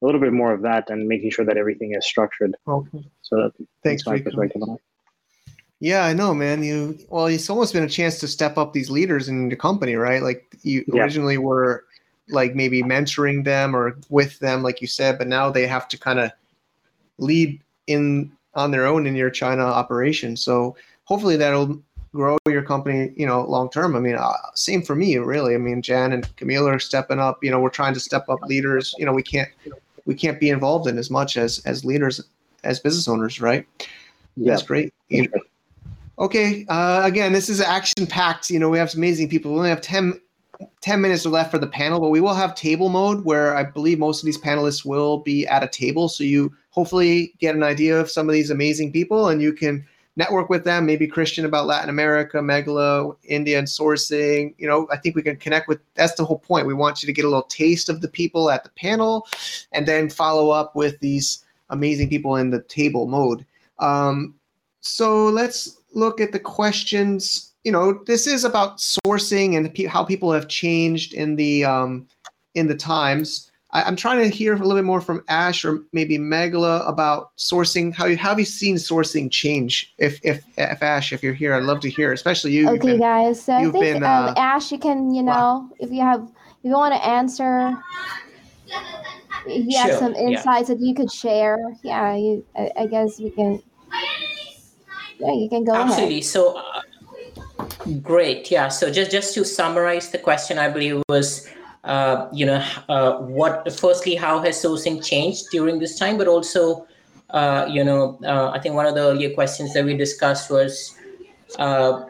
a 0.02 0.04
little 0.04 0.20
bit 0.20 0.32
more 0.32 0.52
of 0.52 0.62
that 0.62 0.90
and 0.90 1.08
making 1.08 1.30
sure 1.30 1.44
that 1.44 1.56
everything 1.56 1.94
is 1.94 2.04
structured. 2.04 2.54
Okay. 2.66 3.04
So 3.22 3.36
that, 3.36 3.52
Thanks, 3.82 4.06
my 4.06 4.20
perspective 4.20 4.62
on 4.62 4.70
it. 4.70 4.80
Yeah, 5.80 6.04
I 6.04 6.12
know, 6.12 6.34
man. 6.34 6.64
You 6.64 6.98
well, 7.08 7.26
it's 7.26 7.48
almost 7.48 7.72
been 7.72 7.84
a 7.84 7.88
chance 7.88 8.18
to 8.20 8.28
step 8.28 8.58
up 8.58 8.72
these 8.72 8.90
leaders 8.90 9.28
in 9.28 9.48
the 9.48 9.56
company, 9.56 9.94
right? 9.94 10.22
Like 10.22 10.56
you 10.62 10.84
Yeah. 10.88 11.02
originally 11.02 11.38
were 11.38 11.84
like 12.30 12.54
maybe 12.54 12.82
mentoring 12.82 13.44
them 13.44 13.74
or 13.74 13.96
with 14.08 14.38
them, 14.38 14.62
like 14.62 14.80
you 14.80 14.86
said, 14.86 15.18
but 15.18 15.28
now 15.28 15.50
they 15.50 15.66
have 15.66 15.88
to 15.88 15.98
kind 15.98 16.18
of 16.18 16.30
lead 17.18 17.60
in 17.86 18.30
on 18.54 18.70
their 18.70 18.86
own 18.86 19.06
in 19.06 19.14
your 19.14 19.30
China 19.30 19.64
operation. 19.64 20.36
So 20.36 20.76
hopefully 21.04 21.36
that'll 21.36 21.80
grow 22.12 22.38
your 22.48 22.62
company, 22.62 23.12
you 23.16 23.26
know, 23.26 23.42
long 23.42 23.70
term. 23.70 23.94
I 23.94 24.00
mean, 24.00 24.16
uh, 24.16 24.32
same 24.54 24.82
for 24.82 24.94
me, 24.94 25.16
really. 25.16 25.54
I 25.54 25.58
mean, 25.58 25.82
Jan 25.82 26.12
and 26.12 26.36
Camille 26.36 26.68
are 26.68 26.78
stepping 26.78 27.18
up. 27.18 27.42
You 27.42 27.50
know, 27.50 27.60
we're 27.60 27.70
trying 27.70 27.94
to 27.94 28.00
step 28.00 28.28
up 28.28 28.40
leaders. 28.42 28.94
You 28.98 29.06
know, 29.06 29.12
we 29.12 29.22
can't 29.22 29.48
we 30.04 30.14
can't 30.14 30.40
be 30.40 30.50
involved 30.50 30.88
in 30.88 30.98
as 30.98 31.10
much 31.10 31.36
as 31.36 31.60
as 31.60 31.84
leaders 31.84 32.20
as 32.64 32.80
business 32.80 33.08
owners, 33.08 33.40
right? 33.40 33.66
Yeah. 34.36 34.52
That's 34.52 34.62
great. 34.62 34.92
You 35.08 35.28
know, 35.28 35.40
Okay, 36.18 36.66
uh, 36.68 37.02
again, 37.04 37.32
this 37.32 37.48
is 37.48 37.60
action 37.60 38.06
packed. 38.06 38.50
You 38.50 38.58
know, 38.58 38.68
we 38.68 38.78
have 38.78 38.90
some 38.90 38.98
amazing 38.98 39.28
people. 39.28 39.52
We 39.52 39.58
only 39.58 39.70
have 39.70 39.80
10, 39.80 40.20
10 40.80 41.00
minutes 41.00 41.26
are 41.26 41.30
left 41.30 41.50
for 41.50 41.58
the 41.58 41.66
panel, 41.66 42.00
but 42.00 42.08
we 42.08 42.20
will 42.20 42.34
have 42.34 42.54
table 42.54 42.88
mode 42.88 43.24
where 43.24 43.54
I 43.54 43.62
believe 43.62 43.98
most 43.98 44.22
of 44.22 44.26
these 44.26 44.38
panelists 44.38 44.84
will 44.84 45.18
be 45.18 45.46
at 45.46 45.62
a 45.62 45.68
table. 45.68 46.08
So 46.08 46.24
you 46.24 46.52
hopefully 46.70 47.34
get 47.38 47.54
an 47.54 47.62
idea 47.62 47.98
of 47.98 48.10
some 48.10 48.28
of 48.28 48.32
these 48.32 48.50
amazing 48.50 48.92
people 48.92 49.28
and 49.28 49.42
you 49.42 49.52
can 49.52 49.84
network 50.16 50.50
with 50.50 50.64
them. 50.64 50.84
Maybe 50.84 51.06
Christian 51.06 51.44
about 51.44 51.66
Latin 51.66 51.88
America, 51.88 52.38
Megla, 52.38 53.16
India, 53.24 53.58
and 53.58 53.68
sourcing. 53.68 54.54
You 54.58 54.66
know, 54.66 54.88
I 54.90 54.96
think 54.96 55.14
we 55.14 55.22
can 55.22 55.36
connect 55.36 55.68
with 55.68 55.80
that's 55.94 56.14
the 56.14 56.24
whole 56.24 56.40
point. 56.40 56.66
We 56.66 56.74
want 56.74 57.02
you 57.02 57.06
to 57.06 57.12
get 57.12 57.24
a 57.24 57.28
little 57.28 57.44
taste 57.44 57.88
of 57.88 58.00
the 58.00 58.08
people 58.08 58.50
at 58.50 58.64
the 58.64 58.70
panel 58.70 59.26
and 59.72 59.86
then 59.86 60.10
follow 60.10 60.50
up 60.50 60.74
with 60.74 60.98
these 61.00 61.44
amazing 61.70 62.08
people 62.08 62.36
in 62.36 62.50
the 62.50 62.62
table 62.62 63.06
mode. 63.06 63.46
Um, 63.78 64.34
so 64.80 65.26
let's 65.26 65.78
look 65.94 66.20
at 66.20 66.32
the 66.32 66.40
questions. 66.40 67.47
You 67.64 67.72
know, 67.72 68.02
this 68.06 68.26
is 68.26 68.44
about 68.44 68.78
sourcing 68.78 69.56
and 69.56 69.72
pe- 69.74 69.84
how 69.84 70.04
people 70.04 70.32
have 70.32 70.48
changed 70.48 71.12
in 71.12 71.36
the 71.36 71.64
um, 71.64 72.06
in 72.54 72.68
the 72.68 72.76
times. 72.76 73.50
I, 73.70 73.86
am 73.86 73.96
trying 73.96 74.18
to 74.22 74.34
hear 74.34 74.54
a 74.54 74.56
little 74.56 74.74
bit 74.74 74.84
more 74.84 75.00
from 75.00 75.22
Ash 75.28 75.64
or 75.64 75.80
maybe 75.92 76.16
Megla 76.16 76.88
about 76.88 77.36
sourcing. 77.36 77.92
How, 77.92 78.08
how 78.16 78.30
have 78.30 78.38
you 78.38 78.46
seen 78.46 78.76
sourcing 78.76 79.30
change? 79.30 79.92
If 79.98 80.20
if 80.24 80.42
if 80.56 80.82
Ash, 80.82 81.12
if 81.12 81.22
you're 81.22 81.34
here, 81.34 81.54
I'd 81.54 81.64
love 81.64 81.80
to 81.80 81.90
hear, 81.90 82.12
especially 82.12 82.52
you. 82.52 82.68
Okay, 82.70 82.78
been, 82.78 82.98
guys. 82.98 83.42
So 83.42 83.52
I 83.52 83.62
think 83.62 83.74
been, 83.74 84.02
um, 84.04 84.28
uh, 84.28 84.34
Ash, 84.36 84.72
you 84.72 84.78
can, 84.78 85.12
you 85.12 85.22
know, 85.22 85.32
wow. 85.32 85.70
if 85.78 85.90
you 85.90 86.00
have, 86.00 86.22
if 86.22 86.64
you 86.64 86.70
want 86.70 86.94
to 86.94 87.04
answer, 87.04 87.76
if 89.46 89.66
you 89.66 89.76
have 89.78 89.90
Sure, 89.90 89.98
some 89.98 90.14
yeah. 90.14 90.28
insights 90.28 90.68
that 90.68 90.80
you 90.80 90.94
could 90.94 91.12
share, 91.12 91.58
yeah, 91.82 92.14
you, 92.14 92.44
I, 92.56 92.70
I 92.80 92.86
guess 92.86 93.20
we 93.20 93.30
can. 93.30 93.62
Yeah, 95.18 95.32
you 95.32 95.48
can 95.50 95.64
go 95.64 95.72
ahead. 95.72 95.88
Absolutely. 95.88 96.22
So, 96.22 96.56
uh, 96.56 96.80
great. 98.02 98.50
Yeah. 98.50 98.68
So 98.68 98.90
just 98.90 99.10
just 99.10 99.34
to 99.34 99.44
summarize 99.44 100.10
the 100.10 100.18
question, 100.18 100.58
I 100.58 100.68
believe 100.68 101.02
was, 101.08 101.48
uh, 101.84 102.28
you 102.32 102.46
know, 102.46 102.64
uh, 102.88 103.18
what 103.18 103.70
firstly, 103.78 104.14
how 104.14 104.40
has 104.40 104.62
sourcing 104.62 105.04
changed 105.04 105.46
during 105.50 105.78
this 105.78 105.98
time, 105.98 106.18
but 106.18 106.28
also, 106.28 106.86
uh, 107.30 107.66
you 107.68 107.84
know, 107.84 108.18
uh, 108.24 108.50
I 108.50 108.58
think 108.58 108.74
one 108.74 108.86
of 108.86 108.94
the 108.94 109.02
earlier 109.02 109.34
questions 109.34 109.74
that 109.74 109.84
we 109.84 109.96
discussed 109.96 110.50
was. 110.50 110.94
Uh, 111.58 112.04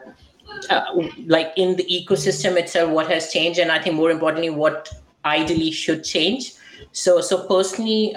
uh, 0.69 0.83
like 1.27 1.53
in 1.55 1.75
the 1.77 1.85
ecosystem 1.85 2.57
itself, 2.57 2.89
what 2.89 3.07
has 3.09 3.31
changed, 3.31 3.59
and 3.59 3.71
I 3.71 3.79
think 3.79 3.95
more 3.95 4.11
importantly, 4.11 4.49
what 4.49 4.89
ideally 5.23 5.71
should 5.71 6.03
change. 6.03 6.53
So, 6.91 7.21
so 7.21 7.47
personally, 7.47 8.11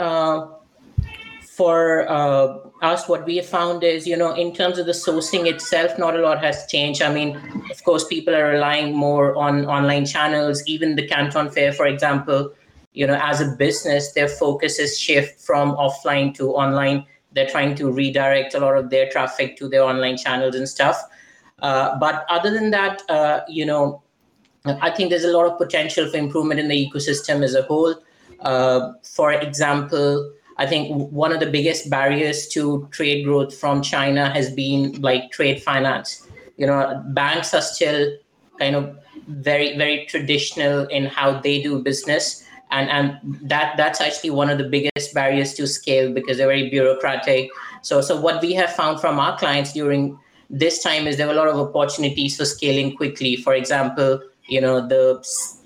for 1.56 2.08
us, 2.82 3.08
what 3.08 3.24
we 3.24 3.36
have 3.36 3.46
found 3.46 3.84
is, 3.84 4.06
you 4.06 4.16
know, 4.16 4.34
in 4.34 4.52
terms 4.52 4.78
of 4.78 4.86
the 4.86 4.92
sourcing 4.92 5.46
itself, 5.46 5.96
not 5.98 6.16
a 6.16 6.20
lot 6.20 6.42
has 6.42 6.66
changed. 6.66 7.00
I 7.00 7.12
mean, 7.12 7.36
of 7.70 7.82
course, 7.84 8.04
people 8.04 8.34
are 8.34 8.50
relying 8.50 8.94
more 8.94 9.36
on 9.36 9.66
online 9.66 10.04
channels. 10.04 10.62
Even 10.66 10.96
the 10.96 11.06
Canton 11.06 11.50
Fair, 11.50 11.72
for 11.72 11.86
example, 11.86 12.52
you 12.92 13.06
know, 13.06 13.18
as 13.22 13.40
a 13.40 13.54
business, 13.56 14.12
their 14.12 14.28
focus 14.28 14.78
is 14.78 14.98
shift 14.98 15.40
from 15.40 15.76
offline 15.76 16.34
to 16.34 16.50
online. 16.50 17.06
They're 17.32 17.48
trying 17.48 17.76
to 17.76 17.90
redirect 17.90 18.54
a 18.54 18.60
lot 18.60 18.76
of 18.76 18.90
their 18.90 19.08
traffic 19.10 19.56
to 19.58 19.68
their 19.68 19.82
online 19.82 20.18
channels 20.18 20.56
and 20.56 20.68
stuff. 20.68 21.00
Uh, 21.60 21.98
but 21.98 22.26
other 22.28 22.50
than 22.50 22.70
that, 22.72 23.02
uh, 23.08 23.40
you 23.48 23.64
know, 23.64 24.02
I 24.64 24.90
think 24.90 25.10
there's 25.10 25.24
a 25.24 25.36
lot 25.36 25.46
of 25.46 25.58
potential 25.58 26.08
for 26.08 26.16
improvement 26.16 26.60
in 26.60 26.68
the 26.68 26.90
ecosystem 26.90 27.42
as 27.42 27.54
a 27.54 27.62
whole. 27.62 27.94
Uh, 28.40 28.92
for 29.02 29.32
example, 29.32 30.32
I 30.58 30.66
think 30.66 31.10
one 31.10 31.32
of 31.32 31.40
the 31.40 31.50
biggest 31.50 31.90
barriers 31.90 32.46
to 32.48 32.88
trade 32.90 33.24
growth 33.24 33.54
from 33.54 33.82
China 33.82 34.30
has 34.30 34.52
been 34.52 35.00
like 35.00 35.30
trade 35.30 35.62
finance. 35.62 36.26
You 36.56 36.66
know, 36.66 37.02
banks 37.08 37.54
are 37.54 37.62
still 37.62 38.16
kind 38.58 38.76
of 38.76 38.96
very, 39.28 39.76
very 39.76 40.06
traditional 40.06 40.86
in 40.86 41.06
how 41.06 41.40
they 41.40 41.62
do 41.62 41.82
business. 41.82 42.44
And, 42.70 42.88
and 42.88 43.18
that 43.48 43.76
that's 43.76 44.00
actually 44.00 44.30
one 44.30 44.48
of 44.48 44.58
the 44.58 44.64
biggest 44.64 45.12
barriers 45.14 45.52
to 45.54 45.66
scale 45.66 46.12
because 46.12 46.38
they're 46.38 46.46
very 46.46 46.70
bureaucratic. 46.70 47.50
So 47.82 48.00
so 48.00 48.18
what 48.18 48.40
we 48.40 48.54
have 48.54 48.72
found 48.72 49.00
from 49.00 49.18
our 49.18 49.36
clients 49.38 49.72
during 49.72 50.18
this 50.48 50.82
time 50.82 51.06
is 51.06 51.16
there 51.16 51.26
were 51.26 51.32
a 51.32 51.36
lot 51.36 51.48
of 51.48 51.56
opportunities 51.56 52.36
for 52.36 52.44
scaling 52.44 52.96
quickly. 52.96 53.36
For 53.36 53.54
example, 53.54 54.20
you 54.48 54.60
know 54.60 54.86
the 54.86 55.20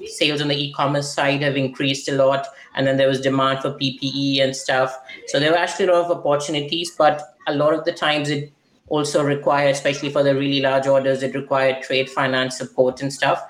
sales 0.06 0.40
on 0.40 0.48
the 0.48 0.56
e-commerce 0.56 1.12
side 1.12 1.42
have 1.42 1.56
increased 1.56 2.08
a 2.08 2.12
lot 2.12 2.46
and 2.74 2.86
then 2.86 2.96
there 2.96 3.08
was 3.08 3.20
demand 3.20 3.60
for 3.60 3.70
ppe 3.70 4.42
and 4.42 4.54
stuff. 4.54 4.96
So 5.28 5.40
there 5.40 5.50
were 5.50 5.58
actually 5.58 5.86
a 5.86 5.92
lot 5.92 6.10
of 6.10 6.18
opportunities 6.18 6.90
but 6.96 7.36
a 7.46 7.54
lot 7.54 7.72
of 7.74 7.84
the 7.84 7.92
times 7.92 8.28
it 8.28 8.52
also 8.88 9.24
required 9.24 9.70
especially 9.70 10.10
for 10.10 10.22
the 10.22 10.34
really 10.34 10.60
large 10.60 10.86
orders 10.86 11.22
it 11.22 11.34
required 11.34 11.82
trade 11.82 12.10
finance 12.10 12.58
support 12.58 13.00
and 13.02 13.12
stuff. 13.12 13.42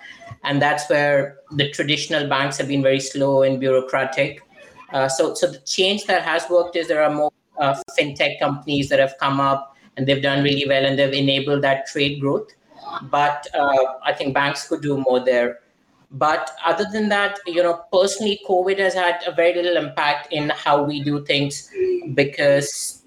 And 0.45 0.63
that's 0.63 0.89
where 0.89 1.39
the 1.51 1.71
traditional 1.71 2.29
banks 2.29 2.57
have 2.59 2.69
been 2.69 2.83
very 2.83 3.01
slow 3.01 3.43
and 3.43 3.59
bureaucratic. 3.59 4.41
Uh, 4.93 5.09
so 5.09 5.35
so 5.35 5.51
the 5.51 5.59
change 5.59 6.05
that 6.05 6.23
has 6.23 6.49
worked 6.49 6.77
is 6.77 6.87
there 6.87 7.03
are 7.03 7.13
more 7.13 7.33
uh, 7.59 7.75
fintech 7.99 8.39
companies 8.39 8.89
that 8.89 9.01
have 9.01 9.15
come 9.19 9.41
up 9.41 9.77
and 9.97 10.07
they've 10.07 10.23
done 10.23 10.45
really 10.45 10.67
well 10.69 10.85
and 10.85 10.99
they've 10.99 11.13
enabled 11.13 11.63
that 11.63 11.87
trade 11.87 12.21
growth 12.21 12.53
but 13.03 13.47
uh, 13.55 13.95
I 14.05 14.13
think 14.13 14.35
banks 14.35 14.69
could 14.69 14.83
do 14.83 14.99
more 14.99 15.21
there. 15.21 15.61
But 16.11 16.51
other 16.65 16.87
than 16.93 17.09
that, 17.09 17.39
you 17.47 17.63
know, 17.63 17.83
personally, 17.93 18.41
COVID 18.49 18.79
has 18.79 18.95
had 18.95 19.21
a 19.27 19.33
very 19.33 19.55
little 19.55 19.77
impact 19.77 20.33
in 20.33 20.51
how 20.51 20.83
we 20.83 21.03
do 21.03 21.25
things 21.25 21.69
because 22.15 23.03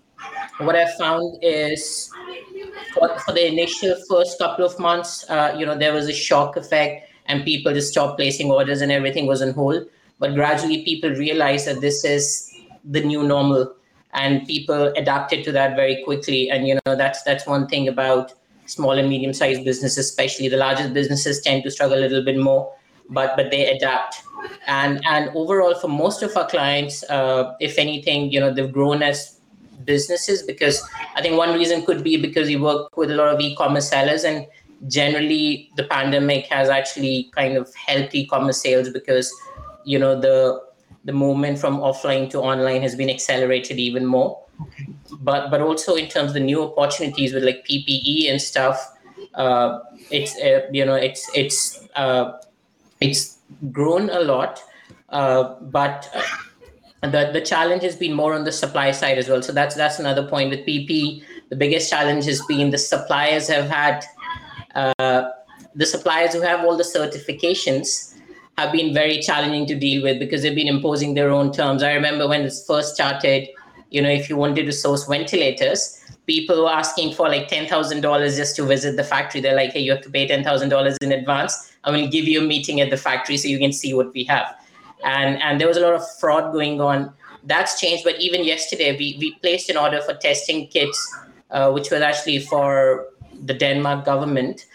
what 0.59 0.75
I 0.75 0.85
found 0.97 1.39
is 1.41 2.11
for, 2.93 3.17
for 3.19 3.31
the 3.31 3.47
initial 3.47 3.95
first 4.09 4.37
couple 4.37 4.65
of 4.65 4.77
months, 4.79 5.27
uh, 5.29 5.55
you 5.57 5.65
know, 5.65 5.77
there 5.77 5.93
was 5.93 6.09
a 6.09 6.13
shock 6.13 6.57
effect 6.57 7.09
and 7.27 7.45
people 7.45 7.73
just 7.73 7.91
stopped 7.91 8.17
placing 8.17 8.51
orders 8.51 8.81
and 8.81 8.91
everything 8.91 9.27
was 9.27 9.41
on 9.41 9.51
hold. 9.51 9.87
But 10.19 10.35
gradually, 10.35 10.83
people 10.83 11.11
realized 11.11 11.67
that 11.67 11.79
this 11.79 12.03
is 12.03 12.51
the 12.83 13.01
new 13.01 13.23
normal 13.23 13.73
and 14.13 14.45
people 14.45 14.87
adapted 14.97 15.45
to 15.45 15.51
that 15.53 15.75
very 15.75 16.03
quickly. 16.03 16.49
And, 16.49 16.67
you 16.67 16.77
know, 16.85 16.95
that's 16.95 17.23
that's 17.23 17.47
one 17.47 17.67
thing 17.67 17.87
about 17.87 18.33
small 18.69 18.91
and 18.91 19.09
medium 19.09 19.33
sized 19.33 19.63
businesses 19.63 19.97
especially 19.97 20.47
the 20.47 20.57
largest 20.57 20.93
businesses 20.93 21.41
tend 21.41 21.63
to 21.63 21.71
struggle 21.71 21.97
a 21.97 22.05
little 22.07 22.23
bit 22.23 22.37
more 22.37 22.71
but 23.09 23.35
but 23.35 23.51
they 23.51 23.65
adapt. 23.75 24.23
And 24.67 25.01
and 25.05 25.29
overall 25.35 25.75
for 25.75 25.89
most 25.89 26.23
of 26.23 26.35
our 26.37 26.47
clients 26.47 27.03
uh, 27.09 27.55
if 27.59 27.77
anything 27.77 28.31
you 28.31 28.39
know 28.39 28.53
they've 28.53 28.71
grown 28.71 29.03
as 29.03 29.39
businesses 29.85 30.43
because 30.43 30.81
i 31.15 31.21
think 31.21 31.37
one 31.37 31.53
reason 31.53 31.85
could 31.85 32.03
be 32.03 32.15
because 32.21 32.47
we 32.47 32.57
work 32.57 32.95
with 32.97 33.09
a 33.11 33.15
lot 33.15 33.33
of 33.33 33.39
e-commerce 33.39 33.89
sellers 33.89 34.23
and 34.25 34.45
generally 34.87 35.71
the 35.77 35.83
pandemic 35.85 36.45
has 36.47 36.69
actually 36.69 37.31
kind 37.33 37.55
of 37.55 37.73
helped 37.75 38.13
e-commerce 38.13 38.61
sales 38.61 38.89
because 38.89 39.33
you 39.85 39.97
know 39.97 40.19
the 40.19 40.61
the 41.05 41.13
movement 41.13 41.57
from 41.57 41.77
offline 41.79 42.29
to 42.29 42.39
online 42.39 42.81
has 42.81 42.95
been 42.95 43.09
accelerated 43.09 43.79
even 43.79 44.05
more 44.05 44.41
but 45.21 45.49
but 45.49 45.61
also 45.61 45.95
in 45.95 46.07
terms 46.07 46.29
of 46.29 46.33
the 46.33 46.39
new 46.39 46.63
opportunities 46.63 47.33
with 47.33 47.43
like 47.43 47.65
PPE 47.65 48.29
and 48.29 48.41
stuff, 48.41 48.97
uh, 49.35 49.79
it's 50.11 50.35
uh, 50.37 50.67
you 50.71 50.85
know 50.85 50.95
it's 50.95 51.29
it's 51.35 51.87
uh, 51.95 52.39
it's 53.01 53.37
grown 53.71 54.09
a 54.09 54.19
lot, 54.19 54.61
uh, 55.09 55.55
but 55.61 56.09
uh, 56.13 57.09
the 57.09 57.31
the 57.33 57.41
challenge 57.41 57.83
has 57.83 57.95
been 57.95 58.13
more 58.13 58.33
on 58.33 58.43
the 58.43 58.51
supply 58.51 58.91
side 58.91 59.17
as 59.17 59.29
well. 59.29 59.41
So 59.41 59.51
that's 59.51 59.75
that's 59.75 59.99
another 59.99 60.27
point 60.27 60.49
with 60.49 60.65
PP. 60.65 61.23
The 61.49 61.55
biggest 61.55 61.89
challenge 61.89 62.25
has 62.25 62.41
been 62.45 62.69
the 62.69 62.77
suppliers 62.77 63.47
have 63.47 63.69
had 63.69 64.05
uh, 64.75 65.29
the 65.75 65.85
suppliers 65.85 66.33
who 66.33 66.41
have 66.41 66.63
all 66.65 66.77
the 66.77 66.83
certifications 66.83 68.15
have 68.57 68.71
been 68.71 68.93
very 68.93 69.21
challenging 69.21 69.65
to 69.65 69.75
deal 69.75 70.03
with 70.03 70.19
because 70.19 70.41
they've 70.41 70.55
been 70.55 70.67
imposing 70.67 71.13
their 71.13 71.31
own 71.31 71.51
terms. 71.51 71.81
I 71.81 71.93
remember 71.93 72.27
when 72.27 72.43
this 72.43 72.65
first 72.65 72.93
started 72.93 73.47
you 73.89 74.01
know, 74.01 74.09
if 74.09 74.29
you 74.29 74.35
wanted 74.37 74.65
to 74.65 74.71
source 74.71 75.05
ventilators, 75.05 75.99
people 76.25 76.63
were 76.63 76.69
asking 76.69 77.13
for 77.13 77.27
like 77.27 77.47
ten 77.47 77.67
thousand 77.67 78.01
dollars 78.01 78.37
just 78.37 78.55
to 78.57 78.63
visit 78.63 78.95
the 78.95 79.03
factory. 79.03 79.41
They're 79.41 79.55
like, 79.55 79.71
hey, 79.71 79.79
you 79.79 79.91
have 79.91 80.01
to 80.01 80.09
pay 80.09 80.27
ten 80.27 80.43
thousand 80.43 80.69
dollars 80.69 80.97
in 81.01 81.11
advance. 81.11 81.73
I 81.83 81.91
will 81.91 82.07
give 82.07 82.25
you 82.25 82.41
a 82.41 82.43
meeting 82.43 82.81
at 82.81 82.89
the 82.89 82.97
factory 82.97 83.37
so 83.37 83.47
you 83.47 83.59
can 83.59 83.71
see 83.71 83.93
what 83.93 84.13
we 84.13 84.23
have. 84.25 84.45
And 85.03 85.41
and 85.41 85.59
there 85.59 85.67
was 85.67 85.77
a 85.77 85.81
lot 85.81 85.93
of 85.93 86.03
fraud 86.19 86.51
going 86.53 86.81
on. 86.81 87.13
That's 87.43 87.79
changed. 87.79 88.03
But 88.03 88.19
even 88.19 88.43
yesterday, 88.43 88.95
we 88.97 89.15
we 89.19 89.35
placed 89.41 89.69
an 89.69 89.77
order 89.77 90.01
for 90.01 90.13
testing 90.13 90.67
kits, 90.67 90.99
uh, 91.51 91.71
which 91.71 91.89
was 91.89 92.01
actually 92.01 92.39
for 92.39 93.07
the 93.45 93.53
Denmark 93.53 94.05
government. 94.05 94.65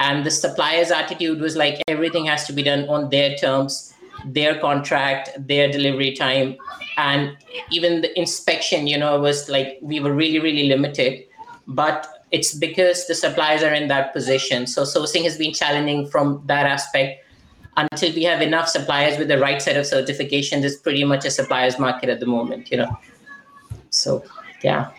And 0.00 0.24
the 0.24 0.30
supplier's 0.30 0.90
attitude 0.92 1.40
was 1.40 1.56
like 1.56 1.80
everything 1.88 2.26
has 2.26 2.46
to 2.46 2.52
be 2.52 2.62
done 2.62 2.88
on 2.88 3.10
their 3.10 3.36
terms, 3.36 3.94
their 4.24 4.58
contract, 4.60 5.30
their 5.38 5.70
delivery 5.70 6.14
time 6.14 6.56
and 6.96 7.36
even 7.70 8.00
the 8.02 8.18
inspection 8.18 8.86
you 8.86 8.98
know 8.98 9.20
was 9.20 9.48
like 9.48 9.78
we 9.80 10.00
were 10.00 10.12
really 10.12 10.40
really 10.40 10.64
limited 10.64 11.22
but 11.68 12.18
it's 12.30 12.54
because 12.54 13.06
the 13.06 13.14
suppliers 13.14 13.62
are 13.62 13.72
in 13.72 13.88
that 13.88 14.12
position. 14.12 14.66
So 14.66 14.82
sourcing 14.82 15.24
has 15.24 15.38
been 15.38 15.52
challenging 15.52 16.08
from 16.08 16.42
that 16.46 16.66
aspect. 16.66 17.24
Until 17.76 18.12
we 18.12 18.24
have 18.24 18.42
enough 18.42 18.68
suppliers 18.68 19.18
with 19.18 19.28
the 19.28 19.38
right 19.38 19.62
set 19.62 19.76
of 19.76 19.84
certifications, 19.84 20.64
it's 20.64 20.76
pretty 20.76 21.04
much 21.04 21.24
a 21.24 21.30
suppliers 21.30 21.78
market 21.78 22.08
at 22.08 22.18
the 22.18 22.26
moment, 22.26 22.70
you 22.72 22.78
know. 22.78 22.98
So 23.90 24.24
yeah. 24.62 24.90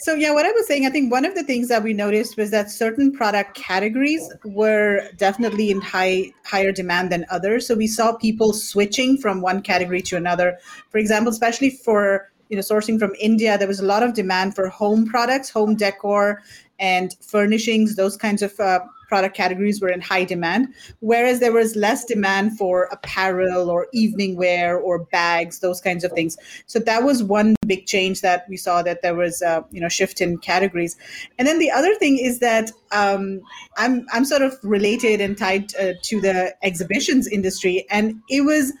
So 0.00 0.14
yeah, 0.14 0.32
what 0.32 0.46
I 0.46 0.52
was 0.52 0.66
saying, 0.66 0.86
I 0.86 0.90
think 0.90 1.10
one 1.10 1.24
of 1.24 1.34
the 1.34 1.42
things 1.42 1.66
that 1.68 1.82
we 1.82 1.92
noticed 1.92 2.36
was 2.36 2.52
that 2.52 2.70
certain 2.70 3.10
product 3.10 3.54
categories 3.54 4.32
were 4.44 5.08
definitely 5.16 5.72
in 5.72 5.80
high 5.80 6.32
higher 6.44 6.70
demand 6.70 7.10
than 7.10 7.26
others. 7.30 7.66
So 7.66 7.74
we 7.74 7.88
saw 7.88 8.12
people 8.12 8.52
switching 8.52 9.18
from 9.18 9.40
one 9.40 9.60
category 9.60 10.00
to 10.02 10.16
another. 10.16 10.58
For 10.90 10.98
example, 10.98 11.32
especially 11.32 11.70
for 11.70 12.30
you 12.48 12.56
know 12.56 12.62
sourcing 12.62 12.98
from 12.98 13.12
India, 13.18 13.58
there 13.58 13.66
was 13.66 13.80
a 13.80 13.84
lot 13.84 14.04
of 14.04 14.14
demand 14.14 14.54
for 14.54 14.68
home 14.68 15.04
products, 15.04 15.50
home 15.50 15.74
decor, 15.74 16.42
and 16.78 17.16
furnishings, 17.20 17.96
those 17.96 18.16
kinds 18.16 18.40
of 18.40 18.58
uh, 18.60 18.78
product 19.08 19.36
categories 19.36 19.80
were 19.80 19.88
in 19.88 20.00
high 20.00 20.24
demand, 20.24 20.68
whereas 21.00 21.40
there 21.40 21.52
was 21.52 21.74
less 21.74 22.04
demand 22.04 22.56
for 22.56 22.84
apparel 22.92 23.68
or 23.68 23.88
evening 23.92 24.36
wear 24.36 24.78
or 24.78 25.00
bags, 25.06 25.58
those 25.58 25.80
kinds 25.80 26.04
of 26.04 26.12
things. 26.12 26.36
So 26.66 26.78
that 26.80 27.02
was 27.02 27.24
one 27.24 27.56
big 27.68 27.86
change 27.86 28.22
that 28.22 28.46
we 28.48 28.56
saw 28.56 28.82
that 28.82 29.02
there 29.02 29.14
was 29.14 29.42
a 29.42 29.64
you 29.70 29.80
know 29.80 29.88
shift 29.88 30.20
in 30.20 30.38
categories. 30.38 30.96
And 31.38 31.46
then 31.46 31.58
the 31.58 31.70
other 31.70 31.94
thing 31.94 32.18
is 32.18 32.40
that 32.40 32.72
um, 32.92 33.40
I'm 33.76 34.06
I'm 34.12 34.24
sort 34.24 34.42
of 34.42 34.58
related 34.62 35.20
and 35.20 35.36
tied 35.36 35.74
uh, 35.76 35.92
to 36.02 36.20
the 36.20 36.54
exhibitions 36.62 37.28
industry, 37.28 37.86
and 37.90 38.20
it 38.28 38.42
was 38.42 38.72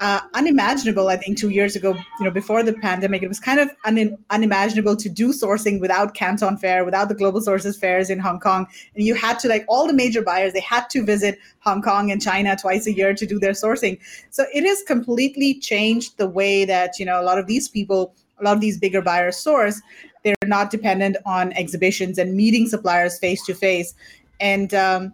uh, 0.00 0.20
unimaginable. 0.34 1.08
I 1.08 1.16
think 1.16 1.38
two 1.38 1.50
years 1.50 1.76
ago, 1.76 1.94
you 2.18 2.24
know, 2.24 2.30
before 2.30 2.62
the 2.62 2.72
pandemic, 2.74 3.22
it 3.22 3.28
was 3.28 3.40
kind 3.40 3.60
of 3.60 3.70
un- 3.84 4.18
unimaginable 4.30 4.96
to 4.96 5.08
do 5.08 5.32
sourcing 5.32 5.80
without 5.80 6.14
Canton 6.14 6.56
Fair, 6.56 6.84
without 6.84 7.08
the 7.08 7.14
Global 7.14 7.40
Sources 7.40 7.78
Fairs 7.78 8.10
in 8.10 8.18
Hong 8.18 8.40
Kong, 8.40 8.66
and 8.94 9.04
you 9.04 9.14
had 9.14 9.38
to 9.40 9.48
like 9.48 9.64
all 9.68 9.86
the 9.86 9.92
major 9.92 10.22
buyers 10.22 10.52
they 10.52 10.60
had 10.60 10.90
to 10.90 11.04
visit 11.04 11.38
Hong 11.60 11.82
Kong 11.82 12.10
and 12.10 12.20
China 12.20 12.56
twice 12.56 12.86
a 12.86 12.92
year 12.92 13.14
to 13.14 13.26
do 13.26 13.38
their 13.38 13.52
sourcing. 13.52 13.98
So 14.30 14.44
it 14.52 14.64
has 14.64 14.82
completely 14.82 15.58
changed 15.60 16.18
the 16.18 16.28
way 16.28 16.64
that 16.64 16.98
you 16.98 17.06
know 17.06 17.20
a 17.20 17.24
lot 17.24 17.38
of 17.38 17.46
these 17.46 17.68
people, 17.68 18.14
a 18.40 18.44
lot 18.44 18.54
of 18.54 18.60
these 18.60 18.78
bigger 18.78 19.02
buyers 19.02 19.36
source. 19.36 19.80
They're 20.24 20.34
not 20.44 20.70
dependent 20.70 21.16
on 21.26 21.52
exhibitions 21.52 22.18
and 22.18 22.34
meeting 22.34 22.68
suppliers 22.68 23.18
face 23.18 23.44
to 23.46 23.54
face. 23.54 23.94
And 24.40 24.72
um, 24.74 25.12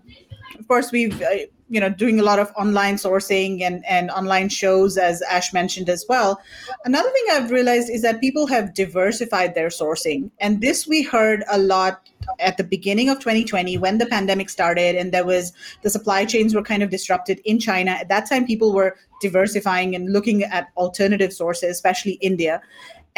of 0.59 0.67
course, 0.69 0.93
we've 0.93 1.21
uh, 1.23 1.47
you 1.69 1.81
know 1.81 1.89
doing 1.89 2.19
a 2.19 2.23
lot 2.23 2.39
of 2.39 2.51
online 2.57 2.97
sourcing 2.97 3.61
and 3.63 3.85
and 3.87 4.11
online 4.11 4.49
shows 4.49 4.97
as 4.97 5.23
ash 5.23 5.53
mentioned 5.53 5.89
as 5.89 6.05
well 6.09 6.41
another 6.85 7.11
thing 7.11 7.25
i've 7.33 7.51
realized 7.51 7.91
is 7.91 8.03
that 8.03 8.21
people 8.21 8.47
have 8.47 8.75
diversified 8.75 9.55
their 9.55 9.69
sourcing 9.69 10.31
and 10.41 10.61
this 10.61 10.87
we 10.87 11.03
heard 11.03 11.45
a 11.51 11.59
lot 11.59 12.09
at 12.41 12.57
the 12.57 12.65
beginning 12.65 13.09
of 13.09 13.19
2020 13.19 13.77
when 13.79 13.99
the 13.99 14.07
pandemic 14.07 14.49
started 14.49 14.97
and 14.97 15.13
there 15.13 15.25
was 15.25 15.53
the 15.83 15.91
supply 15.91 16.25
chains 16.25 16.55
were 16.55 16.63
kind 16.63 16.83
of 16.83 16.91
disrupted 16.91 17.41
in 17.45 17.59
china 17.59 17.91
at 17.91 18.09
that 18.09 18.29
time 18.29 18.47
people 18.47 18.73
were 18.73 18.97
diversifying 19.21 19.95
and 19.95 20.13
looking 20.13 20.43
at 20.45 20.69
alternative 20.77 21.33
sources 21.33 21.71
especially 21.71 22.13
india 22.13 22.63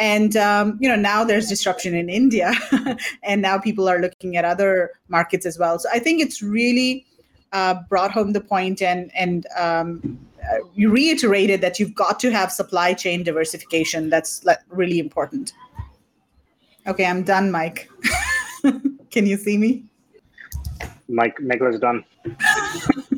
and 0.01 0.35
um, 0.35 0.77
you 0.81 0.89
know 0.89 0.95
now 0.95 1.23
there's 1.23 1.47
disruption 1.47 1.95
in 1.95 2.09
india 2.09 2.51
and 3.23 3.41
now 3.41 3.57
people 3.57 3.87
are 3.87 3.99
looking 3.99 4.35
at 4.35 4.43
other 4.43 4.91
markets 5.07 5.45
as 5.45 5.57
well 5.59 5.77
so 5.77 5.87
i 5.93 5.99
think 5.99 6.21
it's 6.21 6.41
really 6.41 7.05
uh, 7.53 7.75
brought 7.89 8.11
home 8.11 8.33
the 8.33 8.41
point 8.41 8.81
and 8.81 9.11
and 9.15 9.45
um, 9.57 10.17
uh, 10.49 10.57
you 10.73 10.89
reiterated 10.89 11.61
that 11.61 11.79
you've 11.79 11.93
got 11.93 12.19
to 12.19 12.31
have 12.31 12.51
supply 12.51 12.93
chain 12.93 13.23
diversification. 13.23 14.09
That's 14.09 14.43
like, 14.43 14.59
really 14.69 14.99
important. 14.99 15.53
Okay, 16.87 17.05
I'm 17.05 17.23
done, 17.23 17.51
Mike. 17.51 17.89
Can 19.11 19.25
you 19.27 19.37
see 19.37 19.57
me? 19.57 19.83
Mike, 21.07 21.37
Megla's 21.37 21.79
done. 21.79 22.03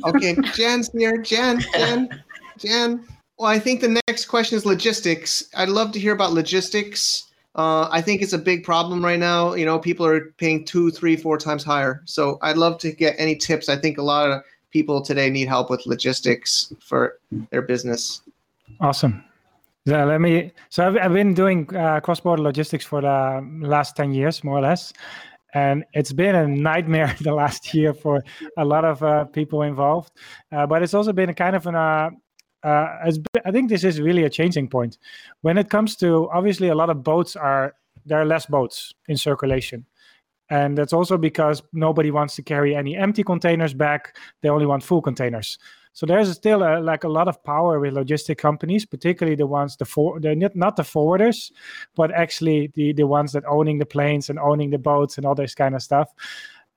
okay, 0.03 0.35
Jen's 0.53 0.91
here. 0.91 1.17
Jen, 1.17 1.63
Jen, 1.73 2.23
Jan. 2.57 3.07
Well, 3.43 3.51
I 3.51 3.59
think 3.59 3.81
the 3.81 3.99
next 4.07 4.27
question 4.27 4.55
is 4.55 4.65
logistics. 4.65 5.49
I'd 5.53 5.67
love 5.67 5.91
to 5.91 5.99
hear 5.99 6.13
about 6.13 6.31
logistics. 6.31 7.25
Uh, 7.55 7.89
I 7.91 7.99
think 7.99 8.21
it's 8.21 8.31
a 8.31 8.37
big 8.37 8.63
problem 8.63 9.03
right 9.03 9.19
now. 9.19 9.53
You 9.53 9.65
know, 9.65 9.77
people 9.79 10.05
are 10.05 10.31
paying 10.37 10.63
two, 10.63 10.91
three, 10.91 11.17
four 11.17 11.37
times 11.37 11.61
higher. 11.61 12.01
So 12.05 12.37
I'd 12.41 12.55
love 12.55 12.77
to 12.77 12.93
get 12.93 13.15
any 13.17 13.35
tips. 13.35 13.67
I 13.67 13.75
think 13.75 13.97
a 13.97 14.01
lot 14.01 14.31
of 14.31 14.43
people 14.69 15.01
today 15.01 15.29
need 15.29 15.49
help 15.49 15.69
with 15.69 15.85
logistics 15.85 16.71
for 16.79 17.19
their 17.51 17.61
business. 17.61 18.21
Awesome. 18.79 19.21
Yeah, 19.83 20.05
let 20.05 20.21
me. 20.21 20.53
So 20.69 20.87
I've, 20.87 20.95
I've 20.95 21.13
been 21.13 21.33
doing 21.33 21.67
uh, 21.75 21.99
cross-border 21.99 22.41
logistics 22.41 22.85
for 22.85 23.01
the 23.01 23.45
last 23.59 23.97
ten 23.97 24.13
years, 24.13 24.41
more 24.45 24.59
or 24.59 24.61
less, 24.61 24.93
and 25.53 25.83
it's 25.91 26.13
been 26.13 26.35
a 26.35 26.47
nightmare 26.47 27.13
the 27.19 27.33
last 27.33 27.73
year 27.73 27.93
for 27.93 28.23
a 28.55 28.63
lot 28.63 28.85
of 28.85 29.03
uh, 29.03 29.25
people 29.25 29.63
involved. 29.63 30.13
Uh, 30.49 30.65
but 30.65 30.81
it's 30.81 30.93
also 30.93 31.11
been 31.11 31.27
a 31.27 31.33
kind 31.33 31.57
of 31.57 31.67
an 31.67 31.75
uh, 32.63 32.67
uh, 32.67 33.11
I 33.45 33.51
think 33.51 33.69
this 33.69 33.83
is 33.83 33.99
really 33.99 34.23
a 34.23 34.29
changing 34.29 34.69
point. 34.69 34.97
When 35.41 35.57
it 35.57 35.69
comes 35.69 35.95
to 35.97 36.29
obviously 36.31 36.69
a 36.69 36.75
lot 36.75 36.89
of 36.89 37.03
boats 37.03 37.35
are 37.35 37.75
there 38.05 38.19
are 38.19 38.25
less 38.25 38.45
boats 38.45 38.93
in 39.07 39.17
circulation, 39.17 39.85
and 40.49 40.77
that's 40.77 40.93
also 40.93 41.17
because 41.17 41.63
nobody 41.73 42.11
wants 42.11 42.35
to 42.35 42.41
carry 42.41 42.75
any 42.75 42.95
empty 42.95 43.23
containers 43.23 43.73
back. 43.73 44.17
They 44.41 44.49
only 44.49 44.65
want 44.65 44.83
full 44.83 45.01
containers. 45.01 45.57
So 45.95 46.07
there's 46.07 46.31
still 46.31 46.63
a, 46.63 46.81
like 46.81 47.03
a 47.03 47.07
lot 47.07 47.27
of 47.27 47.43
power 47.43 47.79
with 47.79 47.93
logistic 47.93 48.39
companies, 48.39 48.83
particularly 48.83 49.35
the 49.35 49.45
ones 49.45 49.77
the 49.77 49.85
for 49.85 50.19
they're 50.19 50.35
not, 50.35 50.55
not 50.55 50.75
the 50.75 50.83
forwarders, 50.83 51.51
but 51.95 52.11
actually 52.11 52.71
the 52.73 52.93
the 52.93 53.05
ones 53.05 53.31
that 53.33 53.43
owning 53.47 53.77
the 53.77 53.85
planes 53.85 54.29
and 54.29 54.39
owning 54.39 54.71
the 54.71 54.79
boats 54.79 55.17
and 55.17 55.25
all 55.25 55.35
this 55.35 55.53
kind 55.53 55.75
of 55.75 55.83
stuff. 55.83 56.11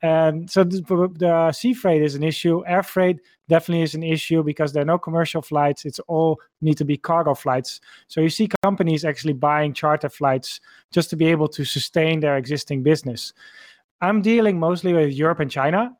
And 0.02 0.50
so 0.50 0.62
the, 0.62 1.10
the, 1.18 1.52
sea 1.52 1.72
freight 1.72 2.02
is 2.02 2.14
an 2.14 2.22
issue. 2.22 2.62
Air 2.66 2.82
freight 2.82 3.18
definitely 3.48 3.82
is 3.82 3.94
an 3.94 4.02
issue 4.02 4.42
because 4.42 4.72
there 4.72 4.82
are 4.82 4.86
no 4.86 4.98
commercial 4.98 5.40
flights. 5.40 5.84
It's 5.84 5.98
all 6.00 6.38
need 6.60 6.76
to 6.78 6.84
be 6.84 6.98
cargo 6.98 7.34
flights. 7.34 7.80
So 8.08 8.20
you 8.20 8.28
see 8.28 8.48
companies 8.62 9.04
actually 9.04 9.32
buying 9.32 9.72
charter 9.72 10.10
flights 10.10 10.60
just 10.92 11.08
to 11.10 11.16
be 11.16 11.26
able 11.26 11.48
to 11.48 11.64
sustain 11.64 12.20
their 12.20 12.36
existing 12.36 12.82
business. 12.82 13.32
I'm 14.02 14.20
dealing 14.20 14.60
mostly 14.60 14.92
with 14.92 15.12
Europe 15.12 15.40
and 15.40 15.50
China. 15.50 15.96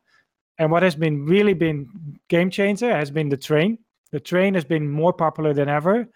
And 0.59 0.71
what 0.71 0.83
has 0.83 0.95
been 0.95 1.25
really 1.25 1.53
been 1.53 2.19
game 2.29 2.49
changer 2.51 2.95
has 2.95 3.09
been 3.09 3.29
the 3.29 3.37
train. 3.37 3.79
The 4.11 4.19
train 4.19 4.53
has 4.53 4.65
been 4.65 4.87
more 4.89 5.13
popular 5.13 5.53
than 5.53 5.69
ever. 5.69 6.07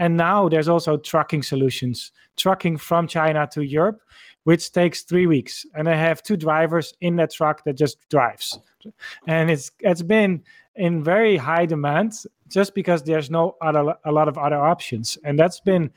And 0.00 0.16
now 0.16 0.48
there's 0.48 0.68
also 0.68 0.96
trucking 0.96 1.42
solutions, 1.42 2.12
trucking 2.36 2.76
from 2.78 3.08
China 3.08 3.48
to 3.52 3.62
Europe 3.62 4.00
which 4.48 4.72
takes 4.72 5.02
three 5.02 5.26
weeks. 5.26 5.66
And 5.74 5.86
I 5.86 5.94
have 5.94 6.22
two 6.22 6.38
drivers 6.38 6.94
in 7.02 7.16
that 7.16 7.30
truck 7.30 7.64
that 7.64 7.74
just 7.74 7.98
drives. 8.08 8.58
And 9.26 9.50
it's 9.50 9.70
it's 9.80 10.00
been 10.00 10.42
in 10.74 11.04
very 11.04 11.36
high 11.36 11.66
demand 11.66 12.14
just 12.48 12.74
because 12.74 13.02
there's 13.02 13.28
no 13.30 13.56
other 13.60 13.94
a 14.06 14.10
lot 14.10 14.26
of 14.26 14.38
other 14.38 14.56
options. 14.56 15.18
And 15.22 15.38
that's 15.38 15.60
been 15.60 15.90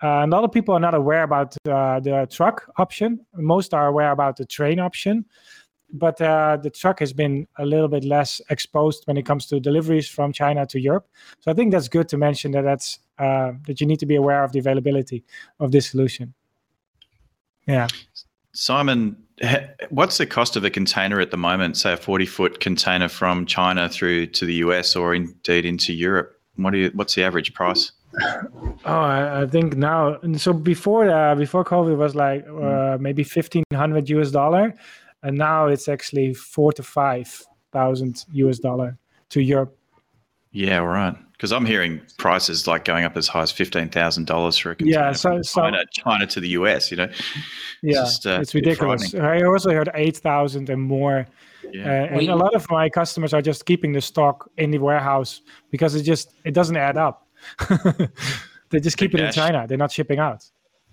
uh, 0.00 0.22
a 0.24 0.28
lot 0.28 0.44
of 0.44 0.52
people 0.52 0.76
are 0.76 0.84
not 0.88 0.94
aware 0.94 1.24
about 1.24 1.56
uh, 1.66 1.98
the 1.98 2.28
truck 2.30 2.70
option. 2.76 3.26
Most 3.34 3.74
are 3.74 3.88
aware 3.88 4.12
about 4.12 4.36
the 4.36 4.46
train 4.46 4.78
option, 4.78 5.24
but 5.90 6.20
uh, 6.20 6.56
the 6.62 6.70
truck 6.70 7.00
has 7.00 7.12
been 7.12 7.48
a 7.58 7.66
little 7.66 7.88
bit 7.88 8.04
less 8.04 8.40
exposed 8.48 9.02
when 9.08 9.16
it 9.16 9.26
comes 9.26 9.46
to 9.46 9.58
deliveries 9.58 10.08
from 10.08 10.32
China 10.32 10.64
to 10.66 10.78
Europe. 10.78 11.08
So 11.40 11.50
I 11.50 11.54
think 11.54 11.72
that's 11.72 11.88
good 11.88 12.08
to 12.10 12.16
mention 12.16 12.52
that 12.52 12.62
that's 12.62 13.00
uh, 13.18 13.50
that 13.66 13.80
you 13.80 13.88
need 13.88 13.98
to 13.98 14.06
be 14.06 14.14
aware 14.14 14.44
of 14.44 14.52
the 14.52 14.60
availability 14.60 15.24
of 15.58 15.72
this 15.72 15.90
solution. 15.90 16.34
Yeah. 17.68 17.86
Simon, 18.54 19.16
what's 19.90 20.18
the 20.18 20.26
cost 20.26 20.56
of 20.56 20.64
a 20.64 20.70
container 20.70 21.20
at 21.20 21.30
the 21.30 21.36
moment? 21.36 21.76
Say 21.76 21.92
a 21.92 21.96
40 21.96 22.26
foot 22.26 22.60
container 22.60 23.08
from 23.08 23.46
China 23.46 23.88
through 23.88 24.26
to 24.26 24.44
the 24.44 24.54
US 24.54 24.96
or 24.96 25.14
indeed 25.14 25.64
into 25.64 25.92
Europe. 25.92 26.34
What 26.56 26.72
do 26.72 26.78
you, 26.78 26.90
what's 26.94 27.14
the 27.14 27.22
average 27.22 27.54
price? 27.54 27.92
Oh, 28.84 29.02
I, 29.02 29.42
I 29.42 29.46
think 29.46 29.76
now. 29.76 30.18
So 30.38 30.52
before 30.52 31.08
uh, 31.08 31.34
before 31.34 31.64
COVID 31.64 31.96
was 31.98 32.14
like 32.16 32.44
uh, 32.48 32.96
maybe 32.98 33.22
fifteen 33.22 33.64
hundred 33.72 34.08
US 34.08 34.30
dollar, 34.30 34.74
and 35.22 35.36
now 35.36 35.66
it's 35.66 35.88
actually 35.88 36.32
four 36.34 36.72
to 36.72 36.82
five 36.82 37.44
thousand 37.70 38.24
US 38.32 38.58
dollar 38.58 38.96
to 39.28 39.40
Europe. 39.40 39.76
Yeah, 40.50 40.78
right 40.78 41.16
because 41.38 41.52
I'm 41.52 41.64
hearing 41.64 42.00
prices 42.16 42.66
like 42.66 42.84
going 42.84 43.04
up 43.04 43.16
as 43.16 43.28
high 43.28 43.42
as 43.42 43.52
fifteen 43.52 43.88
thousand 43.88 44.26
dollars 44.26 44.58
for 44.58 44.72
a 44.72 44.74
container 44.74 44.98
yeah, 44.98 45.12
so, 45.12 45.40
so 45.42 45.60
China, 45.62 45.84
China 45.92 46.26
to 46.26 46.40
the 46.40 46.48
US. 46.48 46.90
You 46.90 46.96
know, 46.96 47.08
yeah, 47.82 48.02
it's, 48.02 48.18
just, 48.18 48.26
uh, 48.26 48.38
it's 48.40 48.54
ridiculous. 48.54 49.14
I 49.14 49.42
also 49.42 49.70
heard 49.70 49.88
eight 49.94 50.16
thousand 50.16 50.68
and 50.68 50.82
more, 50.82 51.26
yeah. 51.72 51.84
uh, 51.84 52.18
and 52.18 52.28
a 52.28 52.36
lot 52.36 52.54
of 52.54 52.68
my 52.70 52.88
customers 52.88 53.32
are 53.32 53.42
just 53.42 53.66
keeping 53.66 53.92
the 53.92 54.00
stock 54.00 54.50
in 54.56 54.72
the 54.72 54.78
warehouse 54.78 55.42
because 55.70 55.94
it 55.94 56.02
just 56.02 56.34
it 56.44 56.54
doesn't 56.54 56.76
add 56.76 56.96
up. 56.96 57.26
they 58.70 58.80
just 58.80 58.98
keep 58.98 59.14
it 59.14 59.20
Ash, 59.20 59.36
in 59.36 59.42
China. 59.42 59.66
They're 59.68 59.78
not 59.78 59.92
shipping 59.92 60.18
out. 60.18 60.44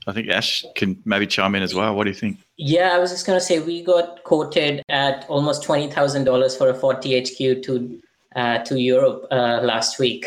I 0.07 0.13
think 0.13 0.29
Ash 0.29 0.63
can 0.75 1.01
maybe 1.05 1.25
chime 1.25 1.55
in 1.55 1.63
as 1.63 1.73
well. 1.73 1.95
What 1.95 2.03
do 2.03 2.11
you 2.11 2.15
think? 2.15 2.37
Yeah, 2.57 2.91
I 2.93 2.99
was 2.99 3.09
just 3.09 3.25
going 3.25 3.39
to 3.39 3.43
say 3.43 3.57
we 3.57 3.81
got 3.81 4.23
quoted 4.23 4.83
at 4.89 5.25
almost 5.27 5.63
twenty 5.63 5.89
thousand 5.89 6.25
dollars 6.25 6.55
for 6.55 6.69
a 6.69 6.75
forty 6.75 7.19
HQ 7.19 7.63
to 7.63 7.99
uh, 8.35 8.59
to 8.59 8.79
Europe 8.79 9.25
uh, 9.31 9.59
last 9.61 9.99
week. 9.99 10.25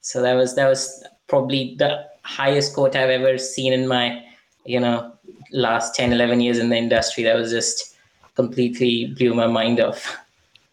So 0.00 0.22
that 0.22 0.34
was 0.34 0.54
that 0.56 0.68
was 0.68 1.04
probably 1.28 1.74
the 1.78 2.04
highest 2.22 2.74
quote 2.74 2.96
I've 2.96 3.10
ever 3.10 3.38
seen 3.38 3.72
in 3.72 3.88
my 3.88 4.22
you 4.64 4.80
know 4.80 5.12
last 5.52 5.94
10 5.94 6.12
11 6.12 6.40
years 6.40 6.58
in 6.58 6.68
the 6.68 6.76
industry. 6.76 7.24
That 7.24 7.36
was 7.36 7.50
just 7.50 7.96
completely 8.34 9.14
blew 9.16 9.34
my 9.34 9.46
mind 9.46 9.80
off. 9.80 10.16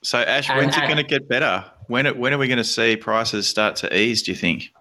So 0.02 0.20
ash 0.20 0.50
when's 0.50 0.76
and, 0.76 0.84
it 0.84 0.88
going 0.88 0.98
to 0.98 1.04
get 1.04 1.28
better? 1.28 1.66
When, 1.88 2.06
when 2.20 2.34
are 2.34 2.38
we 2.38 2.48
going 2.48 2.58
to 2.58 2.64
see 2.64 2.96
prices 2.96 3.48
start 3.48 3.76
to 3.78 3.98
ease 3.98 4.22
do 4.22 4.32
you 4.32 4.38
think 4.38 4.72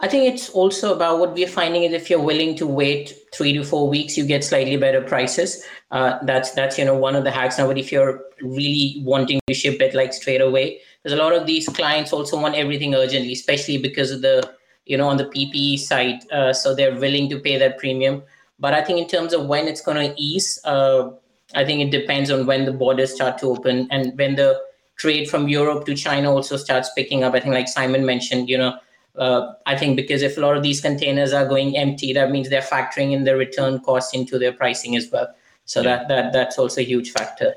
I 0.00 0.08
think 0.08 0.32
it's 0.32 0.48
also 0.50 0.94
about 0.94 1.18
what 1.18 1.34
we're 1.34 1.48
finding 1.48 1.84
is 1.84 1.92
if 1.92 2.10
you're 2.10 2.20
willing 2.22 2.56
to 2.56 2.66
wait 2.66 3.14
three 3.32 3.52
to 3.52 3.64
four 3.64 3.88
weeks, 3.88 4.16
you 4.16 4.24
get 4.24 4.44
slightly 4.44 4.76
better 4.76 5.00
prices. 5.00 5.64
Uh, 5.90 6.18
that's 6.24 6.52
that's 6.52 6.78
you 6.78 6.84
know 6.84 6.94
one 6.94 7.16
of 7.16 7.24
the 7.24 7.30
hacks 7.30 7.58
now. 7.58 7.66
But 7.66 7.78
if 7.78 7.92
you're 7.92 8.22
really 8.40 9.02
wanting 9.04 9.40
to 9.46 9.54
ship 9.54 9.80
it 9.80 9.94
like 9.94 10.12
straight 10.12 10.40
away, 10.40 10.80
because 11.02 11.18
a 11.18 11.22
lot 11.22 11.34
of 11.34 11.46
these 11.46 11.68
clients 11.68 12.12
also 12.12 12.40
want 12.40 12.54
everything 12.54 12.94
urgently, 12.94 13.32
especially 13.32 13.78
because 13.78 14.10
of 14.10 14.22
the 14.22 14.52
you 14.86 14.96
know 14.96 15.08
on 15.08 15.16
the 15.16 15.26
PPE 15.26 15.78
side, 15.78 16.20
uh, 16.32 16.52
so 16.52 16.74
they're 16.74 16.98
willing 16.98 17.28
to 17.30 17.38
pay 17.38 17.58
that 17.58 17.78
premium. 17.78 18.22
But 18.58 18.74
I 18.74 18.82
think 18.82 18.98
in 19.00 19.08
terms 19.08 19.32
of 19.32 19.46
when 19.46 19.68
it's 19.68 19.80
going 19.80 19.96
to 19.96 20.20
ease, 20.20 20.58
uh, 20.64 21.10
I 21.54 21.64
think 21.64 21.80
it 21.80 21.90
depends 21.90 22.30
on 22.30 22.46
when 22.46 22.66
the 22.66 22.72
borders 22.72 23.14
start 23.14 23.38
to 23.38 23.46
open 23.46 23.88
and 23.90 24.16
when 24.18 24.36
the 24.36 24.60
trade 24.96 25.30
from 25.30 25.48
Europe 25.48 25.86
to 25.86 25.94
China 25.94 26.30
also 26.30 26.58
starts 26.58 26.90
picking 26.94 27.24
up. 27.24 27.34
I 27.34 27.40
think 27.40 27.54
like 27.54 27.68
Simon 27.68 28.04
mentioned, 28.04 28.48
you 28.48 28.58
know 28.58 28.78
uh, 29.16 29.52
I 29.66 29.76
think 29.76 29.96
because 29.96 30.22
if 30.22 30.36
a 30.36 30.40
lot 30.40 30.56
of 30.56 30.62
these 30.62 30.80
containers 30.80 31.32
are 31.32 31.46
going 31.46 31.76
empty, 31.76 32.12
that 32.12 32.30
means 32.30 32.48
they're 32.48 32.62
factoring 32.62 33.12
in 33.12 33.24
the 33.24 33.36
return 33.36 33.80
cost 33.80 34.14
into 34.14 34.38
their 34.38 34.52
pricing 34.52 34.96
as 34.96 35.10
well. 35.10 35.28
So 35.64 35.80
yeah. 35.80 35.96
that 35.96 36.08
that 36.08 36.32
that's 36.32 36.58
also 36.58 36.80
a 36.80 36.84
huge 36.84 37.10
factor. 37.10 37.54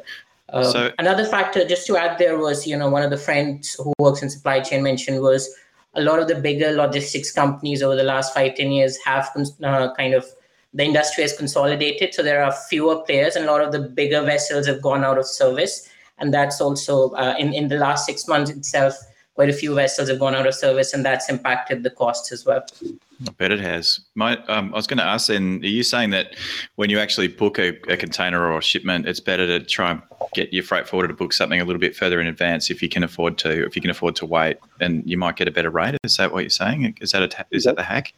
Uh, 0.50 0.64
so, 0.64 0.92
another 1.00 1.26
factor, 1.26 1.66
just 1.66 1.88
to 1.88 1.98
add, 1.98 2.18
there 2.18 2.38
was 2.38 2.68
you 2.68 2.78
know 2.78 2.90
one 2.90 3.04
of 3.04 3.10
the 3.10 3.18
friends 3.18 3.74
who 3.74 3.94
works 3.98 4.22
in 4.22 4.30
supply 4.30 4.60
chain 4.60 4.84
mentioned 4.84 5.22
was 5.22 5.50
a 5.96 6.02
lot 6.02 6.20
of 6.20 6.28
the 6.28 6.36
bigger 6.36 6.72
logistics 6.72 7.32
companies 7.32 7.82
over 7.82 7.96
the 7.96 8.04
last 8.04 8.34
five 8.34 8.56
ten 8.56 8.72
years 8.72 8.98
have 9.04 9.30
uh, 9.64 9.94
kind 9.96 10.14
of 10.14 10.26
the 10.74 10.84
industry 10.84 11.22
has 11.22 11.38
consolidated, 11.38 12.14
so 12.16 12.24
there 12.24 12.44
are 12.44 12.52
fewer 12.52 13.02
players, 13.02 13.36
and 13.36 13.46
a 13.46 13.52
lot 13.52 13.62
of 13.62 13.72
the 13.72 13.80
bigger 13.80 14.22
vessels 14.24 14.66
have 14.66 14.82
gone 14.82 15.04
out 15.04 15.20
of 15.20 15.26
service, 15.28 15.88
and 16.18 16.34
that's 16.34 16.60
also 16.60 17.12
uh, 17.12 17.36
in 17.38 17.54
in 17.54 17.68
the 17.68 17.78
last 17.78 18.06
six 18.06 18.28
months 18.28 18.50
itself 18.50 18.96
quite 19.36 19.50
a 19.50 19.54
few 19.54 19.74
vessels 19.74 20.10
have 20.10 20.20
gone 20.20 20.36
out 20.36 20.46
of 20.46 20.54
service, 20.54 20.94
and 20.94 21.04
that's 21.04 21.30
impacted 21.30 21.84
the 21.84 21.90
costs 21.90 22.32
as 22.32 22.46
well. 22.46 22.64
I 23.28 23.32
bet 23.32 23.52
it 23.52 23.60
has. 23.60 24.02
My, 24.16 24.38
um, 24.46 24.74
I 24.74 24.78
was 24.78 24.88
going 24.88 24.98
to 24.98 25.04
ask 25.04 25.28
then, 25.28 25.60
are 25.64 25.68
you 25.68 25.84
saying 25.84 26.12
that 26.12 26.36
when 26.76 26.90
you 26.90 27.00
actually 27.00 27.30
book 27.30 27.58
a, 27.58 27.70
a, 27.92 27.98
container 27.98 28.46
or 28.46 28.58
a 28.58 28.62
shipment, 28.62 29.08
it's 29.08 29.20
better 29.20 29.48
to 29.48 29.66
try 29.66 29.92
and 29.92 30.02
get 30.34 30.54
your 30.54 30.64
freight 30.64 30.88
forwarder 30.88 31.08
to 31.08 31.14
book 31.14 31.34
something 31.34 31.60
a 31.60 31.66
little 31.66 31.80
bit 31.80 31.96
further 31.96 32.22
in 32.22 32.28
advance 32.28 32.70
if 32.70 32.84
you 32.84 32.90
can 32.90 33.04
afford 33.04 33.38
to, 33.40 33.66
if 33.66 33.76
you 33.76 33.82
can 33.82 33.92
afford 33.92 34.16
to 34.18 34.26
wait, 34.26 34.58
and 34.80 35.04
you 35.10 35.18
might 35.18 35.36
get 35.36 35.48
a 35.48 35.52
better 35.52 35.70
rate? 35.70 35.98
Is 36.04 36.18
that 36.18 36.32
what 36.32 36.42
you're 36.42 36.50
saying? 36.50 36.98
Is 37.02 37.12
that 37.12 37.24
a, 37.24 37.46
is 37.52 37.64
that 37.64 37.76
the 37.76 37.84
hack? 37.84 38.14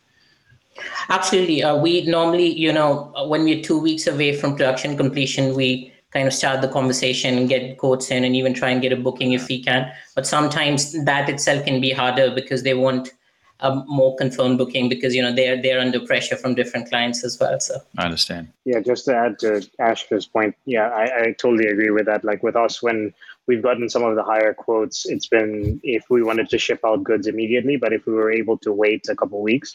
Absolutely. 1.10 1.64
Uh, 1.64 1.78
we 1.78 2.06
normally, 2.06 2.52
you 2.52 2.74
know, 2.74 3.14
when 3.28 3.46
we're 3.46 3.64
two 3.64 3.80
weeks 3.80 4.08
away 4.08 4.36
from 4.36 4.56
production 4.56 4.98
completion, 4.98 5.56
we 5.56 5.94
kind 6.16 6.28
of 6.30 6.34
start 6.34 6.62
the 6.62 6.70
conversation 6.70 7.38
and 7.38 7.50
get 7.50 7.78
quotes 7.78 8.10
in 8.10 8.24
and 8.24 8.36
even 8.38 8.54
try 8.54 8.70
and 8.70 8.82
get 8.82 8.94
a 8.94 8.96
booking 8.96 9.34
if 9.34 9.50
we 9.50 9.62
can. 9.62 9.92
But 10.16 10.26
sometimes 10.26 10.80
that 11.04 11.30
itself 11.30 11.66
can 11.66 11.82
be 11.82 11.92
harder 11.92 12.34
because 12.34 12.64
they 12.64 12.74
want 12.74 13.12
a 13.60 13.76
more 13.88 14.16
confirmed 14.16 14.58
booking 14.58 14.88
because 14.90 15.16
you 15.16 15.22
know 15.22 15.34
they're 15.34 15.62
they're 15.62 15.80
under 15.80 16.00
pressure 16.00 16.38
from 16.38 16.56
different 16.56 16.90
clients 16.90 17.24
as 17.24 17.38
well. 17.40 17.60
So 17.60 17.76
I 17.98 18.06
understand. 18.06 18.50
Yeah, 18.66 18.80
just 18.80 19.06
to 19.06 19.16
add 19.16 19.40
to 19.40 19.50
Ashka's 19.80 20.26
point, 20.26 20.56
yeah, 20.66 20.88
I, 20.90 21.04
I 21.22 21.26
totally 21.44 21.68
agree 21.68 21.90
with 21.90 22.06
that. 22.06 22.24
Like 22.24 22.44
with 22.44 22.56
us, 22.56 22.82
when 22.82 23.14
we've 23.48 23.64
gotten 23.64 23.90
some 23.90 24.04
of 24.04 24.16
the 24.16 24.24
higher 24.24 24.54
quotes, 24.54 25.06
it's 25.06 25.28
been 25.28 25.80
if 25.84 26.10
we 26.10 26.24
wanted 26.24 26.50
to 26.50 26.58
ship 26.58 26.82
out 26.86 27.04
goods 27.04 27.28
immediately, 27.28 27.78
but 27.78 27.94
if 27.94 28.06
we 28.06 28.14
were 28.14 28.32
able 28.32 28.58
to 28.60 28.72
wait 28.74 29.08
a 29.10 29.16
couple 29.16 29.42
weeks, 29.42 29.74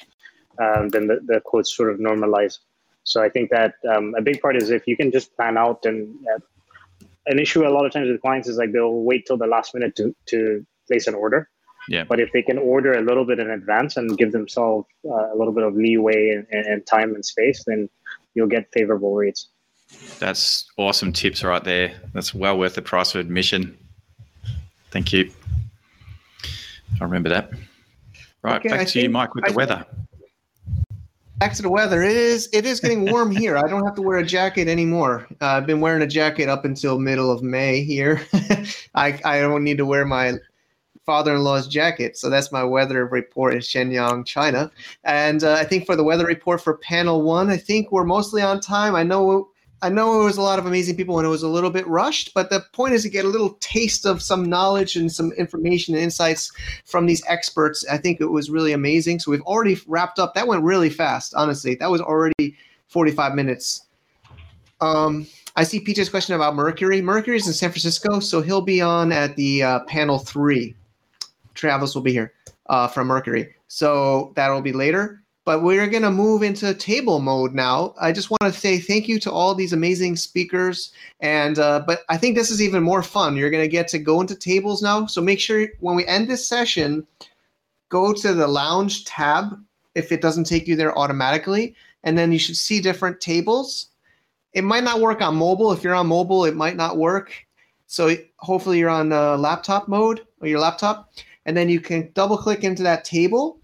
um, 0.59 0.88
then 0.91 1.07
the, 1.07 1.20
the 1.24 1.41
quotes 1.41 1.74
sort 1.74 1.91
of 1.91 1.99
normalize. 1.99 2.59
So 3.05 3.22
I 3.22 3.28
think 3.28 3.51
that 3.51 3.74
um, 3.90 4.14
a 4.16 4.22
big 4.22 4.40
part 4.40 4.57
is 4.57 4.70
if 4.70 4.86
you 4.86 4.96
can 4.96 5.11
just 5.11 5.34
plan 5.36 5.57
out 5.57 5.84
and 5.84 6.14
uh, 6.34 6.38
an 7.26 7.38
issue 7.38 7.66
a 7.66 7.70
lot 7.70 7.86
of 7.86 7.92
times 7.92 8.09
with 8.09 8.20
clients 8.20 8.48
is 8.48 8.57
like 8.57 8.72
they'll 8.72 9.03
wait 9.03 9.26
till 9.26 9.36
the 9.36 9.46
last 9.46 9.74
minute 9.74 9.96
to, 9.96 10.14
to 10.26 10.64
place 10.86 11.07
an 11.07 11.14
order. 11.14 11.48
Yeah. 11.88 12.05
But 12.05 12.20
if 12.20 12.30
they 12.32 12.42
can 12.42 12.59
order 12.59 12.92
a 12.92 13.01
little 13.01 13.24
bit 13.24 13.38
in 13.38 13.51
advance 13.51 13.96
and 13.96 14.16
give 14.16 14.32
themselves 14.32 14.86
uh, 15.05 15.32
a 15.32 15.36
little 15.36 15.53
bit 15.53 15.64
of 15.64 15.74
leeway 15.74 16.30
and, 16.30 16.66
and 16.66 16.86
time 16.86 17.14
and 17.14 17.24
space, 17.24 17.64
then 17.66 17.88
you'll 18.34 18.48
get 18.48 18.68
favorable 18.72 19.14
rates. 19.14 19.48
That's 20.18 20.70
awesome 20.76 21.12
tips 21.12 21.42
right 21.42 21.64
there. 21.64 22.01
That's 22.12 22.34
well 22.34 22.59
worth 22.59 22.74
the 22.74 22.82
price 22.82 23.14
of 23.14 23.20
admission. 23.20 23.76
Thank 24.90 25.12
you. 25.12 25.30
I 27.01 27.05
remember 27.05 27.30
that. 27.30 27.51
Right, 28.42 28.57
okay, 28.57 28.68
back 28.68 28.80
I 28.80 28.84
to 28.84 29.03
you, 29.03 29.11
Mike, 29.11 29.34
with 29.34 29.44
I 29.44 29.48
the 29.51 29.55
weather 29.55 29.86
back 31.41 31.55
to 31.55 31.62
the 31.62 31.70
weather. 31.70 32.03
It 32.03 32.16
is 32.16 32.51
it 32.53 32.66
is 32.66 32.80
getting 32.80 33.11
warm 33.11 33.30
here. 33.34 33.57
I 33.57 33.66
don't 33.66 33.84
have 33.84 33.95
to 33.95 34.03
wear 34.03 34.18
a 34.18 34.24
jacket 34.24 34.68
anymore. 34.68 35.26
Uh, 35.41 35.47
I've 35.47 35.66
been 35.66 35.80
wearing 35.80 36.03
a 36.03 36.07
jacket 36.07 36.51
up 36.51 36.66
until 36.66 36.99
middle 36.99 37.32
of 37.32 37.43
May 37.43 37.82
here. 37.82 38.20
I 38.95 39.18
I 39.24 39.41
don't 39.41 39.64
need 39.64 39.78
to 39.78 39.86
wear 39.86 40.05
my 40.05 40.34
father-in-law's 41.07 41.66
jacket. 41.66 42.18
So 42.18 42.28
that's 42.28 42.53
my 42.53 42.62
weather 42.62 43.07
report 43.07 43.55
in 43.55 43.61
Shenyang, 43.61 44.26
China. 44.26 44.70
And 45.03 45.43
uh, 45.43 45.55
I 45.55 45.64
think 45.64 45.86
for 45.86 45.97
the 45.97 46.05
weather 46.05 46.26
report 46.26 46.61
for 46.61 46.76
panel 46.76 47.22
one, 47.22 47.49
I 47.49 47.57
think 47.57 47.91
we're 47.91 48.05
mostly 48.05 48.43
on 48.43 48.61
time. 48.61 48.95
I 48.95 49.03
know 49.03 49.49
I 49.83 49.89
know 49.89 50.20
it 50.20 50.24
was 50.24 50.37
a 50.37 50.43
lot 50.43 50.59
of 50.59 50.66
amazing 50.66 50.97
people 50.97 51.18
and 51.18 51.26
it 51.26 51.31
was 51.31 51.43
a 51.43 51.49
little 51.49 51.70
bit 51.70 51.87
rushed, 51.87 52.35
but 52.35 52.51
the 52.51 52.62
point 52.72 52.93
is 52.93 53.03
to 53.05 53.09
get 53.09 53.24
a 53.24 53.28
little 53.28 53.55
taste 53.61 54.05
of 54.05 54.20
some 54.20 54.45
knowledge 54.45 54.95
and 54.95 55.11
some 55.11 55.33
information 55.33 55.95
and 55.95 56.03
insights 56.03 56.53
from 56.85 57.07
these 57.07 57.24
experts. 57.26 57.85
I 57.91 57.97
think 57.97 58.20
it 58.20 58.26
was 58.26 58.51
really 58.51 58.72
amazing. 58.72 59.20
So 59.20 59.31
we've 59.31 59.43
already 59.43 59.78
wrapped 59.87 60.18
up. 60.18 60.35
That 60.35 60.47
went 60.47 60.62
really 60.64 60.91
fast, 60.91 61.35
honestly. 61.35 61.76
That 61.76 61.91
was 61.91 62.03
already 62.03 62.57
45 62.89 63.35
minutes. 63.35 63.87
Um, 64.83 65.26
I 65.57 65.64
see 65.64 65.83
PJ's 65.83 66.11
question 66.11 66.35
about 66.35 66.55
Mercury. 66.55 67.01
Mercury's 67.01 67.47
in 67.47 67.53
San 67.55 67.70
Francisco, 67.70 68.20
so 68.20 68.43
he'll 68.43 68.61
be 68.61 68.83
on 68.83 69.12
at 69.12 69.37
the 69.37 69.62
uh, 69.62 69.81
panel 69.81 70.18
three. 70.18 70.74
Travis 71.55 71.95
will 71.95 72.03
be 72.03 72.12
here 72.12 72.35
uh, 72.68 72.87
from 72.87 73.07
Mercury. 73.07 73.55
So 73.68 74.33
that'll 74.37 74.62
be 74.62 74.72
later 74.72 75.22
but 75.51 75.64
we're 75.64 75.88
going 75.88 76.05
to 76.05 76.12
move 76.12 76.44
into 76.44 76.72
table 76.74 77.18
mode 77.18 77.55
now. 77.55 77.92
I 78.01 78.12
just 78.12 78.30
want 78.30 78.42
to 78.42 78.53
say 78.53 78.78
thank 78.78 79.09
you 79.09 79.18
to 79.18 79.32
all 79.32 79.53
these 79.53 79.72
amazing 79.72 80.14
speakers. 80.14 80.92
And 81.18 81.59
uh, 81.59 81.82
but 81.84 82.03
I 82.09 82.18
think 82.18 82.36
this 82.36 82.53
is 82.53 82.62
even 82.62 82.84
more 82.84 83.03
fun. 83.03 83.34
You're 83.34 83.51
going 83.51 83.64
to 83.64 83.68
get 83.68 83.88
to 83.88 83.98
go 83.98 84.20
into 84.20 84.36
tables 84.36 84.80
now. 84.80 85.07
So 85.07 85.20
make 85.20 85.40
sure 85.40 85.66
when 85.80 85.96
we 85.96 86.07
end 86.07 86.30
this 86.30 86.46
session, 86.46 87.05
go 87.88 88.12
to 88.12 88.32
the 88.32 88.46
lounge 88.46 89.05
tab 89.07 89.59
if 89.96 90.12
it 90.12 90.20
doesn't 90.20 90.44
take 90.44 90.68
you 90.68 90.76
there 90.76 90.96
automatically, 90.96 91.74
and 92.05 92.16
then 92.16 92.30
you 92.30 92.38
should 92.38 92.57
see 92.57 92.80
different 92.80 93.20
tables. 93.20 93.88
It 94.53 94.62
might 94.62 94.84
not 94.84 95.01
work 95.01 95.20
on 95.20 95.34
mobile. 95.34 95.72
If 95.72 95.82
you're 95.82 95.96
on 95.96 96.07
mobile, 96.07 96.44
it 96.44 96.55
might 96.55 96.76
not 96.76 96.96
work. 96.96 97.34
So 97.88 98.14
hopefully 98.36 98.78
you're 98.78 98.88
on 98.88 99.12
uh, 99.12 99.36
laptop 99.36 99.88
mode 99.88 100.24
or 100.40 100.46
your 100.46 100.61
laptop, 100.61 101.12
and 101.44 101.57
then 101.57 101.68
you 101.68 101.80
can 101.80 102.12
double 102.14 102.38
click 102.38 102.62
into 102.62 102.84
that 102.84 103.05
table 103.05 103.59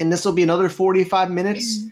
and 0.00 0.12
this 0.12 0.24
will 0.24 0.32
be 0.32 0.42
another 0.42 0.68
45 0.68 1.30
minutes. 1.30 1.84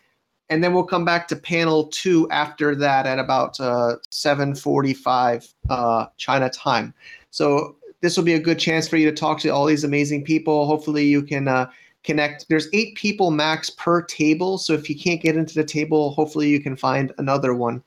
And 0.48 0.62
then 0.62 0.72
we'll 0.72 0.84
come 0.84 1.04
back 1.04 1.26
to 1.28 1.36
panel 1.36 1.88
two 1.88 2.28
after 2.30 2.76
that 2.76 3.06
at 3.06 3.18
about 3.18 3.58
uh, 3.58 3.96
7.45 4.12 5.52
uh, 5.68 6.06
china 6.16 6.48
time. 6.50 6.94
So 7.30 7.76
this 8.00 8.16
will 8.16 8.24
be 8.24 8.34
a 8.34 8.40
good 8.40 8.58
chance 8.58 8.86
for 8.86 8.96
you 8.96 9.10
to 9.10 9.16
talk 9.16 9.40
to 9.40 9.48
all 9.48 9.66
these 9.66 9.82
amazing 9.82 10.24
people. 10.24 10.66
Hopefully 10.66 11.04
you 11.04 11.22
can 11.22 11.48
uh, 11.48 11.68
connect. 12.04 12.48
There's 12.48 12.68
eight 12.72 12.94
people 12.94 13.32
max 13.32 13.70
per 13.70 14.02
table. 14.02 14.58
So 14.58 14.72
if 14.72 14.88
you 14.88 14.96
can't 14.96 15.20
get 15.20 15.36
into 15.36 15.54
the 15.54 15.64
table 15.64 16.12
hopefully 16.12 16.48
you 16.48 16.60
can 16.60 16.76
find 16.76 17.12
another 17.18 17.52
one. 17.52 17.82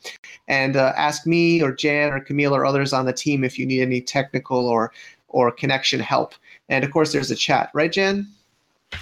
And 0.49 0.75
uh, 0.75 0.91
ask 0.97 1.25
me 1.25 1.63
or 1.63 1.71
jan 1.71 2.11
or 2.11 2.19
camille 2.19 2.53
or 2.53 2.65
others 2.65 2.91
on 2.91 3.05
the 3.05 3.13
team 3.13 3.45
if 3.45 3.57
you 3.57 3.65
need 3.65 3.81
any 3.81 4.01
technical 4.01 4.67
or 4.67 4.91
or 5.29 5.51
connection 5.51 6.01
help. 6.01 6.33
And 6.67 6.83
of 6.83 6.91
course 6.91 7.13
there's 7.13 7.31
a 7.31 7.35
chat. 7.35 7.69
Right 7.73 7.91
jan 7.91 8.27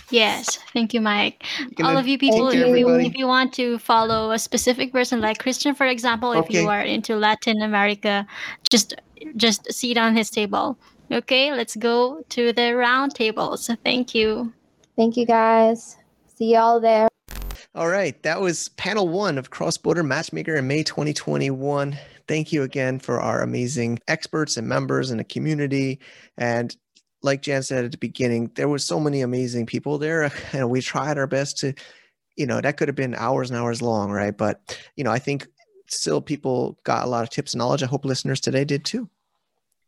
Yes, 0.10 0.58
thank 0.74 0.94
you, 0.94 1.02
Mike. 1.02 1.44
All 1.84 1.98
of 1.98 2.08
you 2.08 2.18
people, 2.18 2.54
you, 2.54 2.74
if, 2.74 2.80
you, 2.80 2.96
if 2.96 3.16
you 3.16 3.28
want 3.28 3.54
to 3.54 3.78
follow 3.80 4.32
a 4.32 4.40
specific 4.40 4.92
person 4.92 5.22
like 5.22 5.40
Christian, 5.40 5.76
for 5.76 5.86
example, 5.86 6.34
if 6.34 6.50
you 6.50 6.70
are 6.70 6.82
into 6.82 7.16
Latin 7.16 7.62
America, 7.62 8.26
just 8.70 8.96
just 9.36 9.72
sit 9.72 9.98
on 9.98 10.16
his 10.16 10.30
table. 10.30 10.78
Okay, 11.12 11.52
let's 11.52 11.76
go 11.76 12.24
to 12.30 12.54
the 12.54 12.76
round 12.76 13.16
table. 13.16 13.58
So 13.58 13.76
thank 13.84 14.14
you. 14.14 14.54
Thank 14.96 15.16
you, 15.16 15.26
guys. 15.26 15.98
See 16.36 16.54
y'all 16.54 16.80
there. 16.80 17.08
All 17.76 17.88
right, 17.88 18.22
that 18.24 18.42
was 18.42 18.70
panel 18.70 19.08
one 19.08 19.38
of 19.38 19.52
Cross 19.52 19.78
Border 19.78 20.04
Matchmaker 20.04 20.56
in 20.56 20.68
May 20.68 20.84
2021. 20.84 21.98
Thank 22.28 22.52
you 22.52 22.64
again 22.64 23.00
for 23.00 23.22
our 23.22 23.42
amazing 23.42 24.00
experts 24.08 24.58
and 24.58 24.68
members 24.68 25.12
in 25.12 25.18
the 25.18 25.24
community. 25.24 26.00
And 26.38 26.76
like 27.22 27.42
Jan 27.42 27.64
said 27.64 27.86
at 27.86 27.92
the 27.92 27.98
beginning, 27.98 28.52
there 28.56 28.70
was 28.70 28.84
so 28.84 29.00
many 29.00 29.22
amazing 29.22 29.66
people 29.66 29.98
there, 29.98 30.32
and 30.54 30.70
we 30.70 30.82
tried 30.82 31.18
our 31.18 31.28
best 31.28 31.58
to, 31.60 31.74
you 32.36 32.46
know, 32.46 32.62
that 32.62 32.78
could 32.78 32.88
have 32.88 32.96
been 32.96 33.16
hours 33.16 33.50
and 33.50 33.60
hours 33.60 33.82
long, 33.82 34.12
right? 34.12 34.36
But 34.36 34.78
you 34.96 35.04
know, 35.04 35.12
I 35.12 35.20
think 35.20 35.48
still 35.88 36.22
people 36.22 36.78
got 36.84 37.06
a 37.06 37.10
lot 37.10 37.24
of 37.24 37.30
tips 37.30 37.54
and 37.54 37.60
knowledge. 37.60 37.84
I 37.84 37.88
hope 37.88 38.06
listeners 38.06 38.40
today 38.40 38.66
did 38.66 38.86
too. 38.86 39.10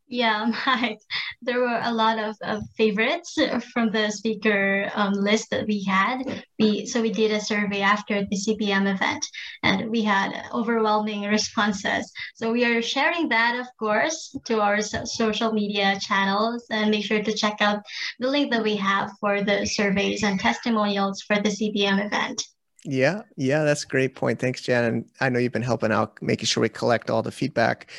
Yeah. 0.10 0.52
There 1.42 1.60
were 1.60 1.80
a 1.82 1.94
lot 1.94 2.20
of, 2.20 2.36
of 2.42 2.64
favorites 2.76 3.38
from 3.72 3.92
the 3.92 4.10
speaker 4.12 4.92
um, 4.94 5.14
list 5.14 5.52
that 5.52 5.68
we 5.68 5.84
had. 5.84 6.44
We 6.60 6.86
so 6.86 7.02
we 7.02 7.12
did 7.12 7.32
a 7.32 7.40
survey 7.40 7.82
after 7.82 8.26
the 8.26 8.36
CBM 8.36 8.94
event, 8.94 9.26
and 9.64 9.90
we 9.90 10.02
had 10.02 10.34
overwhelming 10.52 11.22
responses. 11.24 12.12
So 12.36 12.52
we 12.52 12.66
are 12.66 12.82
sharing 12.82 13.30
that, 13.30 13.58
of 13.58 13.68
course, 13.78 14.36
to 14.46 14.60
our 14.60 14.82
so- 14.82 15.06
social 15.06 15.54
media 15.54 15.98
channels, 16.02 16.66
and 16.70 16.92
make 16.92 17.06
sure 17.06 17.24
to 17.24 17.34
check 17.34 17.62
out 17.62 17.80
the 18.20 18.28
link 18.28 18.52
that 18.52 18.64
we 18.64 18.76
have 18.76 19.12
for 19.22 19.42
the 19.42 19.66
surveys 19.66 20.24
and 20.24 20.40
testimonials 20.40 21.22
for 21.22 21.38
the 21.38 21.50
CBM 21.50 22.06
event. 22.06 22.44
Yeah, 22.84 23.22
yeah, 23.38 23.64
that's 23.64 23.84
a 23.84 23.88
great 23.88 24.16
point. 24.16 24.40
Thanks, 24.40 24.62
Jan. 24.62 24.84
And 24.84 25.06
I 25.22 25.30
know 25.30 25.40
you've 25.40 25.54
been 25.54 25.62
helping 25.62 25.92
out, 25.92 26.22
making 26.22 26.48
sure 26.48 26.62
we 26.62 26.70
collect 26.70 27.10
all 27.10 27.22
the 27.22 27.32
feedback 27.32 27.92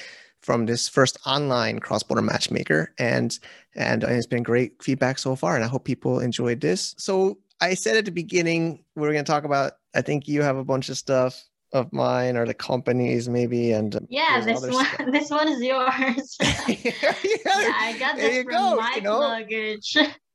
from 0.42 0.66
this 0.66 0.88
first 0.88 1.18
online 1.26 1.78
cross-border 1.78 2.22
matchmaker 2.22 2.92
and 2.98 3.38
and 3.74 4.02
it's 4.04 4.26
been 4.26 4.42
great 4.42 4.82
feedback 4.82 5.18
so 5.18 5.36
far 5.36 5.54
and 5.54 5.64
i 5.64 5.68
hope 5.68 5.84
people 5.84 6.20
enjoyed 6.20 6.60
this 6.60 6.94
so 6.98 7.38
i 7.60 7.74
said 7.74 7.96
at 7.96 8.04
the 8.04 8.10
beginning 8.10 8.82
we 8.96 9.06
are 9.06 9.12
going 9.12 9.24
to 9.24 9.30
talk 9.30 9.44
about 9.44 9.72
i 9.94 10.00
think 10.00 10.26
you 10.26 10.42
have 10.42 10.56
a 10.56 10.64
bunch 10.64 10.88
of 10.88 10.96
stuff 10.96 11.44
of 11.72 11.92
mine 11.92 12.36
or 12.36 12.46
the 12.46 12.54
companies 12.54 13.28
maybe 13.28 13.72
and 13.72 13.94
uh, 13.96 14.00
yeah 14.08 14.40
this 14.40 14.60
one 14.60 14.72
stuff. 14.72 15.00
this 15.12 15.30
one 15.30 15.48
is 15.48 15.62
yours 15.62 16.36
yeah, 16.40 16.64
yeah, 16.68 17.14
yeah, 17.24 17.72
i 17.76 17.96
got 17.98 18.16
this 18.16 18.42
from 18.42 18.52
go, 18.52 18.76
my 18.76 18.92
you 18.96 19.02
know? 19.02 19.20
luggage 19.20 19.96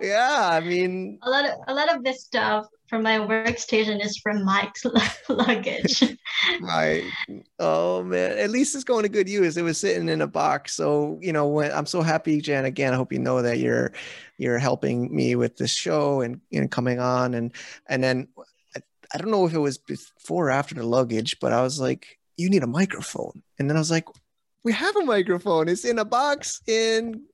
yeah 0.00 0.48
i 0.52 0.60
mean 0.60 1.18
a 1.22 1.30
lot 1.30 1.44
of 1.44 1.52
a 1.68 1.74
lot 1.74 1.94
of 1.94 2.04
this 2.04 2.22
stuff 2.22 2.66
from 2.88 3.02
my 3.02 3.18
workstation 3.18 4.04
is 4.04 4.18
from 4.18 4.44
Mike's 4.44 4.84
luggage. 5.28 6.02
right. 6.60 7.02
Oh 7.58 8.02
man, 8.02 8.38
at 8.38 8.50
least 8.50 8.74
it's 8.74 8.84
going 8.84 9.02
to 9.02 9.08
good 9.08 9.28
use. 9.28 9.56
It 9.56 9.62
was 9.62 9.78
sitting 9.78 10.08
in 10.08 10.20
a 10.20 10.26
box. 10.26 10.74
So, 10.74 11.18
you 11.20 11.32
know, 11.32 11.46
when 11.48 11.72
I'm 11.72 11.86
so 11.86 12.02
happy, 12.02 12.40
Jan, 12.40 12.64
again, 12.64 12.92
I 12.92 12.96
hope 12.96 13.12
you 13.12 13.18
know 13.18 13.42
that 13.42 13.58
you're 13.58 13.92
you're 14.38 14.58
helping 14.58 15.14
me 15.14 15.34
with 15.34 15.56
this 15.56 15.72
show 15.72 16.20
and 16.20 16.40
know 16.52 16.68
coming 16.68 17.00
on 17.00 17.34
and 17.34 17.52
and 17.88 18.02
then 18.02 18.28
I, 18.76 18.80
I 19.14 19.18
don't 19.18 19.30
know 19.30 19.46
if 19.46 19.54
it 19.54 19.58
was 19.58 19.78
before 19.78 20.48
or 20.48 20.50
after 20.50 20.74
the 20.74 20.86
luggage, 20.86 21.38
but 21.40 21.52
I 21.52 21.62
was 21.62 21.80
like, 21.80 22.18
you 22.36 22.50
need 22.50 22.62
a 22.62 22.68
microphone. 22.68 23.42
And 23.58 23.68
then 23.68 23.76
I 23.76 23.80
was 23.80 23.90
like, 23.90 24.04
we 24.62 24.72
have 24.72 24.96
a 24.96 25.04
microphone. 25.04 25.68
It's 25.68 25.84
in 25.84 25.98
a 25.98 26.04
box 26.04 26.60
in 26.66 27.24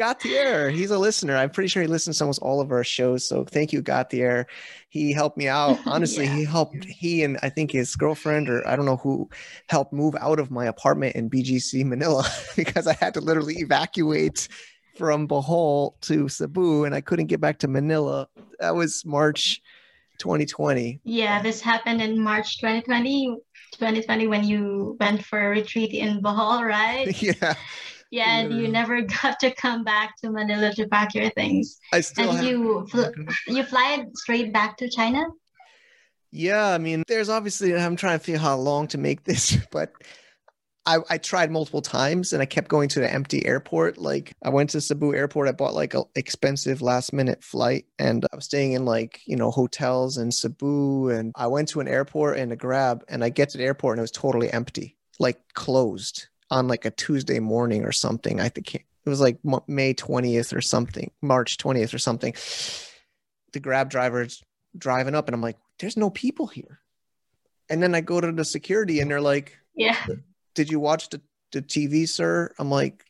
Gautier, 0.00 0.70
he's 0.70 0.90
a 0.90 0.98
listener. 0.98 1.36
I'm 1.36 1.50
pretty 1.50 1.68
sure 1.68 1.82
he 1.82 1.86
listens 1.86 2.16
to 2.16 2.24
almost 2.24 2.40
all 2.40 2.62
of 2.62 2.72
our 2.72 2.82
shows. 2.82 3.28
So 3.28 3.44
thank 3.44 3.70
you, 3.70 3.82
Gautier. 3.82 4.46
He 4.88 5.12
helped 5.12 5.36
me 5.36 5.46
out. 5.46 5.78
Honestly, 5.86 6.24
yeah. 6.24 6.36
he 6.36 6.44
helped 6.44 6.86
he 6.86 7.22
and 7.22 7.38
I 7.42 7.50
think 7.50 7.70
his 7.70 7.94
girlfriend 7.96 8.48
or 8.48 8.66
I 8.66 8.76
don't 8.76 8.86
know 8.86 8.96
who 8.96 9.28
helped 9.68 9.92
move 9.92 10.16
out 10.18 10.40
of 10.40 10.50
my 10.50 10.64
apartment 10.64 11.16
in 11.16 11.28
BGC 11.28 11.84
Manila 11.84 12.24
because 12.56 12.86
I 12.86 12.94
had 12.94 13.12
to 13.12 13.20
literally 13.20 13.56
evacuate 13.58 14.48
from 14.96 15.28
Bohol 15.28 16.00
to 16.00 16.30
Cebu 16.30 16.84
and 16.84 16.94
I 16.94 17.02
couldn't 17.02 17.26
get 17.26 17.42
back 17.42 17.58
to 17.58 17.68
Manila. 17.68 18.26
That 18.58 18.74
was 18.74 19.04
March 19.04 19.60
2020. 20.16 21.02
Yeah, 21.04 21.42
this 21.42 21.60
happened 21.60 22.00
in 22.00 22.18
March 22.18 22.58
2020. 22.58 23.36
2020 23.74 24.26
when 24.28 24.44
you 24.44 24.96
went 24.98 25.26
for 25.26 25.44
a 25.44 25.50
retreat 25.50 25.92
in 25.92 26.22
Bohol, 26.22 26.66
right? 26.66 27.22
Yeah 27.22 27.54
yeah, 28.10 28.40
and 28.40 28.60
you 28.60 28.68
never 28.68 29.00
got 29.22 29.38
to 29.40 29.52
come 29.52 29.84
back 29.84 30.16
to 30.18 30.30
Manila 30.30 30.72
to 30.74 30.88
pack 30.88 31.14
your 31.14 31.30
things. 31.30 31.78
I 31.92 32.00
still 32.00 32.30
and 32.30 32.38
have- 32.38 32.46
you 32.46 32.86
fl- 32.90 33.22
you 33.46 33.62
fly 33.62 34.04
straight 34.14 34.52
back 34.52 34.76
to 34.78 34.88
China. 34.88 35.24
Yeah, 36.32 36.68
I 36.68 36.78
mean, 36.78 37.02
there's 37.08 37.28
obviously 37.28 37.74
I'm 37.74 37.96
trying 37.96 38.18
to 38.18 38.24
figure 38.24 38.40
how 38.40 38.56
long 38.56 38.86
to 38.88 38.98
make 38.98 39.24
this, 39.24 39.56
but 39.72 39.92
I, 40.86 40.98
I 41.08 41.18
tried 41.18 41.50
multiple 41.50 41.82
times 41.82 42.32
and 42.32 42.40
I 42.40 42.46
kept 42.46 42.68
going 42.68 42.88
to 42.90 43.00
the 43.00 43.12
empty 43.12 43.44
airport. 43.44 43.98
Like 43.98 44.32
I 44.42 44.48
went 44.48 44.70
to 44.70 44.80
Cebu 44.80 45.14
airport, 45.14 45.48
I 45.48 45.52
bought 45.52 45.74
like 45.74 45.94
an 45.94 46.04
expensive 46.14 46.82
last 46.82 47.12
minute 47.12 47.44
flight 47.44 47.84
and 47.98 48.24
I 48.32 48.36
was 48.36 48.46
staying 48.46 48.72
in 48.72 48.84
like, 48.84 49.20
you 49.26 49.36
know, 49.36 49.50
hotels 49.50 50.16
in 50.16 50.32
Cebu. 50.32 51.10
And 51.10 51.32
I 51.36 51.48
went 51.48 51.68
to 51.70 51.80
an 51.80 51.88
airport 51.88 52.38
and 52.38 52.50
a 52.50 52.56
grab 52.56 53.04
and 53.08 53.22
I 53.22 53.28
get 53.28 53.50
to 53.50 53.58
the 53.58 53.64
airport 53.64 53.94
and 53.94 54.00
it 54.00 54.02
was 54.02 54.10
totally 54.10 54.50
empty, 54.52 54.96
like 55.18 55.38
closed 55.52 56.28
on 56.50 56.68
like 56.68 56.84
a 56.84 56.90
Tuesday 56.90 57.38
morning 57.38 57.84
or 57.84 57.92
something. 57.92 58.40
I 58.40 58.48
think 58.48 58.74
it 58.74 58.84
was 59.06 59.20
like 59.20 59.38
May 59.66 59.94
20th 59.94 60.54
or 60.54 60.60
something, 60.60 61.10
March 61.22 61.56
20th 61.58 61.94
or 61.94 61.98
something. 61.98 62.34
The 63.52 63.60
grab 63.60 63.90
driver's 63.90 64.42
driving 64.76 65.14
up 65.14 65.28
and 65.28 65.34
I'm 65.34 65.40
like, 65.40 65.58
there's 65.78 65.96
no 65.96 66.10
people 66.10 66.46
here. 66.46 66.80
And 67.68 67.82
then 67.82 67.94
I 67.94 68.00
go 68.00 68.20
to 68.20 68.32
the 68.32 68.44
security 68.44 69.00
and 69.00 69.10
they're 69.10 69.20
like, 69.20 69.56
yeah. 69.74 70.04
Did 70.54 70.70
you 70.70 70.80
watch 70.80 71.08
the, 71.08 71.20
the 71.52 71.62
TV, 71.62 72.08
sir? 72.08 72.52
I'm 72.58 72.70
like, 72.70 73.04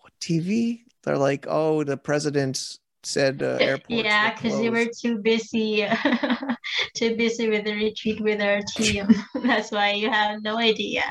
what 0.00 0.12
TV? 0.20 0.80
They're 1.04 1.18
like, 1.18 1.46
oh, 1.48 1.84
the 1.84 1.96
president 1.96 2.78
said 3.02 3.42
uh, 3.42 3.58
airport. 3.60 4.04
Yeah, 4.04 4.34
because 4.34 4.60
you 4.60 4.72
were 4.72 4.86
too 4.86 5.18
busy, 5.18 5.86
too 6.96 7.16
busy 7.16 7.48
with 7.48 7.64
the 7.64 7.74
retreat 7.74 8.20
with 8.20 8.40
our 8.40 8.60
team. 8.62 9.08
That's 9.42 9.70
why 9.70 9.92
you 9.92 10.10
have 10.10 10.42
no 10.42 10.58
idea. 10.58 11.04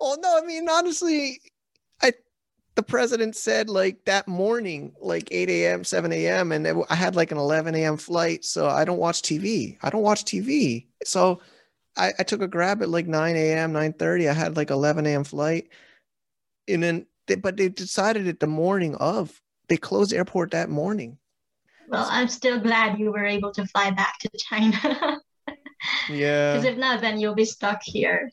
Oh 0.00 0.16
no, 0.20 0.38
I 0.38 0.46
mean 0.46 0.68
honestly, 0.68 1.40
I 2.02 2.12
the 2.74 2.82
president 2.82 3.36
said 3.36 3.68
like 3.68 4.04
that 4.04 4.28
morning, 4.28 4.92
like 5.00 5.28
8 5.30 5.48
a.m., 5.48 5.84
7 5.84 6.12
a.m., 6.12 6.52
and 6.52 6.66
it, 6.66 6.76
I 6.90 6.94
had 6.94 7.16
like 7.16 7.32
an 7.32 7.38
11 7.38 7.74
a.m. 7.74 7.96
flight, 7.96 8.44
so 8.44 8.68
I 8.68 8.84
don't 8.84 8.98
watch 8.98 9.22
TV. 9.22 9.78
I 9.82 9.90
don't 9.90 10.02
watch 10.02 10.24
TV, 10.24 10.86
so 11.04 11.40
I, 11.96 12.12
I 12.18 12.22
took 12.22 12.42
a 12.42 12.48
grab 12.48 12.82
at 12.82 12.88
like 12.88 13.06
9 13.06 13.36
a.m., 13.36 13.72
9:30. 13.72 14.30
I 14.30 14.34
had 14.34 14.56
like 14.56 14.70
11 14.70 15.06
a.m. 15.06 15.24
flight, 15.24 15.68
and 16.68 16.82
then 16.82 17.06
they, 17.26 17.36
but 17.36 17.56
they 17.56 17.68
decided 17.68 18.26
it 18.26 18.40
the 18.40 18.46
morning 18.46 18.94
of. 18.96 19.40
They 19.68 19.76
closed 19.76 20.12
the 20.12 20.16
airport 20.16 20.52
that 20.52 20.68
morning. 20.68 21.18
Well, 21.88 22.06
I'm 22.08 22.28
still 22.28 22.60
glad 22.60 23.00
you 23.00 23.10
were 23.10 23.24
able 23.24 23.52
to 23.52 23.66
fly 23.66 23.90
back 23.90 24.18
to 24.20 24.30
China. 24.38 24.78
yeah. 26.08 26.52
Because 26.52 26.64
if 26.64 26.76
not, 26.78 27.00
then 27.00 27.18
you'll 27.18 27.34
be 27.34 27.44
stuck 27.44 27.80
here. 27.82 28.30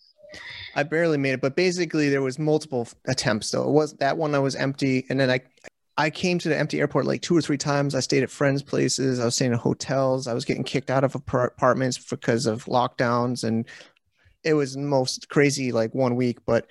I 0.75 0.83
barely 0.83 1.17
made 1.17 1.33
it, 1.33 1.41
but 1.41 1.55
basically 1.55 2.09
there 2.09 2.21
was 2.21 2.39
multiple 2.39 2.87
attempts 3.07 3.51
though. 3.51 3.63
It 3.63 3.71
was 3.71 3.93
that 3.95 4.17
one 4.17 4.35
I 4.35 4.39
was 4.39 4.55
empty, 4.55 5.05
and 5.09 5.19
then 5.19 5.29
I 5.29 5.41
I 5.97 6.09
came 6.09 6.39
to 6.39 6.49
the 6.49 6.57
empty 6.57 6.79
airport 6.79 7.05
like 7.05 7.21
two 7.21 7.37
or 7.37 7.41
three 7.41 7.57
times. 7.57 7.93
I 7.93 7.99
stayed 7.99 8.23
at 8.23 8.31
friends' 8.31 8.63
places. 8.63 9.19
I 9.19 9.25
was 9.25 9.35
staying 9.35 9.51
in 9.51 9.59
hotels. 9.59 10.27
I 10.27 10.33
was 10.33 10.45
getting 10.45 10.63
kicked 10.63 10.89
out 10.89 11.03
of 11.03 11.13
apartments 11.15 11.97
because 11.97 12.45
of 12.45 12.65
lockdowns, 12.65 13.43
and 13.43 13.65
it 14.43 14.55
was 14.55 14.75
most 14.75 15.29
crazy 15.29 15.71
like 15.71 15.93
one 15.93 16.15
week. 16.15 16.39
But 16.45 16.67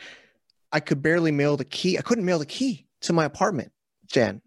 I 0.72 0.80
could 0.80 1.02
barely 1.02 1.30
mail 1.30 1.56
the 1.56 1.64
key. 1.64 1.98
I 1.98 2.02
couldn't 2.02 2.24
mail 2.24 2.40
the 2.40 2.46
key 2.46 2.86
to 3.02 3.12
my 3.12 3.24
apartment, 3.24 3.72
Jen. 4.06 4.42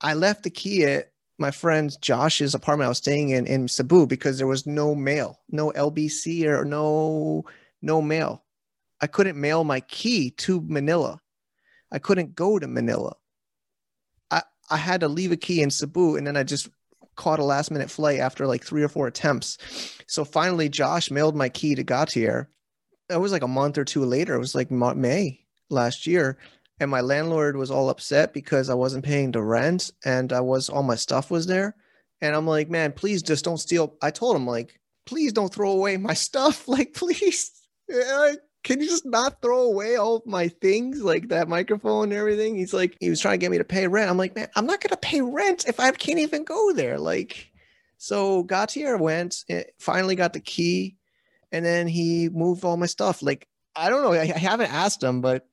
I 0.00 0.14
left 0.14 0.42
the 0.42 0.50
key 0.50 0.84
at 0.84 1.12
my 1.38 1.50
friend 1.52 1.96
Josh's 2.00 2.54
apartment 2.54 2.86
I 2.86 2.88
was 2.88 2.98
staying 2.98 3.30
in 3.30 3.46
in 3.46 3.68
Cebu 3.68 4.06
because 4.06 4.38
there 4.38 4.46
was 4.46 4.66
no 4.66 4.94
mail, 4.94 5.38
no 5.50 5.70
LBC 5.72 6.44
or 6.46 6.64
no 6.64 7.44
no 7.82 8.02
mail. 8.02 8.42
I 9.00 9.06
couldn't 9.06 9.40
mail 9.40 9.64
my 9.64 9.80
key 9.80 10.30
to 10.30 10.60
Manila. 10.60 11.20
I 11.92 11.98
couldn't 11.98 12.34
go 12.34 12.58
to 12.58 12.66
Manila. 12.66 13.14
I, 14.30 14.42
I 14.70 14.76
had 14.76 15.00
to 15.00 15.08
leave 15.08 15.32
a 15.32 15.36
key 15.36 15.62
in 15.62 15.70
Cebu 15.70 16.16
and 16.16 16.26
then 16.26 16.36
I 16.36 16.42
just 16.42 16.68
caught 17.16 17.38
a 17.40 17.44
last 17.44 17.70
minute 17.70 17.90
flight 17.90 18.20
after 18.20 18.46
like 18.46 18.64
three 18.64 18.82
or 18.82 18.88
four 18.88 19.06
attempts. 19.06 19.58
So 20.06 20.24
finally, 20.24 20.68
Josh 20.68 21.10
mailed 21.10 21.36
my 21.36 21.48
key 21.48 21.74
to 21.74 21.82
Gautier. 21.82 22.48
It 23.10 23.20
was 23.20 23.32
like 23.32 23.42
a 23.42 23.48
month 23.48 23.78
or 23.78 23.84
two 23.84 24.04
later. 24.04 24.34
It 24.34 24.38
was 24.38 24.54
like 24.54 24.70
May 24.70 25.40
last 25.70 26.06
year. 26.06 26.38
And 26.80 26.90
my 26.90 27.00
landlord 27.00 27.56
was 27.56 27.70
all 27.70 27.90
upset 27.90 28.32
because 28.32 28.70
I 28.70 28.74
wasn't 28.74 29.04
paying 29.04 29.32
the 29.32 29.42
rent 29.42 29.90
and 30.04 30.32
I 30.32 30.40
was 30.40 30.68
all 30.68 30.84
my 30.84 30.94
stuff 30.94 31.30
was 31.30 31.46
there. 31.46 31.74
And 32.20 32.34
I'm 32.34 32.46
like, 32.46 32.70
man, 32.70 32.92
please 32.92 33.22
just 33.22 33.44
don't 33.44 33.58
steal. 33.58 33.94
I 34.00 34.10
told 34.10 34.36
him, 34.36 34.46
like, 34.46 34.80
please 35.06 35.32
don't 35.32 35.52
throw 35.52 35.72
away 35.72 35.96
my 35.96 36.14
stuff. 36.28 36.68
Like, 36.68 36.94
please 36.94 37.50
can 38.64 38.80
you 38.80 38.88
just 38.88 39.06
not 39.06 39.40
throw 39.40 39.62
away 39.62 39.96
all 39.96 40.22
my 40.26 40.48
things 40.48 41.02
like 41.02 41.28
that 41.28 41.48
microphone 41.48 42.04
and 42.04 42.12
everything? 42.12 42.56
He's 42.56 42.74
like, 42.74 42.96
he 43.00 43.10
was 43.10 43.20
trying 43.20 43.34
to 43.34 43.38
get 43.38 43.50
me 43.50 43.58
to 43.58 43.64
pay 43.64 43.86
rent. 43.86 44.10
I'm 44.10 44.16
like, 44.16 44.34
man, 44.34 44.48
I'm 44.56 44.66
not 44.66 44.80
gonna 44.80 44.96
pay 44.96 45.20
rent 45.20 45.66
if 45.66 45.80
I 45.80 45.90
can't 45.92 46.18
even 46.18 46.44
go 46.44 46.72
there. 46.72 46.98
Like, 46.98 47.50
so 47.98 48.42
Gautier 48.42 48.96
went, 48.96 49.44
eh, 49.48 49.64
finally 49.78 50.16
got 50.16 50.32
the 50.32 50.40
key, 50.40 50.96
and 51.52 51.64
then 51.64 51.86
he 51.86 52.28
moved 52.28 52.64
all 52.64 52.76
my 52.76 52.86
stuff. 52.86 53.22
Like, 53.22 53.48
I 53.76 53.88
don't 53.88 54.02
know, 54.02 54.12
I, 54.12 54.32
I 54.34 54.38
haven't 54.38 54.72
asked 54.72 55.02
him, 55.02 55.20
but 55.20 55.46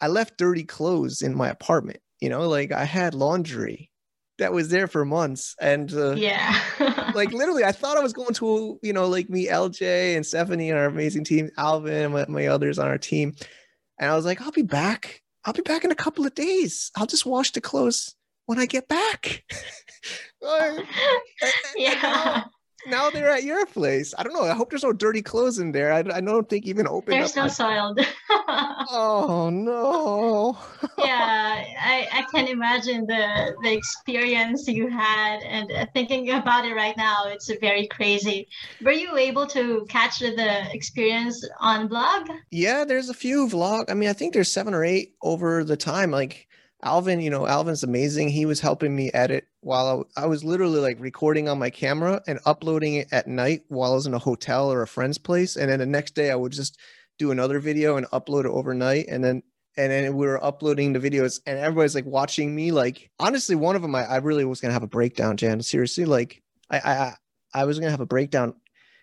I 0.00 0.08
left 0.08 0.38
dirty 0.38 0.64
clothes 0.64 1.22
in 1.22 1.36
my 1.36 1.48
apartment. 1.48 2.00
You 2.20 2.28
know, 2.28 2.48
like 2.48 2.72
I 2.72 2.84
had 2.84 3.14
laundry 3.14 3.90
that 4.38 4.52
was 4.52 4.68
there 4.68 4.86
for 4.86 5.04
months. 5.04 5.54
And 5.60 5.92
uh, 5.92 6.12
yeah, 6.12 6.60
like 7.14 7.32
literally, 7.32 7.64
I 7.64 7.72
thought 7.72 7.96
I 7.96 8.02
was 8.02 8.12
going 8.12 8.34
to, 8.34 8.78
you 8.82 8.92
know, 8.92 9.08
like 9.08 9.28
meet 9.28 9.48
LJ 9.48 10.16
and 10.16 10.24
Stephanie 10.24 10.70
and 10.70 10.78
our 10.78 10.86
amazing 10.86 11.24
team, 11.24 11.50
Alvin 11.56 12.04
and 12.04 12.12
my, 12.14 12.26
my 12.28 12.46
others 12.46 12.78
on 12.78 12.88
our 12.88 12.98
team. 12.98 13.34
And 13.98 14.10
I 14.10 14.16
was 14.16 14.24
like, 14.24 14.40
I'll 14.40 14.52
be 14.52 14.62
back. 14.62 15.22
I'll 15.44 15.52
be 15.52 15.62
back 15.62 15.84
in 15.84 15.90
a 15.90 15.96
couple 15.96 16.26
of 16.26 16.34
days. 16.34 16.90
I'll 16.96 17.06
just 17.06 17.26
wash 17.26 17.52
the 17.52 17.60
clothes 17.60 18.14
when 18.46 18.58
I 18.58 18.66
get 18.66 18.88
back. 18.88 19.44
yeah. 21.76 21.94
now 22.02 22.50
they're 22.86 23.30
at 23.30 23.44
your 23.44 23.66
place. 23.66 24.14
I 24.16 24.22
don't 24.22 24.32
know. 24.32 24.44
I 24.44 24.54
hope 24.54 24.70
there's 24.70 24.84
no 24.84 24.92
dirty 24.92 25.22
clothes 25.22 25.58
in 25.58 25.72
there. 25.72 25.92
I, 25.92 25.98
I 25.98 26.20
don't 26.20 26.48
think 26.48 26.66
even 26.66 26.86
open. 26.86 27.12
They're 27.12 27.26
still 27.26 27.44
my... 27.44 27.48
soiled. 27.48 28.00
oh 28.30 29.50
no. 29.52 30.58
yeah, 30.98 31.64
I, 31.80 32.08
I 32.12 32.22
can 32.32 32.46
imagine 32.46 33.06
the 33.06 33.54
the 33.62 33.72
experience 33.72 34.68
you 34.68 34.88
had, 34.88 35.42
and 35.42 35.70
uh, 35.72 35.86
thinking 35.92 36.30
about 36.30 36.64
it 36.64 36.74
right 36.74 36.96
now, 36.96 37.24
it's 37.26 37.50
very 37.60 37.86
crazy. 37.88 38.48
Were 38.82 38.92
you 38.92 39.16
able 39.16 39.46
to 39.48 39.84
catch 39.88 40.20
the 40.20 40.72
experience 40.72 41.46
on 41.60 41.88
blog? 41.88 42.30
Yeah, 42.50 42.84
there's 42.84 43.08
a 43.08 43.14
few 43.14 43.48
vlog. 43.48 43.90
I 43.90 43.94
mean, 43.94 44.08
I 44.08 44.12
think 44.12 44.34
there's 44.34 44.50
seven 44.50 44.74
or 44.74 44.84
eight 44.84 45.14
over 45.22 45.64
the 45.64 45.76
time. 45.76 46.10
Like 46.10 46.48
Alvin, 46.82 47.20
you 47.20 47.30
know, 47.30 47.46
Alvin's 47.46 47.82
amazing. 47.82 48.28
He 48.28 48.46
was 48.46 48.60
helping 48.60 48.94
me 48.94 49.10
edit 49.12 49.48
while 49.60 50.06
I, 50.16 50.22
I, 50.22 50.26
was 50.26 50.44
literally 50.44 50.80
like 50.80 51.00
recording 51.00 51.48
on 51.48 51.58
my 51.58 51.70
camera 51.70 52.22
and 52.26 52.38
uploading 52.46 52.94
it 52.94 53.08
at 53.12 53.26
night 53.26 53.62
while 53.68 53.92
I 53.92 53.94
was 53.94 54.06
in 54.06 54.14
a 54.14 54.18
hotel 54.18 54.72
or 54.72 54.82
a 54.82 54.86
friend's 54.86 55.18
place. 55.18 55.56
And 55.56 55.70
then 55.70 55.78
the 55.78 55.86
next 55.86 56.14
day 56.14 56.30
I 56.30 56.36
would 56.36 56.52
just 56.52 56.78
do 57.18 57.30
another 57.30 57.58
video 57.58 57.96
and 57.96 58.06
upload 58.06 58.44
it 58.44 58.50
overnight. 58.50 59.06
And 59.08 59.24
then 59.24 59.42
and 59.76 59.92
then 59.92 60.16
we 60.16 60.26
were 60.26 60.42
uploading 60.44 60.92
the 60.92 60.98
videos 60.98 61.40
and 61.46 61.58
everybody's 61.58 61.94
like 61.94 62.06
watching 62.06 62.54
me. 62.54 62.72
Like 62.72 63.10
honestly, 63.18 63.54
one 63.54 63.76
of 63.76 63.82
them 63.82 63.94
I, 63.94 64.04
I 64.04 64.16
really 64.16 64.44
was 64.44 64.60
gonna 64.60 64.74
have 64.74 64.82
a 64.82 64.88
breakdown, 64.88 65.36
Jan. 65.36 65.62
Seriously, 65.62 66.04
like 66.04 66.42
I 66.70 66.78
I 66.78 67.14
I 67.54 67.64
was 67.64 67.78
gonna 67.78 67.90
have 67.90 68.00
a 68.00 68.06
breakdown 68.06 68.54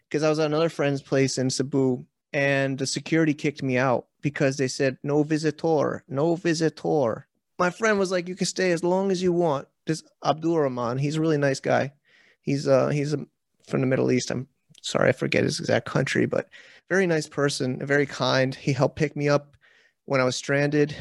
because 0.09 0.23
I 0.23 0.29
was 0.29 0.39
at 0.39 0.47
another 0.47 0.69
friend's 0.69 1.01
place 1.01 1.37
in 1.37 1.49
Cebu 1.49 2.05
and 2.33 2.77
the 2.77 2.87
security 2.87 3.33
kicked 3.33 3.63
me 3.63 3.77
out 3.77 4.07
because 4.21 4.57
they 4.57 4.67
said 4.67 4.97
no 5.03 5.23
visitor, 5.23 6.03
no 6.07 6.35
visitor 6.35 7.27
my 7.57 7.69
friend 7.69 7.97
was 7.97 8.11
like, 8.11 8.27
"You 8.27 8.35
can 8.35 8.47
stay 8.47 8.71
as 8.71 8.83
long 8.83 9.11
as 9.11 9.21
you 9.21 9.31
want." 9.31 9.67
This 9.85 10.03
Abdul 10.23 10.59
Rahman, 10.59 10.97
he's 10.97 11.15
a 11.17 11.21
really 11.21 11.37
nice 11.37 11.59
guy. 11.59 11.93
He's 12.41 12.67
uh 12.67 12.89
he's 12.89 13.13
a, 13.13 13.25
from 13.67 13.81
the 13.81 13.87
Middle 13.87 14.11
East. 14.11 14.31
I'm 14.31 14.47
sorry, 14.81 15.09
I 15.09 15.13
forget 15.13 15.43
his 15.43 15.59
exact 15.59 15.85
country, 15.85 16.25
but 16.25 16.49
very 16.89 17.07
nice 17.07 17.27
person, 17.27 17.85
very 17.85 18.05
kind. 18.05 18.53
He 18.53 18.73
helped 18.73 18.95
pick 18.95 19.15
me 19.15 19.29
up 19.29 19.57
when 20.05 20.21
I 20.21 20.23
was 20.23 20.35
stranded, 20.35 20.95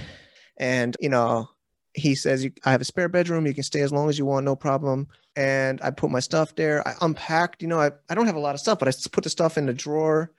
and 0.56 0.96
you 1.00 1.08
know, 1.08 1.48
he 1.94 2.14
says, 2.14 2.46
"I 2.64 2.70
have 2.70 2.80
a 2.80 2.84
spare 2.84 3.08
bedroom. 3.08 3.46
You 3.46 3.54
can 3.54 3.64
stay 3.64 3.80
as 3.80 3.92
long 3.92 4.08
as 4.08 4.18
you 4.18 4.26
want, 4.26 4.44
no 4.44 4.56
problem." 4.56 5.08
And 5.36 5.80
I 5.82 5.90
put 5.90 6.10
my 6.10 6.20
stuff 6.20 6.54
there. 6.54 6.86
I 6.86 6.94
unpacked. 7.00 7.62
You 7.62 7.68
know, 7.68 7.80
I 7.80 7.90
I 8.08 8.14
don't 8.14 8.26
have 8.26 8.36
a 8.36 8.40
lot 8.40 8.54
of 8.54 8.60
stuff, 8.60 8.78
but 8.78 8.88
I 8.88 8.92
put 9.12 9.24
the 9.24 9.30
stuff 9.30 9.58
in 9.58 9.66
the 9.66 9.74
drawer. 9.74 10.32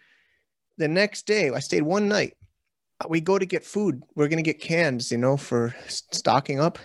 The 0.78 0.88
next 0.88 1.26
day, 1.26 1.50
I 1.52 1.60
stayed 1.60 1.84
one 1.84 2.08
night 2.08 2.36
we 3.10 3.22
go 3.22 3.38
to 3.38 3.46
get 3.46 3.66
food. 3.66 4.04
We're 4.16 4.28
gonna 4.28 4.42
get 4.42 4.60
cans, 4.60 5.12
you 5.12 5.18
know, 5.18 5.38
for 5.38 5.76
stocking 5.88 6.60
up 6.60 6.80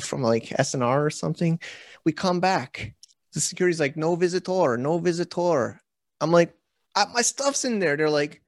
from 0.00 0.22
like 0.22 0.52
S&R 0.58 1.04
or 1.04 1.10
something. 1.10 1.60
We 2.04 2.12
come 2.12 2.40
back. 2.40 2.94
The 3.32 3.40
security's 3.40 3.80
like, 3.80 3.96
no 3.96 4.14
visitor, 4.14 4.76
no 4.76 4.98
visitor. 4.98 5.80
I'm 6.20 6.30
like, 6.30 6.54
my 7.14 7.22
stuff's 7.22 7.64
in 7.64 7.78
there. 7.78 7.96
They're 7.96 8.10
like, 8.10 8.42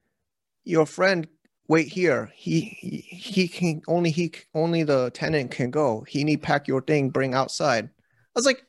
your 0.63 0.85
friend, 0.85 1.27
wait 1.67 1.87
here. 1.87 2.31
He, 2.35 2.61
he 2.61 2.97
he 2.97 3.47
can 3.47 3.81
only 3.87 4.11
he 4.11 4.33
only 4.53 4.83
the 4.83 5.09
tenant 5.11 5.51
can 5.51 5.71
go. 5.71 6.05
He 6.07 6.23
need 6.23 6.41
pack 6.41 6.67
your 6.67 6.81
thing, 6.81 7.09
bring 7.09 7.33
outside. 7.33 7.85
I 7.85 7.89
was 8.35 8.45
like, 8.45 8.63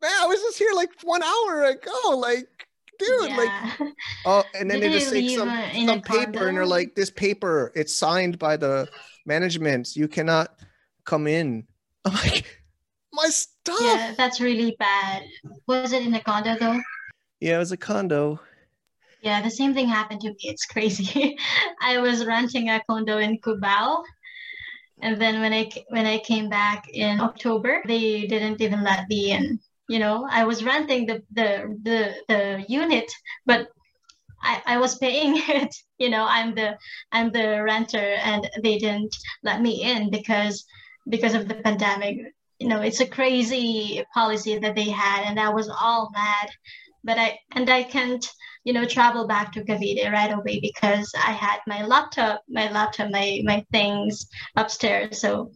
man, 0.00 0.12
I 0.20 0.26
was 0.26 0.40
just 0.40 0.58
here 0.58 0.72
like 0.74 0.90
one 1.02 1.22
hour 1.22 1.64
ago. 1.64 2.16
Like, 2.16 2.48
dude, 2.98 3.30
yeah. 3.30 3.36
like, 3.36 3.92
oh, 4.26 4.44
and 4.54 4.70
then 4.70 4.80
Did 4.80 4.92
they 4.92 4.98
just 4.98 5.12
take 5.12 5.30
some, 5.36 5.86
some 5.86 6.02
paper 6.02 6.48
and 6.48 6.56
they're 6.56 6.66
like, 6.66 6.94
this 6.94 7.10
paper, 7.10 7.72
it's 7.74 7.96
signed 7.96 8.38
by 8.38 8.56
the 8.56 8.88
management. 9.26 9.96
You 9.96 10.08
cannot 10.08 10.54
come 11.04 11.26
in. 11.26 11.66
I'm 12.04 12.14
like, 12.14 12.62
my 13.12 13.28
stuff. 13.28 13.78
Yeah, 13.80 14.14
that's 14.16 14.40
really 14.40 14.76
bad. 14.78 15.24
Was 15.66 15.92
it 15.92 16.02
in 16.02 16.14
a 16.14 16.20
condo 16.20 16.56
though? 16.58 16.80
Yeah, 17.40 17.56
it 17.56 17.58
was 17.58 17.72
a 17.72 17.76
condo. 17.76 18.40
Yeah, 19.22 19.42
the 19.42 19.50
same 19.50 19.74
thing 19.74 19.88
happened 19.88 20.20
to 20.22 20.28
me. 20.28 20.36
It's 20.40 20.66
crazy. 20.66 21.36
I 21.82 21.98
was 21.98 22.24
renting 22.24 22.70
a 22.70 22.80
condo 22.88 23.18
in 23.18 23.38
Cubao. 23.40 24.04
And 25.00 25.20
then 25.20 25.40
when 25.40 25.52
I 25.52 25.70
when 25.88 26.06
I 26.06 26.18
came 26.18 26.48
back 26.48 26.88
in 26.92 27.20
October, 27.20 27.82
they 27.86 28.26
didn't 28.26 28.60
even 28.60 28.82
let 28.82 29.08
me 29.08 29.32
in 29.32 29.60
you 29.88 29.98
know 29.98 30.26
i 30.30 30.44
was 30.44 30.62
renting 30.62 31.06
the 31.06 31.22
the 31.32 31.76
the, 31.82 32.14
the 32.28 32.64
unit 32.68 33.10
but 33.46 33.68
I, 34.40 34.62
I 34.66 34.78
was 34.78 34.98
paying 34.98 35.34
it 35.48 35.74
you 35.98 36.10
know 36.10 36.26
i'm 36.28 36.54
the 36.54 36.76
i'm 37.10 37.32
the 37.32 37.62
renter 37.62 37.98
and 37.98 38.48
they 38.62 38.78
didn't 38.78 39.14
let 39.42 39.60
me 39.60 39.82
in 39.82 40.10
because 40.10 40.64
because 41.08 41.34
of 41.34 41.48
the 41.48 41.54
pandemic 41.54 42.18
you 42.58 42.68
know 42.68 42.80
it's 42.80 43.00
a 43.00 43.06
crazy 43.06 44.04
policy 44.12 44.58
that 44.58 44.74
they 44.74 44.90
had 44.90 45.24
and 45.24 45.38
i 45.38 45.48
was 45.48 45.68
all 45.68 46.10
mad 46.12 46.48
but 47.04 47.18
i 47.18 47.38
and 47.52 47.70
i 47.70 47.82
can't 47.82 48.26
you 48.64 48.72
know 48.72 48.84
travel 48.84 49.26
back 49.26 49.52
to 49.52 49.64
Cavite 49.64 50.10
right 50.12 50.32
away 50.32 50.60
because 50.60 51.12
i 51.16 51.32
had 51.32 51.58
my 51.66 51.84
laptop 51.84 52.42
my 52.48 52.70
laptop 52.70 53.10
my 53.10 53.40
my 53.44 53.64
things 53.72 54.26
upstairs 54.56 55.20
so 55.20 55.50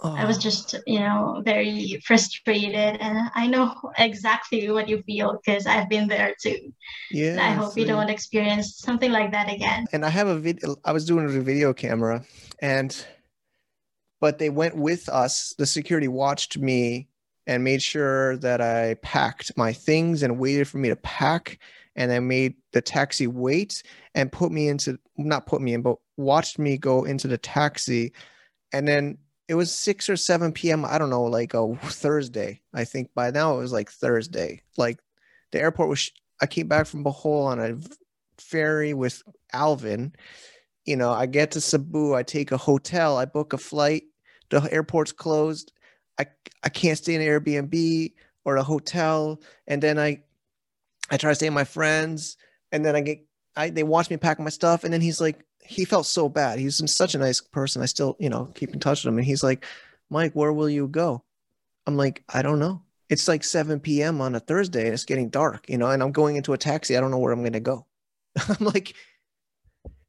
Oh. 0.00 0.14
I 0.14 0.24
was 0.24 0.36
oh. 0.36 0.40
just, 0.40 0.74
you 0.86 1.00
know, 1.00 1.42
very 1.44 2.00
frustrated. 2.06 3.00
And 3.00 3.30
I 3.34 3.48
know 3.48 3.74
exactly 3.98 4.70
what 4.70 4.88
you 4.88 5.02
feel 5.02 5.40
because 5.44 5.66
I've 5.66 5.88
been 5.88 6.06
there 6.06 6.34
too. 6.40 6.72
Yeah. 7.10 7.32
And 7.32 7.40
I 7.40 7.50
hope 7.50 7.76
you 7.76 7.84
don't 7.84 8.08
experience 8.08 8.78
something 8.78 9.10
like 9.10 9.32
that 9.32 9.52
again. 9.52 9.86
And 9.92 10.04
I 10.04 10.10
have 10.10 10.28
a 10.28 10.38
video, 10.38 10.76
I 10.84 10.92
was 10.92 11.04
doing 11.04 11.24
a 11.24 11.28
video 11.28 11.72
camera 11.72 12.24
and, 12.60 13.04
but 14.20 14.38
they 14.38 14.50
went 14.50 14.76
with 14.76 15.08
us. 15.08 15.54
The 15.58 15.66
security 15.66 16.08
watched 16.08 16.58
me 16.58 17.08
and 17.46 17.64
made 17.64 17.82
sure 17.82 18.36
that 18.38 18.60
I 18.60 18.94
packed 19.02 19.56
my 19.56 19.72
things 19.72 20.22
and 20.22 20.38
waited 20.38 20.68
for 20.68 20.78
me 20.78 20.88
to 20.88 20.96
pack. 20.96 21.58
And 21.96 22.12
then 22.12 22.28
made 22.28 22.54
the 22.72 22.80
taxi 22.80 23.26
wait 23.26 23.82
and 24.14 24.30
put 24.30 24.52
me 24.52 24.68
into, 24.68 25.00
not 25.16 25.46
put 25.46 25.60
me 25.60 25.74
in, 25.74 25.82
but 25.82 25.96
watched 26.16 26.56
me 26.56 26.78
go 26.78 27.02
into 27.02 27.26
the 27.26 27.38
taxi. 27.38 28.12
And 28.72 28.86
then 28.86 29.18
it 29.48 29.54
was 29.54 29.74
6 29.74 30.08
or 30.08 30.16
7 30.16 30.52
p.m 30.52 30.84
i 30.84 30.98
don't 30.98 31.10
know 31.10 31.24
like 31.24 31.54
a 31.54 31.74
thursday 31.76 32.60
i 32.74 32.84
think 32.84 33.12
by 33.14 33.30
now 33.30 33.56
it 33.56 33.60
was 33.60 33.72
like 33.72 33.90
thursday 33.90 34.60
like 34.76 34.98
the 35.52 35.60
airport 35.60 35.88
was 35.88 36.12
i 36.40 36.46
came 36.46 36.68
back 36.68 36.86
from 36.86 37.02
bohol 37.02 37.46
on 37.46 37.58
a 37.58 37.76
ferry 38.38 38.94
with 38.94 39.22
alvin 39.52 40.12
you 40.88 40.96
know 40.96 41.10
i 41.10 41.26
get 41.26 41.50
to 41.50 41.60
cebu 41.60 42.14
i 42.14 42.22
take 42.22 42.52
a 42.52 42.56
hotel 42.56 43.16
i 43.16 43.24
book 43.24 43.52
a 43.52 43.58
flight 43.58 44.04
the 44.50 44.66
airport's 44.72 45.12
closed 45.12 45.72
i 46.18 46.26
i 46.64 46.68
can't 46.68 46.98
stay 46.98 47.14
in 47.14 47.20
an 47.20 47.28
airbnb 47.28 48.12
or 48.44 48.56
a 48.56 48.62
hotel 48.62 49.40
and 49.66 49.82
then 49.82 49.98
i 49.98 50.20
i 51.10 51.16
try 51.16 51.30
to 51.30 51.34
stay 51.34 51.48
with 51.48 51.54
my 51.54 51.64
friends 51.64 52.36
and 52.72 52.84
then 52.84 52.96
i 52.96 53.00
get 53.00 53.24
i 53.56 53.70
they 53.70 53.82
watch 53.82 54.10
me 54.10 54.16
pack 54.16 54.40
my 54.40 54.50
stuff 54.50 54.84
and 54.84 54.92
then 54.92 55.00
he's 55.00 55.20
like 55.20 55.44
he 55.68 55.84
felt 55.84 56.06
so 56.06 56.30
bad. 56.30 56.58
He's 56.58 56.80
such 56.90 57.14
a 57.14 57.18
nice 57.18 57.42
person. 57.42 57.82
I 57.82 57.86
still, 57.86 58.16
you 58.18 58.30
know, 58.30 58.46
keep 58.54 58.72
in 58.72 58.80
touch 58.80 59.04
with 59.04 59.12
him. 59.12 59.18
And 59.18 59.26
he's 59.26 59.42
like, 59.42 59.66
Mike, 60.08 60.32
where 60.32 60.52
will 60.52 60.70
you 60.70 60.88
go? 60.88 61.22
I'm 61.86 61.94
like, 61.94 62.24
I 62.32 62.40
don't 62.40 62.58
know. 62.58 62.82
It's 63.10 63.28
like 63.28 63.44
7 63.44 63.78
p.m. 63.80 64.22
on 64.22 64.34
a 64.34 64.40
Thursday 64.40 64.86
and 64.86 64.94
it's 64.94 65.04
getting 65.04 65.28
dark, 65.28 65.68
you 65.68 65.76
know, 65.76 65.90
and 65.90 66.02
I'm 66.02 66.12
going 66.12 66.36
into 66.36 66.54
a 66.54 66.58
taxi. 66.58 66.96
I 66.96 67.00
don't 67.00 67.10
know 67.10 67.18
where 67.18 67.32
I'm 67.32 67.42
going 67.42 67.52
to 67.52 67.60
go. 67.60 67.84
I'm 68.48 68.64
like, 68.64 68.94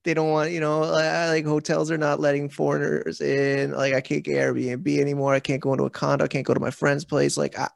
they 0.10 0.16
don't 0.16 0.32
want, 0.32 0.50
you 0.50 0.60
know, 0.60 0.80
like 0.80 1.46
hotels 1.46 1.92
are 1.92 1.98
not 1.98 2.20
letting 2.20 2.50
foreigners 2.50 3.22
in. 3.22 3.72
Like 3.72 3.94
I 3.94 4.02
can't 4.02 4.24
get 4.24 4.38
Airbnb 4.38 4.98
anymore. 4.98 5.36
I 5.36 5.40
can't 5.40 5.62
go 5.62 5.72
into 5.72 5.86
a 5.86 5.90
condo. 5.92 6.26
I 6.26 6.28
can't 6.28 6.48
go 6.48 6.56
to 6.56 6.60
my 6.60 6.72
friend's 6.72 7.06
place. 7.06 7.38
Like 7.38 7.60
I, 7.60 7.70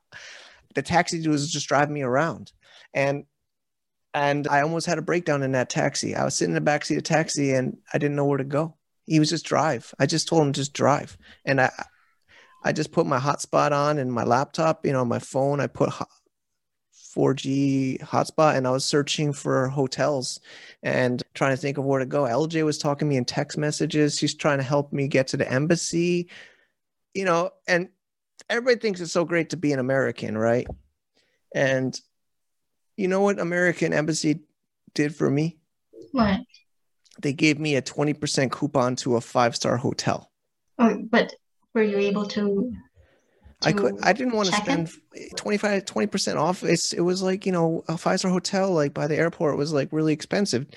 the 0.73 0.81
taxi 0.81 1.27
was 1.27 1.51
just 1.51 1.67
driving 1.67 1.93
me 1.93 2.01
around. 2.01 2.51
And 2.91 3.25
and 4.15 4.47
I 4.47 4.61
almost 4.61 4.87
had 4.87 4.97
a 4.97 5.03
breakdown 5.03 5.43
in 5.43 5.51
that 5.51 5.69
taxi. 5.69 6.15
I 6.15 6.25
was 6.25 6.33
sitting 6.33 6.55
in 6.55 6.63
the 6.63 6.71
backseat 6.71 6.97
of 6.97 7.03
taxi 7.03 7.53
and 7.53 7.77
I 7.93 7.99
didn't 7.99 8.15
know 8.15 8.25
where 8.25 8.39
to 8.39 8.43
go. 8.43 8.77
He 9.05 9.19
was 9.19 9.29
just 9.29 9.45
drive. 9.45 9.93
I 9.99 10.07
just 10.07 10.27
told 10.27 10.41
him 10.41 10.53
just 10.53 10.73
drive. 10.73 11.15
And 11.45 11.61
I 11.61 11.69
I 12.63 12.71
just 12.71 12.91
put 12.91 13.05
my 13.05 13.19
hotspot 13.19 13.73
on 13.73 13.99
and 13.99 14.11
my 14.11 14.23
laptop, 14.23 14.87
you 14.87 14.91
know, 14.91 15.05
my 15.05 15.19
phone, 15.19 15.59
I 15.59 15.67
put 15.67 15.91
4G 17.15 17.99
hotspot 18.01 18.55
and 18.55 18.67
I 18.67 18.71
was 18.71 18.85
searching 18.85 19.33
for 19.33 19.67
hotels 19.67 20.39
and 20.81 21.21
trying 21.33 21.51
to 21.51 21.57
think 21.57 21.77
of 21.77 21.83
where 21.83 21.99
to 21.99 22.05
go. 22.05 22.23
LJ 22.23 22.65
was 22.65 22.77
talking 22.77 23.07
to 23.07 23.09
me 23.09 23.17
in 23.17 23.25
text 23.25 23.57
messages. 23.57 24.17
She's 24.17 24.35
trying 24.35 24.57
to 24.57 24.63
help 24.63 24.91
me 24.93 25.07
get 25.07 25.27
to 25.27 25.37
the 25.37 25.49
embassy, 25.51 26.29
you 27.13 27.25
know, 27.25 27.51
and 27.67 27.89
everybody 28.49 28.79
thinks 28.79 29.01
it's 29.01 29.11
so 29.11 29.25
great 29.25 29.49
to 29.51 29.57
be 29.57 29.73
an 29.73 29.79
American, 29.79 30.37
right? 30.37 30.67
And 31.53 31.99
you 32.97 33.07
know 33.07 33.21
what 33.21 33.39
American 33.39 33.93
Embassy 33.93 34.41
did 34.93 35.15
for 35.15 35.29
me? 35.29 35.57
What? 36.11 36.41
They 37.21 37.33
gave 37.33 37.59
me 37.59 37.75
a 37.75 37.81
20% 37.81 38.51
coupon 38.51 38.95
to 38.97 39.15
a 39.15 39.21
five 39.21 39.55
star 39.55 39.77
hotel. 39.77 40.31
Oh, 40.79 40.97
but 41.09 41.33
were 41.73 41.83
you 41.83 41.97
able 41.97 42.27
to? 42.29 42.73
I 43.65 43.73
could. 43.73 43.99
I 44.01 44.13
didn't 44.13 44.33
want 44.33 44.49
to 44.49 44.55
spend 44.55 44.91
25, 45.35 45.85
20% 45.85 46.35
off. 46.37 46.63
It's, 46.63 46.93
it 46.93 47.01
was 47.01 47.21
like, 47.21 47.45
you 47.45 47.51
know, 47.51 47.83
a 47.87 47.97
star 47.97 48.31
hotel, 48.31 48.71
like 48.71 48.93
by 48.93 49.07
the 49.07 49.17
airport, 49.17 49.57
was 49.57 49.73
like 49.73 49.89
really 49.91 50.13
expensive. 50.13 50.67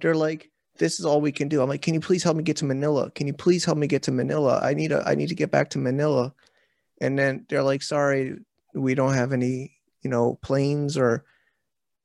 They're 0.00 0.14
like, 0.14 0.50
this 0.78 0.98
is 0.98 1.06
all 1.06 1.20
we 1.20 1.32
can 1.32 1.48
do. 1.48 1.60
I'm 1.62 1.68
like, 1.68 1.82
can 1.82 1.94
you 1.94 2.00
please 2.00 2.22
help 2.22 2.36
me 2.36 2.42
get 2.42 2.56
to 2.58 2.64
Manila? 2.64 3.10
Can 3.10 3.26
you 3.26 3.34
please 3.34 3.64
help 3.64 3.78
me 3.78 3.86
get 3.86 4.02
to 4.04 4.12
Manila? 4.12 4.60
I 4.62 4.74
need 4.74 4.92
a, 4.92 5.02
I 5.06 5.14
need 5.14 5.28
to 5.28 5.34
get 5.34 5.50
back 5.50 5.70
to 5.70 5.78
Manila. 5.78 6.34
And 7.00 7.18
then 7.18 7.46
they're 7.48 7.62
like, 7.62 7.82
sorry, 7.82 8.36
we 8.74 8.94
don't 8.94 9.14
have 9.14 9.32
any, 9.32 9.76
you 10.02 10.10
know, 10.10 10.38
planes 10.42 10.96
or 10.96 11.24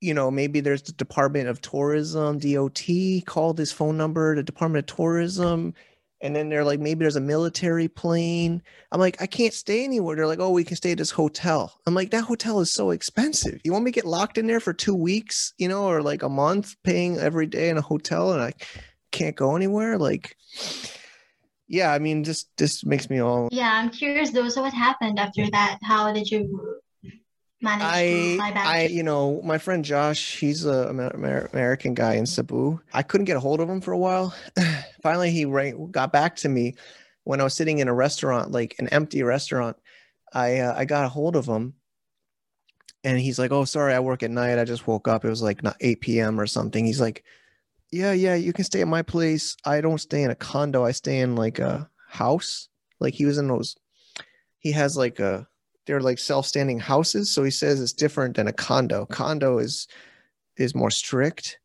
you 0.01 0.13
know, 0.13 0.29
maybe 0.29 0.59
there's 0.59 0.83
the 0.83 0.91
Department 0.91 1.47
of 1.47 1.61
Tourism, 1.61 2.37
DOT, 2.37 2.81
call 3.25 3.53
this 3.53 3.71
phone 3.71 3.97
number, 3.97 4.35
the 4.35 4.43
Department 4.43 4.89
of 4.89 4.95
Tourism. 4.95 5.73
And 6.21 6.35
then 6.35 6.49
they're 6.49 6.63
like, 6.63 6.79
maybe 6.79 7.01
there's 7.01 7.17
a 7.17 7.21
military 7.21 7.87
plane. 7.87 8.63
I'm 8.91 8.99
like, 8.99 9.21
I 9.21 9.27
can't 9.27 9.53
stay 9.53 9.83
anywhere. 9.83 10.15
They're 10.15 10.27
like, 10.27 10.39
oh, 10.39 10.49
we 10.49 10.63
can 10.63 10.77
stay 10.77 10.93
at 10.93 10.97
this 10.97 11.11
hotel. 11.11 11.73
I'm 11.85 11.93
like, 11.93 12.11
that 12.11 12.23
hotel 12.23 12.61
is 12.61 12.71
so 12.71 12.91
expensive. 12.91 13.59
You 13.63 13.73
want 13.73 13.83
me 13.83 13.91
to 13.91 13.95
get 13.95 14.05
locked 14.05 14.37
in 14.37 14.47
there 14.47 14.61
for 14.61 14.73
two 14.73 14.95
weeks, 14.95 15.53
you 15.57 15.67
know, 15.67 15.85
or 15.85 16.01
like 16.01 16.23
a 16.23 16.29
month 16.29 16.75
paying 16.83 17.17
every 17.17 17.47
day 17.47 17.69
in 17.69 17.77
a 17.77 17.81
hotel 17.81 18.31
and 18.31 18.41
I 18.41 18.53
can't 19.11 19.35
go 19.35 19.55
anywhere? 19.55 19.97
Like, 19.97 20.35
yeah, 21.67 21.91
I 21.91 21.99
mean, 21.99 22.23
just 22.23 22.49
this 22.57 22.85
makes 22.85 23.09
me 23.09 23.19
all. 23.19 23.49
Yeah, 23.51 23.71
I'm 23.73 23.89
curious 23.89 24.31
though. 24.31 24.49
So 24.49 24.61
what 24.61 24.73
happened 24.73 25.19
after 25.19 25.49
that? 25.51 25.79
How 25.83 26.11
did 26.13 26.29
you 26.29 26.79
I, 27.63 28.03
to 28.03 28.35
fly 28.37 28.51
back? 28.51 28.65
I, 28.65 28.85
you 28.87 29.03
know, 29.03 29.41
my 29.43 29.57
friend 29.57 29.83
Josh, 29.83 30.37
he's 30.37 30.65
a 30.65 30.89
Amer- 30.89 31.49
American 31.53 31.93
guy 31.93 32.15
in 32.15 32.25
Cebu. 32.25 32.79
I 32.93 33.03
couldn't 33.03 33.25
get 33.25 33.37
a 33.37 33.39
hold 33.39 33.59
of 33.59 33.69
him 33.69 33.81
for 33.81 33.91
a 33.91 33.97
while. 33.97 34.35
Finally, 35.03 35.31
he 35.31 35.45
rang, 35.45 35.91
got 35.91 36.11
back 36.11 36.35
to 36.37 36.49
me 36.49 36.75
when 37.23 37.41
I 37.41 37.43
was 37.43 37.53
sitting 37.53 37.79
in 37.79 37.87
a 37.87 37.93
restaurant, 37.93 38.51
like 38.51 38.75
an 38.79 38.87
empty 38.89 39.23
restaurant. 39.23 39.77
I 40.33 40.59
uh, 40.59 40.75
I 40.77 40.85
got 40.85 41.05
a 41.05 41.09
hold 41.09 41.35
of 41.35 41.45
him, 41.45 41.75
and 43.03 43.19
he's 43.19 43.39
like, 43.39 43.51
"Oh, 43.51 43.65
sorry, 43.65 43.93
I 43.93 43.99
work 43.99 44.21
at 44.23 44.31
night. 44.31 44.59
I 44.59 44.65
just 44.65 44.87
woke 44.87 45.07
up. 45.07 45.23
It 45.23 45.29
was 45.29 45.41
like 45.41 45.63
not 45.63 45.77
8 45.79 46.01
p.m. 46.01 46.39
or 46.39 46.47
something." 46.47 46.85
He's 46.85 46.99
like 46.99 47.23
yeah, 47.91 48.11
yeah, 48.11 48.35
you 48.35 48.51
can 48.51 48.65
stay 48.65 48.81
at 48.81 48.87
my 48.87 49.01
place. 49.01 49.55
I 49.63 49.79
don't 49.79 49.99
stay 49.99 50.23
in 50.23 50.31
a 50.31 50.35
condo. 50.35 50.83
I 50.83 50.91
stay 50.91 51.19
in 51.19 51.35
like 51.35 51.59
a 51.59 51.89
house. 52.09 52.67
Like 52.99 53.13
he 53.13 53.25
was 53.25 53.37
in 53.37 53.47
those, 53.47 53.75
he 54.59 54.71
has 54.73 54.97
like 54.97 55.19
a, 55.19 55.47
they're 55.85 56.01
like 56.01 56.19
self-standing 56.19 56.79
houses. 56.79 57.31
So 57.31 57.43
he 57.43 57.51
says 57.51 57.81
it's 57.81 57.93
different 57.93 58.35
than 58.35 58.47
a 58.47 58.53
condo. 58.53 59.05
Condo 59.05 59.59
is, 59.59 59.87
is 60.57 60.75
more 60.75 60.91
strict. 60.91 61.59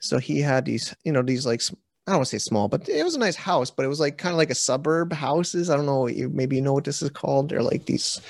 So 0.00 0.18
he 0.18 0.40
had 0.40 0.64
these, 0.64 0.94
you 1.04 1.12
know, 1.12 1.22
these 1.22 1.46
like, 1.46 1.62
I 2.06 2.12
don't 2.12 2.18
want 2.18 2.28
to 2.28 2.38
say 2.38 2.44
small, 2.44 2.68
but 2.68 2.88
it 2.88 3.02
was 3.02 3.14
a 3.14 3.18
nice 3.18 3.36
house, 3.36 3.70
but 3.70 3.84
it 3.84 3.88
was 3.88 4.00
like 4.00 4.18
kind 4.18 4.32
of 4.32 4.38
like 4.38 4.50
a 4.50 4.54
suburb 4.54 5.12
houses. 5.12 5.70
I 5.70 5.76
don't 5.76 5.86
know. 5.86 6.08
Maybe 6.30 6.56
you 6.56 6.62
know 6.62 6.74
what 6.74 6.84
this 6.84 7.02
is 7.02 7.10
called. 7.10 7.48
They're 7.48 7.62
like 7.62 7.86
these 7.86 8.20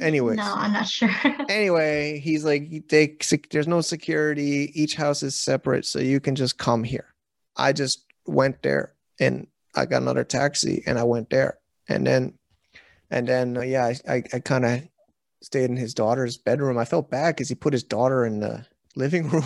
anyway 0.00 0.36
no, 0.36 0.54
I'm 0.54 0.72
not 0.72 0.88
sure. 0.88 1.10
anyway, 1.48 2.18
he's 2.18 2.44
like, 2.44 2.88
they, 2.88 3.16
there's 3.50 3.68
no 3.68 3.80
security. 3.80 4.70
Each 4.74 4.94
house 4.94 5.22
is 5.22 5.34
separate, 5.34 5.86
so 5.86 5.98
you 5.98 6.20
can 6.20 6.34
just 6.34 6.58
come 6.58 6.84
here. 6.84 7.14
I 7.56 7.72
just 7.72 8.04
went 8.26 8.62
there 8.62 8.92
and 9.18 9.46
I 9.74 9.86
got 9.86 10.02
another 10.02 10.24
taxi 10.24 10.82
and 10.86 10.98
I 10.98 11.04
went 11.04 11.30
there. 11.30 11.58
And 11.88 12.06
then, 12.06 12.34
and 13.10 13.26
then, 13.28 13.56
uh, 13.56 13.62
yeah, 13.62 13.86
I, 13.86 14.14
I, 14.14 14.22
I 14.34 14.38
kind 14.40 14.64
of 14.64 14.82
stayed 15.42 15.70
in 15.70 15.76
his 15.76 15.94
daughter's 15.94 16.36
bedroom. 16.36 16.78
I 16.78 16.84
felt 16.84 17.10
bad 17.10 17.36
because 17.36 17.48
he 17.48 17.54
put 17.54 17.72
his 17.72 17.84
daughter 17.84 18.24
in 18.24 18.40
the 18.40 18.66
living 18.94 19.28
room 19.30 19.44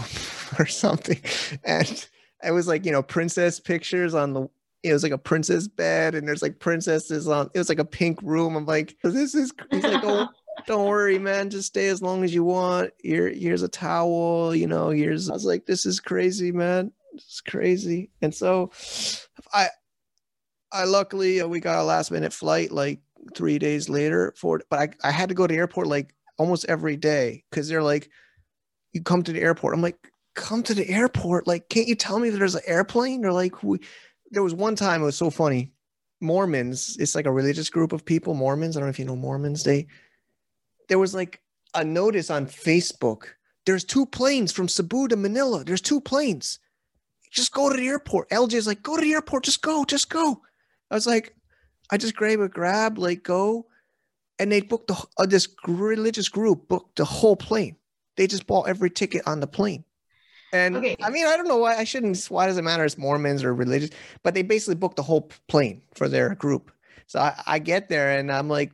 or 0.58 0.66
something. 0.66 1.20
And 1.64 2.06
it 2.42 2.52
was 2.52 2.68
like, 2.68 2.84
you 2.86 2.92
know, 2.92 3.02
princess 3.02 3.60
pictures 3.60 4.14
on 4.14 4.32
the 4.32 4.48
it 4.82 4.94
was 4.94 5.02
like 5.02 5.12
a 5.12 5.18
princess 5.18 5.68
bed 5.68 6.14
and 6.14 6.26
there's 6.26 6.40
like 6.40 6.58
princesses 6.58 7.28
on 7.28 7.50
it 7.52 7.58
was 7.58 7.68
like 7.68 7.78
a 7.78 7.84
pink 7.84 8.18
room 8.22 8.56
i'm 8.56 8.64
like 8.64 8.96
this 9.02 9.34
is 9.34 9.52
he's 9.70 9.84
like 9.84 10.02
oh 10.02 10.26
don't 10.66 10.86
worry, 10.86 11.18
man. 11.18 11.50
Just 11.50 11.68
stay 11.68 11.88
as 11.88 12.02
long 12.02 12.24
as 12.24 12.34
you 12.34 12.44
want. 12.44 12.92
Here, 12.98 13.28
here's 13.28 13.62
a 13.62 13.68
towel. 13.68 14.54
You 14.54 14.66
know, 14.66 14.90
here's. 14.90 15.30
I 15.30 15.32
was 15.32 15.44
like, 15.44 15.66
this 15.66 15.86
is 15.86 16.00
crazy, 16.00 16.52
man. 16.52 16.92
It's 17.14 17.40
crazy. 17.40 18.10
And 18.22 18.34
so, 18.34 18.70
I, 19.52 19.68
I 20.72 20.84
luckily 20.84 21.40
uh, 21.40 21.48
we 21.48 21.60
got 21.60 21.80
a 21.80 21.84
last 21.84 22.10
minute 22.10 22.32
flight 22.32 22.70
like 22.70 23.00
three 23.34 23.58
days 23.58 23.88
later 23.88 24.34
for, 24.36 24.60
but 24.70 24.78
I 24.78 25.08
I 25.08 25.10
had 25.10 25.28
to 25.28 25.34
go 25.34 25.46
to 25.46 25.52
the 25.52 25.58
airport 25.58 25.86
like 25.86 26.14
almost 26.38 26.64
every 26.68 26.96
day 26.96 27.44
because 27.50 27.68
they're 27.68 27.82
like, 27.82 28.10
you 28.92 29.02
come 29.02 29.22
to 29.22 29.32
the 29.32 29.42
airport. 29.42 29.74
I'm 29.74 29.82
like, 29.82 30.10
come 30.34 30.62
to 30.64 30.74
the 30.74 30.88
airport. 30.88 31.46
Like, 31.46 31.68
can't 31.68 31.88
you 31.88 31.94
tell 31.94 32.18
me 32.18 32.30
there's 32.30 32.54
an 32.54 32.62
airplane? 32.66 33.24
Or 33.24 33.32
like, 33.32 33.62
we, 33.62 33.78
there 34.30 34.42
was 34.42 34.54
one 34.54 34.76
time 34.76 35.02
it 35.02 35.06
was 35.06 35.16
so 35.16 35.30
funny. 35.30 35.72
Mormons, 36.20 36.96
it's 36.98 37.14
like 37.14 37.26
a 37.26 37.32
religious 37.32 37.70
group 37.70 37.92
of 37.92 38.04
people. 38.04 38.34
Mormons, 38.34 38.76
I 38.76 38.80
don't 38.80 38.86
know 38.86 38.90
if 38.90 38.98
you 38.98 39.04
know 39.04 39.16
Mormons. 39.16 39.64
They 39.64 39.86
there 40.88 40.98
was 40.98 41.14
like 41.14 41.40
a 41.74 41.84
notice 41.84 42.30
on 42.30 42.46
Facebook. 42.46 43.24
There's 43.64 43.84
two 43.84 44.06
planes 44.06 44.52
from 44.52 44.68
Cebu 44.68 45.08
to 45.08 45.16
Manila. 45.16 45.64
There's 45.64 45.80
two 45.80 46.00
planes. 46.00 46.58
Just 47.30 47.52
go 47.52 47.70
to 47.70 47.76
the 47.76 47.86
airport. 47.86 48.28
LJ 48.30 48.54
is 48.54 48.66
like, 48.66 48.82
go 48.82 48.96
to 48.96 49.02
the 49.02 49.12
airport. 49.12 49.44
Just 49.44 49.62
go. 49.62 49.84
Just 49.84 50.10
go. 50.10 50.42
I 50.90 50.94
was 50.94 51.06
like, 51.06 51.34
I 51.90 51.96
just 51.96 52.14
grab 52.14 52.40
a 52.40 52.48
grab, 52.48 52.98
like 52.98 53.22
go, 53.22 53.66
and 54.38 54.50
they 54.50 54.60
booked 54.60 54.88
the 54.88 55.04
uh, 55.18 55.26
this 55.26 55.48
religious 55.66 56.28
group 56.28 56.68
booked 56.68 56.96
the 56.96 57.04
whole 57.04 57.36
plane. 57.36 57.76
They 58.16 58.26
just 58.26 58.46
bought 58.46 58.68
every 58.68 58.90
ticket 58.90 59.22
on 59.26 59.40
the 59.40 59.46
plane. 59.46 59.84
And 60.52 60.76
okay. 60.76 60.96
I 61.02 61.10
mean, 61.10 61.26
I 61.26 61.36
don't 61.36 61.48
know 61.48 61.58
why 61.58 61.76
I 61.76 61.84
shouldn't. 61.84 62.22
Why 62.24 62.46
does 62.46 62.58
it 62.58 62.62
matter? 62.62 62.84
It's 62.84 62.98
Mormons 62.98 63.44
or 63.44 63.54
religious, 63.54 63.90
but 64.22 64.34
they 64.34 64.42
basically 64.42 64.74
booked 64.74 64.96
the 64.96 65.02
whole 65.02 65.30
plane 65.48 65.82
for 65.94 66.08
their 66.08 66.34
group. 66.34 66.72
So 67.06 67.20
I, 67.20 67.40
I 67.46 67.58
get 67.58 67.88
there 67.88 68.18
and 68.18 68.30
I'm 68.32 68.48
like, 68.48 68.72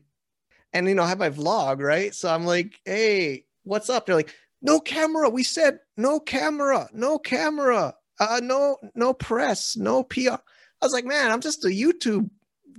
and 0.73 0.89
you 0.89 0.95
know, 0.95 1.03
I 1.03 1.09
have 1.09 1.19
my 1.19 1.31
vlog, 1.31 1.81
right? 1.81 2.15
So 2.15 2.29
I'm 2.33 2.45
like, 2.45 2.81
hey, 2.85 3.45
what's 3.65 3.91
up? 3.91 4.07
They're 4.07 4.15
like, 4.15 4.35
no 4.63 4.81
camera. 4.81 5.29
We 5.29 5.43
said 5.43 5.81
no 5.97 6.21
camera, 6.21 6.89
no 6.93 7.19
camera, 7.19 7.95
uh, 8.21 8.41
no, 8.43 8.79
no 8.95 9.13
press, 9.13 9.77
no 9.77 10.03
PR. 10.03 10.31
I 10.31 10.85
was 10.85 10.93
like, 10.93 11.05
man, 11.05 11.31
I'm 11.31 11.41
just 11.41 11.65
a 11.65 11.69
YouTube 11.69 12.31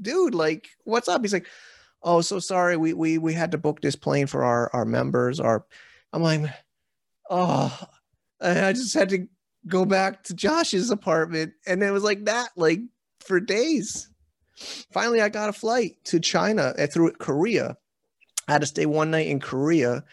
dude. 0.02 0.36
Like, 0.36 0.70
what's 0.84 1.08
up? 1.08 1.22
He's 1.22 1.34
like, 1.34 1.48
oh, 2.04 2.22
so 2.22 2.40
sorry. 2.40 2.78
We 2.78 2.94
we 2.94 3.18
we 3.18 3.34
had 3.34 3.52
to 3.52 3.58
book 3.58 3.82
this 3.82 3.96
plane 3.96 4.28
for 4.28 4.44
our 4.44 4.70
our 4.74 4.86
members. 4.86 5.40
Our, 5.40 5.66
I'm 6.14 6.24
like, 6.24 6.42
oh, 7.30 7.80
I 8.42 8.74
just 8.74 8.94
had 8.94 9.10
to 9.10 9.28
go 9.68 9.86
back 9.86 10.24
to 10.26 10.34
Josh's 10.34 10.90
apartment, 10.90 11.54
and 11.66 11.84
it 11.84 11.92
was 11.92 12.04
like 12.04 12.26
that, 12.26 12.50
like 12.56 12.80
for 13.22 13.40
days. 13.40 14.10
Finally, 14.92 15.22
I 15.22 15.30
got 15.30 15.50
a 15.50 15.54
flight 15.54 15.98
to 16.06 16.20
China 16.20 16.74
uh, 16.80 16.88
through 16.88 17.12
Korea 17.14 17.78
I 18.48 18.54
had 18.54 18.62
to 18.62 18.68
stay 18.68 18.86
one 18.86 19.12
night 19.12 19.28
in 19.28 19.40
Korea. 19.40 20.04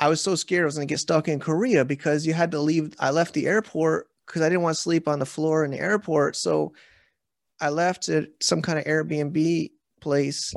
I 0.00 0.08
was 0.08 0.20
so 0.20 0.34
scared 0.34 0.62
I 0.62 0.66
was 0.66 0.74
going 0.74 0.88
to 0.88 0.92
get 0.92 0.98
stuck 0.98 1.28
in 1.28 1.38
Korea 1.38 1.84
because 1.84 2.26
you 2.26 2.34
had 2.34 2.50
to 2.52 2.60
leave. 2.60 2.92
I 2.98 3.10
left 3.10 3.34
the 3.34 3.46
airport 3.46 4.08
because 4.26 4.42
I 4.42 4.48
didn't 4.48 4.62
want 4.62 4.76
to 4.76 4.82
sleep 4.82 5.06
on 5.06 5.20
the 5.20 5.26
floor 5.26 5.64
in 5.64 5.70
the 5.70 5.78
airport. 5.78 6.34
So 6.34 6.72
I 7.62 7.70
left 7.70 8.08
at 8.08 8.28
some 8.40 8.60
kind 8.60 8.78
of 8.78 8.84
Airbnb 8.84 9.70
place. 10.00 10.52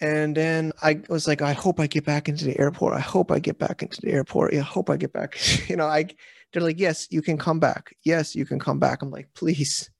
And 0.00 0.34
then 0.34 0.72
I 0.82 1.02
was 1.10 1.26
like, 1.26 1.42
I 1.42 1.52
hope 1.52 1.78
I 1.80 1.86
get 1.86 2.06
back 2.06 2.28
into 2.28 2.46
the 2.46 2.58
airport. 2.58 2.94
I 2.94 3.00
hope 3.00 3.30
I 3.30 3.40
get 3.40 3.58
back 3.58 3.82
into 3.82 4.00
the 4.00 4.12
airport. 4.12 4.54
Yeah, 4.54 4.60
I 4.60 4.62
hope 4.62 4.88
I 4.88 4.96
get 4.96 5.12
back. 5.12 5.36
you 5.68 5.76
know, 5.76 5.86
I 5.86 6.06
they're 6.52 6.62
like, 6.62 6.80
yes, 6.80 7.08
you 7.10 7.22
can 7.22 7.36
come 7.36 7.60
back. 7.60 7.94
Yes, 8.04 8.34
you 8.34 8.46
can 8.46 8.58
come 8.58 8.78
back. 8.78 9.02
I'm 9.02 9.10
like, 9.10 9.28
please. 9.34 9.90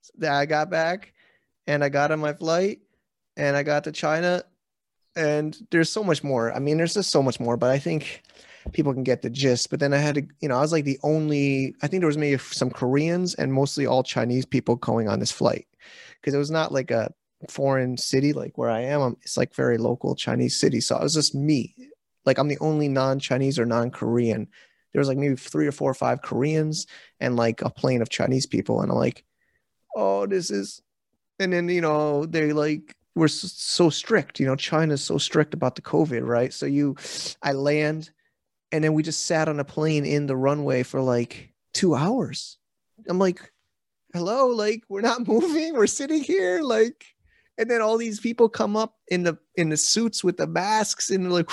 So 0.00 0.28
I 0.30 0.46
got 0.46 0.70
back 0.70 1.12
and 1.66 1.84
I 1.84 1.88
got 1.88 2.10
on 2.10 2.20
my 2.20 2.32
flight 2.32 2.78
and 3.36 3.56
I 3.56 3.62
got 3.62 3.84
to 3.84 3.92
China 3.92 4.42
and 5.16 5.56
there's 5.70 5.90
so 5.90 6.02
much 6.02 6.24
more. 6.24 6.52
I 6.52 6.58
mean, 6.58 6.78
there's 6.78 6.94
just 6.94 7.10
so 7.10 7.22
much 7.22 7.38
more, 7.38 7.56
but 7.56 7.70
I 7.70 7.78
think 7.78 8.22
people 8.72 8.92
can 8.92 9.02
get 9.02 9.22
the 9.22 9.30
gist. 9.30 9.70
But 9.70 9.80
then 9.80 9.92
I 9.92 9.98
had 9.98 10.14
to, 10.14 10.26
you 10.40 10.48
know, 10.48 10.56
I 10.56 10.60
was 10.60 10.72
like 10.72 10.84
the 10.84 10.98
only, 11.02 11.74
I 11.82 11.88
think 11.88 12.00
there 12.00 12.06
was 12.06 12.18
maybe 12.18 12.38
some 12.38 12.70
Koreans 12.70 13.34
and 13.34 13.52
mostly 13.52 13.86
all 13.86 14.02
Chinese 14.02 14.46
people 14.46 14.76
going 14.76 15.08
on 15.08 15.18
this 15.18 15.32
flight 15.32 15.66
because 16.20 16.34
it 16.34 16.38
was 16.38 16.50
not 16.50 16.72
like 16.72 16.90
a 16.90 17.12
foreign 17.48 17.96
city 17.96 18.32
like 18.32 18.56
where 18.56 18.70
I 18.70 18.82
am. 18.82 19.16
It's 19.22 19.36
like 19.36 19.54
very 19.54 19.78
local 19.78 20.14
Chinese 20.14 20.58
city. 20.58 20.80
So 20.80 20.96
it 20.96 21.02
was 21.02 21.14
just 21.14 21.34
me. 21.34 21.74
Like 22.24 22.38
I'm 22.38 22.48
the 22.48 22.58
only 22.60 22.88
non 22.88 23.18
Chinese 23.18 23.58
or 23.58 23.66
non 23.66 23.90
Korean. 23.90 24.46
There 24.92 25.00
was 25.00 25.08
like 25.08 25.18
maybe 25.18 25.36
three 25.36 25.66
or 25.66 25.72
four 25.72 25.90
or 25.90 25.94
five 25.94 26.22
Koreans 26.22 26.86
and 27.18 27.36
like 27.36 27.62
a 27.62 27.70
plane 27.70 28.02
of 28.02 28.10
Chinese 28.10 28.46
people. 28.46 28.82
And 28.82 28.92
I'm 28.92 28.98
like, 28.98 29.24
oh, 29.96 30.26
this 30.26 30.50
is, 30.50 30.82
and 31.38 31.52
then, 31.52 31.68
you 31.68 31.80
know, 31.80 32.26
they 32.26 32.52
like, 32.52 32.94
we're 33.14 33.28
so 33.28 33.90
strict 33.90 34.40
you 34.40 34.46
know 34.46 34.56
china's 34.56 35.02
so 35.02 35.18
strict 35.18 35.54
about 35.54 35.74
the 35.74 35.82
covid 35.82 36.26
right 36.26 36.52
so 36.52 36.66
you 36.66 36.96
i 37.42 37.52
land 37.52 38.10
and 38.72 38.82
then 38.82 38.94
we 38.94 39.02
just 39.02 39.26
sat 39.26 39.48
on 39.48 39.60
a 39.60 39.64
plane 39.64 40.04
in 40.04 40.26
the 40.26 40.36
runway 40.36 40.82
for 40.82 41.00
like 41.00 41.52
two 41.72 41.94
hours 41.94 42.58
i'm 43.08 43.18
like 43.18 43.52
hello 44.14 44.48
like 44.48 44.82
we're 44.88 45.00
not 45.00 45.26
moving 45.28 45.74
we're 45.74 45.86
sitting 45.86 46.22
here 46.22 46.60
like 46.62 47.04
and 47.58 47.70
then 47.70 47.82
all 47.82 47.98
these 47.98 48.18
people 48.18 48.48
come 48.48 48.76
up 48.76 48.96
in 49.08 49.22
the 49.22 49.38
in 49.56 49.68
the 49.68 49.76
suits 49.76 50.24
with 50.24 50.36
the 50.36 50.46
masks 50.46 51.10
and 51.10 51.24
they're 51.24 51.32
like 51.32 51.50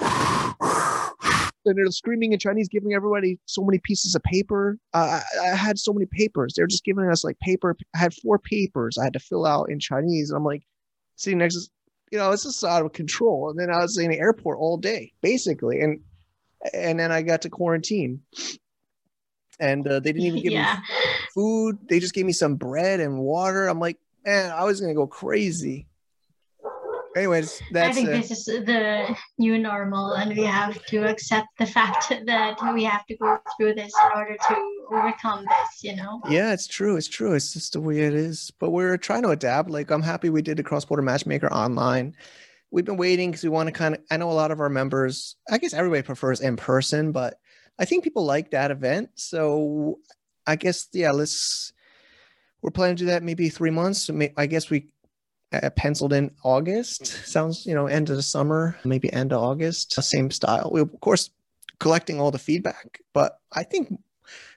and 1.66 1.78
they're 1.78 1.90
screaming 1.90 2.32
in 2.32 2.38
Chinese, 2.38 2.68
giving 2.68 2.92
everybody 2.92 3.38
so 3.46 3.62
many 3.62 3.78
pieces 3.78 4.14
of 4.14 4.22
paper. 4.22 4.78
Uh, 4.92 5.20
I, 5.42 5.52
I, 5.52 5.54
had 5.54 5.78
so 5.78 5.92
many 5.92 6.06
papers. 6.06 6.54
They're 6.54 6.66
just 6.66 6.84
giving 6.84 7.08
us 7.08 7.24
like 7.24 7.38
paper. 7.40 7.76
I 7.94 7.98
had 7.98 8.14
four 8.14 8.38
papers 8.38 8.98
I 8.98 9.04
had 9.04 9.12
to 9.14 9.18
fill 9.18 9.46
out 9.46 9.70
in 9.70 9.80
Chinese. 9.80 10.30
And 10.30 10.36
I'm 10.36 10.44
like, 10.44 10.62
sitting 11.16 11.38
next 11.38 11.54
to, 11.54 11.70
you 12.10 12.18
know, 12.18 12.30
it's 12.32 12.44
just 12.44 12.62
out 12.64 12.84
of 12.84 12.92
control. 12.92 13.50
And 13.50 13.58
then 13.58 13.70
I 13.70 13.78
was 13.78 13.98
in 13.98 14.10
the 14.10 14.18
airport 14.18 14.58
all 14.58 14.76
day, 14.76 15.12
basically. 15.22 15.80
And 15.80 16.00
and 16.72 16.98
then 16.98 17.12
I 17.12 17.22
got 17.22 17.42
to 17.42 17.50
quarantine. 17.50 18.22
And 19.60 19.86
uh, 19.86 20.00
they 20.00 20.12
didn't 20.12 20.26
even 20.26 20.42
give 20.42 20.52
yeah. 20.60 20.76
me 20.76 20.96
food. 21.34 21.78
They 21.88 22.00
just 22.00 22.14
gave 22.14 22.26
me 22.26 22.32
some 22.32 22.56
bread 22.56 23.00
and 23.00 23.18
water. 23.18 23.68
I'm 23.68 23.78
like, 23.78 23.98
man, 24.24 24.50
I 24.50 24.64
was 24.64 24.80
gonna 24.80 24.94
go 24.94 25.06
crazy. 25.06 25.86
anyways, 27.16 27.62
that's. 27.70 27.90
I 27.90 27.92
think 27.92 28.08
uh, 28.08 28.12
this 28.12 28.30
is 28.32 28.44
the 28.46 29.16
new 29.38 29.58
normal, 29.58 30.14
and 30.14 30.36
we 30.36 30.44
have 30.44 30.84
to 30.86 31.04
accept 31.08 31.48
the 31.58 31.66
fact 31.66 32.08
that 32.26 32.74
we 32.74 32.82
have 32.84 33.06
to 33.06 33.16
go 33.16 33.38
through 33.56 33.74
this 33.74 33.92
in 34.04 34.18
order 34.18 34.36
to 34.48 34.86
overcome 34.90 35.44
this. 35.44 35.84
You 35.84 35.96
know. 35.96 36.20
Yeah, 36.28 36.52
it's 36.52 36.66
true. 36.66 36.96
It's 36.96 37.08
true. 37.08 37.34
It's 37.34 37.52
just 37.52 37.74
the 37.74 37.80
way 37.80 38.00
it 38.00 38.14
is. 38.14 38.50
But 38.58 38.70
we're 38.70 38.96
trying 38.96 39.22
to 39.22 39.28
adapt. 39.28 39.70
Like 39.70 39.90
I'm 39.90 40.02
happy 40.02 40.30
we 40.30 40.42
did 40.42 40.56
the 40.56 40.64
cross 40.64 40.84
border 40.84 41.02
matchmaker 41.02 41.52
online. 41.52 42.16
We've 42.74 42.84
been 42.84 42.96
waiting 42.96 43.30
because 43.30 43.44
we 43.44 43.50
want 43.50 43.68
to 43.68 43.72
kind 43.72 43.94
of. 43.94 44.00
I 44.10 44.16
know 44.16 44.28
a 44.28 44.32
lot 44.32 44.50
of 44.50 44.58
our 44.58 44.68
members. 44.68 45.36
I 45.48 45.58
guess 45.58 45.72
everybody 45.72 46.02
prefers 46.02 46.40
in 46.40 46.56
person, 46.56 47.12
but 47.12 47.38
I 47.78 47.84
think 47.84 48.02
people 48.02 48.24
like 48.24 48.50
that 48.50 48.72
event. 48.72 49.10
So 49.14 50.00
I 50.44 50.56
guess 50.56 50.88
yeah, 50.92 51.12
let's. 51.12 51.72
We're 52.62 52.72
planning 52.72 52.96
to 52.96 53.04
do 53.04 53.10
that 53.10 53.22
maybe 53.22 53.48
three 53.48 53.70
months. 53.70 54.10
I 54.36 54.46
guess 54.46 54.70
we 54.70 54.88
uh, 55.52 55.70
penciled 55.70 56.12
in 56.12 56.32
August. 56.42 57.06
Sounds, 57.06 57.64
you 57.64 57.74
know, 57.76 57.86
end 57.86 58.10
of 58.10 58.16
the 58.16 58.22
summer, 58.22 58.76
maybe 58.84 59.12
end 59.12 59.32
of 59.32 59.40
August. 59.40 59.92
Same 60.02 60.32
style. 60.32 60.68
We 60.72 60.80
of 60.80 61.00
course 61.00 61.30
collecting 61.78 62.20
all 62.20 62.32
the 62.32 62.40
feedback, 62.40 62.98
but 63.12 63.38
I 63.52 63.62
think 63.62 63.96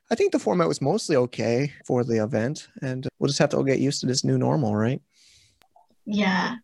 I 0.10 0.16
think 0.16 0.32
the 0.32 0.40
format 0.40 0.68
was 0.68 0.82
mostly 0.82 1.18
okay 1.18 1.72
for 1.86 2.04
the 2.04 2.24
event, 2.24 2.68
and 2.82 3.08
we'll 3.20 3.28
just 3.28 3.38
have 3.38 3.50
to 3.50 3.58
all 3.58 3.64
get 3.64 3.78
used 3.78 4.02
to 4.02 4.08
this 4.08 4.24
new 4.24 4.40
normal, 4.40 4.76
right? 4.76 5.04
Yeah. 6.08 6.56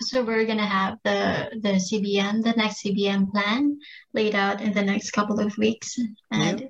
So 0.00 0.24
we're 0.24 0.46
gonna 0.46 0.66
have 0.66 0.98
the 1.04 1.50
the 1.60 1.80
CBM, 1.80 2.42
the 2.42 2.52
next 2.52 2.82
CBM 2.82 3.30
plan 3.30 3.78
laid 4.12 4.34
out 4.34 4.60
in 4.60 4.72
the 4.72 4.82
next 4.82 5.10
couple 5.10 5.38
of 5.40 5.56
weeks, 5.58 5.98
and 6.30 6.68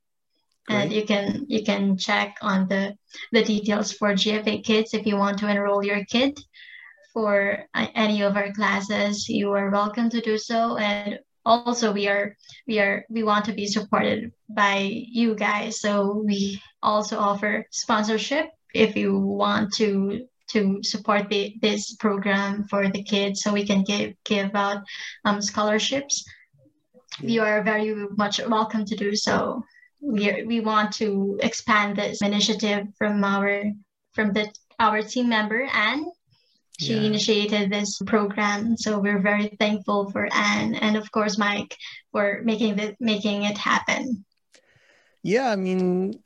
and 0.68 0.92
you 0.92 1.04
can 1.04 1.44
you 1.48 1.64
can 1.64 1.96
check 1.96 2.36
on 2.42 2.68
the 2.68 2.96
the 3.32 3.44
details 3.44 3.92
for 3.92 4.12
GFA 4.12 4.64
Kids 4.64 4.94
if 4.94 5.06
you 5.06 5.16
want 5.16 5.38
to 5.38 5.48
enroll 5.48 5.84
your 5.84 6.04
kid. 6.04 6.38
For 7.12 7.66
uh, 7.74 7.88
any 7.94 8.22
of 8.22 8.36
our 8.36 8.52
classes. 8.52 9.28
You 9.28 9.52
are 9.52 9.70
welcome 9.70 10.08
to 10.10 10.20
do 10.22 10.38
so, 10.38 10.78
and 10.78 11.18
also 11.44 11.92
we 11.92 12.08
are 12.08 12.36
we 12.66 12.78
are 12.78 13.04
we 13.10 13.22
want 13.22 13.44
to 13.46 13.52
be 13.52 13.66
supported 13.66 14.32
by 14.48 14.88
you 14.90 15.34
guys. 15.34 15.80
So 15.80 16.22
we 16.24 16.62
also 16.82 17.18
offer 17.18 17.66
sponsorship 17.70 18.46
if 18.72 18.96
you 18.96 19.18
want 19.18 19.74
to 19.74 20.26
to 20.52 20.82
support 20.82 21.28
the, 21.28 21.54
this 21.62 21.96
program 21.96 22.64
for 22.68 22.88
the 22.88 23.02
kids. 23.02 23.42
So 23.42 23.52
we 23.52 23.66
can 23.66 23.82
give 23.84 24.14
give 24.24 24.54
out 24.54 24.82
um, 25.26 25.42
scholarships. 25.42 26.24
You 27.20 27.42
are 27.42 27.62
very 27.62 27.94
much 28.16 28.40
welcome 28.46 28.86
to 28.86 28.96
do 28.96 29.14
so 29.14 29.62
we, 30.03 30.42
we 30.44 30.61
want 30.61 30.92
to 30.92 31.38
expand 31.42 31.96
this 31.96 32.20
initiative 32.22 32.88
from 32.98 33.22
our 33.22 33.62
from 34.12 34.32
the 34.32 34.50
our 34.78 35.00
team 35.00 35.28
member 35.28 35.68
and 35.72 36.07
she 36.78 36.94
yeah. 36.94 37.03
initiated 37.03 37.70
this 37.70 38.00
program 38.05 38.76
so 38.76 38.98
we're 38.98 39.20
very 39.20 39.57
thankful 39.61 40.11
for 40.11 40.28
anne 40.32 40.74
and 40.74 40.96
of 40.96 41.11
course 41.12 41.38
mike 41.38 41.76
for 42.11 42.40
making 42.44 42.78
it 42.78 42.96
making 42.98 43.44
it 43.44 43.57
happen. 43.57 44.24
Yeah 45.22 45.50
i 45.50 45.57
mean 45.57 46.18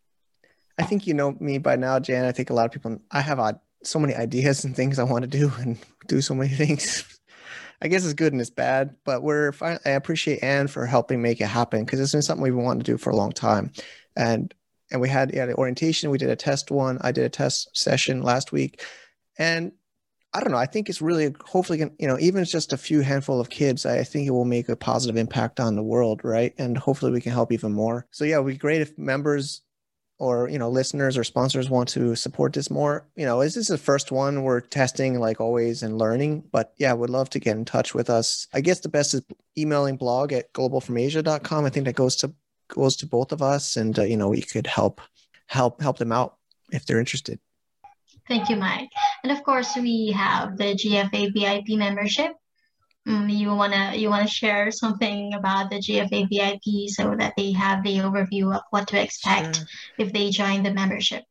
i 0.78 0.82
think 0.82 1.06
you 1.06 1.12
know 1.12 1.36
me 1.38 1.58
by 1.58 1.76
now 1.76 1.98
jan. 2.00 2.24
I 2.24 2.32
think 2.32 2.48
a 2.48 2.54
lot 2.54 2.64
of 2.64 2.72
people 2.72 2.98
i 3.10 3.20
have 3.20 3.38
uh, 3.38 3.52
so 3.82 3.98
many 3.98 4.14
ideas 4.14 4.64
and 4.64 4.74
things 4.74 4.98
i 4.98 5.04
want 5.04 5.22
to 5.22 5.28
do 5.28 5.52
and 5.60 5.78
do 6.06 6.22
so 6.22 6.34
many 6.34 6.54
things 6.54 7.04
i 7.82 7.88
guess 7.88 8.04
it's 8.04 8.14
good 8.14 8.32
and 8.32 8.40
it's 8.40 8.50
bad 8.50 8.94
but 9.04 9.22
we're 9.22 9.52
fine 9.52 9.78
i 9.84 9.90
appreciate 9.90 10.42
anne 10.42 10.66
for 10.66 10.86
helping 10.86 11.20
make 11.20 11.40
it 11.40 11.46
happen 11.46 11.84
because 11.84 12.00
it's 12.00 12.12
been 12.12 12.22
something 12.22 12.42
we've 12.42 12.54
wanted 12.54 12.84
to 12.84 12.92
do 12.92 12.98
for 12.98 13.10
a 13.10 13.16
long 13.16 13.32
time 13.32 13.70
and 14.16 14.54
and 14.90 15.00
we 15.00 15.08
had 15.08 15.34
yeah 15.34 15.46
the 15.46 15.54
orientation 15.56 16.10
we 16.10 16.18
did 16.18 16.30
a 16.30 16.36
test 16.36 16.70
one 16.70 16.98
i 17.02 17.12
did 17.12 17.24
a 17.24 17.28
test 17.28 17.68
session 17.76 18.22
last 18.22 18.52
week 18.52 18.82
and 19.38 19.72
I 20.36 20.40
don't 20.40 20.52
know. 20.52 20.58
I 20.58 20.66
think 20.66 20.90
it's 20.90 21.00
really 21.00 21.34
hopefully, 21.46 21.78
gonna, 21.78 21.92
you 21.98 22.06
know, 22.06 22.18
even 22.18 22.44
just 22.44 22.74
a 22.74 22.76
few 22.76 23.00
handful 23.00 23.40
of 23.40 23.48
kids, 23.48 23.86
I 23.86 24.04
think 24.04 24.26
it 24.26 24.32
will 24.32 24.44
make 24.44 24.68
a 24.68 24.76
positive 24.76 25.16
impact 25.16 25.60
on 25.60 25.76
the 25.76 25.82
world, 25.82 26.20
right? 26.24 26.52
And 26.58 26.76
hopefully 26.76 27.10
we 27.10 27.22
can 27.22 27.32
help 27.32 27.52
even 27.52 27.72
more. 27.72 28.06
So 28.10 28.26
yeah, 28.26 28.36
it 28.36 28.44
would 28.44 28.52
be 28.52 28.58
great 28.58 28.82
if 28.82 28.98
members 28.98 29.62
or 30.18 30.48
you 30.48 30.58
know 30.58 30.68
listeners 30.68 31.18
or 31.18 31.24
sponsors 31.24 31.68
want 31.68 31.88
to 31.90 32.14
support 32.14 32.52
this 32.52 32.70
more. 32.70 33.06
You 33.16 33.26
know, 33.26 33.40
is 33.40 33.54
this 33.54 33.68
the 33.68 33.78
first 33.78 34.12
one 34.12 34.42
we're 34.42 34.60
testing 34.60 35.18
like 35.18 35.40
always 35.40 35.82
and 35.82 35.98
learning, 35.98 36.44
but 36.52 36.72
yeah, 36.78 36.92
would 36.92 37.10
love 37.10 37.30
to 37.30 37.38
get 37.38 37.56
in 37.56 37.64
touch 37.64 37.94
with 37.94 38.10
us. 38.10 38.46
I 38.54 38.60
guess 38.60 38.80
the 38.80 38.88
best 38.88 39.14
is 39.14 39.22
emailing 39.56 39.96
blog 39.96 40.32
at 40.32 40.52
globalfromasia.com. 40.52 41.64
I 41.64 41.70
think 41.70 41.86
that 41.86 41.96
goes 41.96 42.16
to 42.16 42.32
goes 42.68 42.96
to 42.96 43.06
both 43.06 43.32
of 43.32 43.42
us, 43.42 43.76
and 43.76 43.98
uh, 43.98 44.02
you 44.02 44.16
know, 44.16 44.28
we 44.28 44.42
could 44.42 44.66
help 44.66 45.00
help 45.46 45.80
help 45.80 45.98
them 45.98 46.12
out 46.12 46.36
if 46.72 46.86
they're 46.86 47.00
interested. 47.00 47.38
Thank 48.28 48.48
you, 48.48 48.56
Mike. 48.56 48.90
And 49.22 49.30
of 49.30 49.44
course, 49.44 49.76
we 49.76 50.10
have 50.16 50.56
the 50.56 50.74
GFA 50.74 51.32
VIP 51.32 51.78
membership. 51.78 52.32
Um, 53.06 53.28
you 53.28 53.54
wanna 53.54 53.94
you 53.94 54.10
wanna 54.10 54.26
share 54.26 54.70
something 54.70 55.32
about 55.34 55.70
the 55.70 55.76
GFA 55.76 56.28
VIP 56.28 56.88
so 56.88 57.14
that 57.16 57.34
they 57.36 57.52
have 57.52 57.84
the 57.84 57.98
overview 57.98 58.54
of 58.54 58.62
what 58.70 58.88
to 58.88 59.00
expect 59.00 59.56
sure. 59.56 59.66
if 59.98 60.12
they 60.12 60.30
join 60.30 60.62
the 60.62 60.72
membership. 60.72 61.24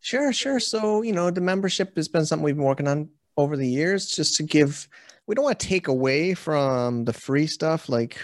Sure, 0.00 0.32
sure. 0.32 0.60
So 0.60 1.02
you 1.02 1.12
know, 1.12 1.30
the 1.30 1.40
membership 1.40 1.96
has 1.96 2.08
been 2.08 2.26
something 2.26 2.44
we've 2.44 2.56
been 2.56 2.64
working 2.64 2.88
on 2.88 3.08
over 3.36 3.56
the 3.56 3.68
years, 3.68 4.06
just 4.10 4.36
to 4.36 4.42
give. 4.42 4.88
We 5.26 5.34
don't 5.34 5.44
want 5.44 5.60
to 5.60 5.66
take 5.66 5.88
away 5.88 6.34
from 6.34 7.04
the 7.04 7.12
free 7.12 7.46
stuff, 7.46 7.88
like 7.88 8.18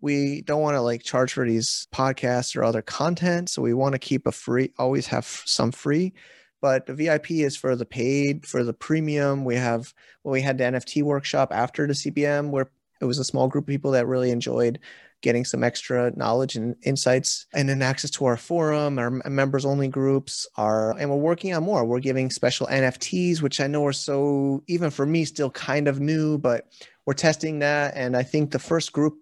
we 0.00 0.42
don't 0.42 0.60
want 0.60 0.76
to 0.76 0.80
like 0.80 1.02
charge 1.02 1.32
for 1.32 1.46
these 1.46 1.88
podcasts 1.92 2.56
or 2.56 2.64
other 2.64 2.82
content 2.82 3.48
so 3.48 3.62
we 3.62 3.74
want 3.74 3.92
to 3.94 3.98
keep 3.98 4.26
a 4.26 4.32
free 4.32 4.70
always 4.78 5.06
have 5.06 5.24
some 5.24 5.72
free 5.72 6.12
but 6.60 6.86
the 6.86 6.94
VIP 6.94 7.32
is 7.32 7.56
for 7.56 7.76
the 7.76 7.84
paid, 7.84 8.46
for 8.46 8.64
the 8.64 8.72
premium. 8.72 9.44
We 9.44 9.56
have 9.56 9.92
when 10.22 10.32
we 10.32 10.40
had 10.42 10.58
the 10.58 10.64
NFT 10.64 11.02
workshop 11.02 11.52
after 11.52 11.86
the 11.86 11.92
CBM, 11.92 12.50
where 12.50 12.70
it 13.00 13.04
was 13.04 13.18
a 13.18 13.24
small 13.24 13.48
group 13.48 13.64
of 13.64 13.68
people 13.68 13.90
that 13.92 14.06
really 14.06 14.30
enjoyed 14.30 14.78
getting 15.22 15.44
some 15.44 15.64
extra 15.64 16.12
knowledge 16.16 16.56
and 16.56 16.76
insights 16.82 17.46
and 17.54 17.68
then 17.68 17.82
access 17.82 18.10
to 18.10 18.24
our 18.26 18.36
forum. 18.36 18.98
Our 18.98 19.10
members 19.10 19.64
only 19.64 19.88
groups 19.88 20.46
are 20.56 20.96
and 20.98 21.10
we're 21.10 21.16
working 21.16 21.54
on 21.54 21.64
more. 21.64 21.84
We're 21.84 22.00
giving 22.00 22.30
special 22.30 22.66
nfts 22.66 23.40
which 23.40 23.60
i 23.60 23.66
know 23.66 23.84
are 23.86 23.92
so 23.92 24.62
even 24.66 24.90
for 24.90 25.06
me 25.06 25.24
still 25.24 25.50
kind 25.50 25.88
of 25.88 26.00
new 26.00 26.38
but 26.38 26.66
we're 27.06 27.14
testing 27.14 27.60
that. 27.60 27.94
And 27.96 28.16
i 28.16 28.22
think 28.22 28.50
the 28.50 28.58
first 28.58 28.92
group 28.92 29.14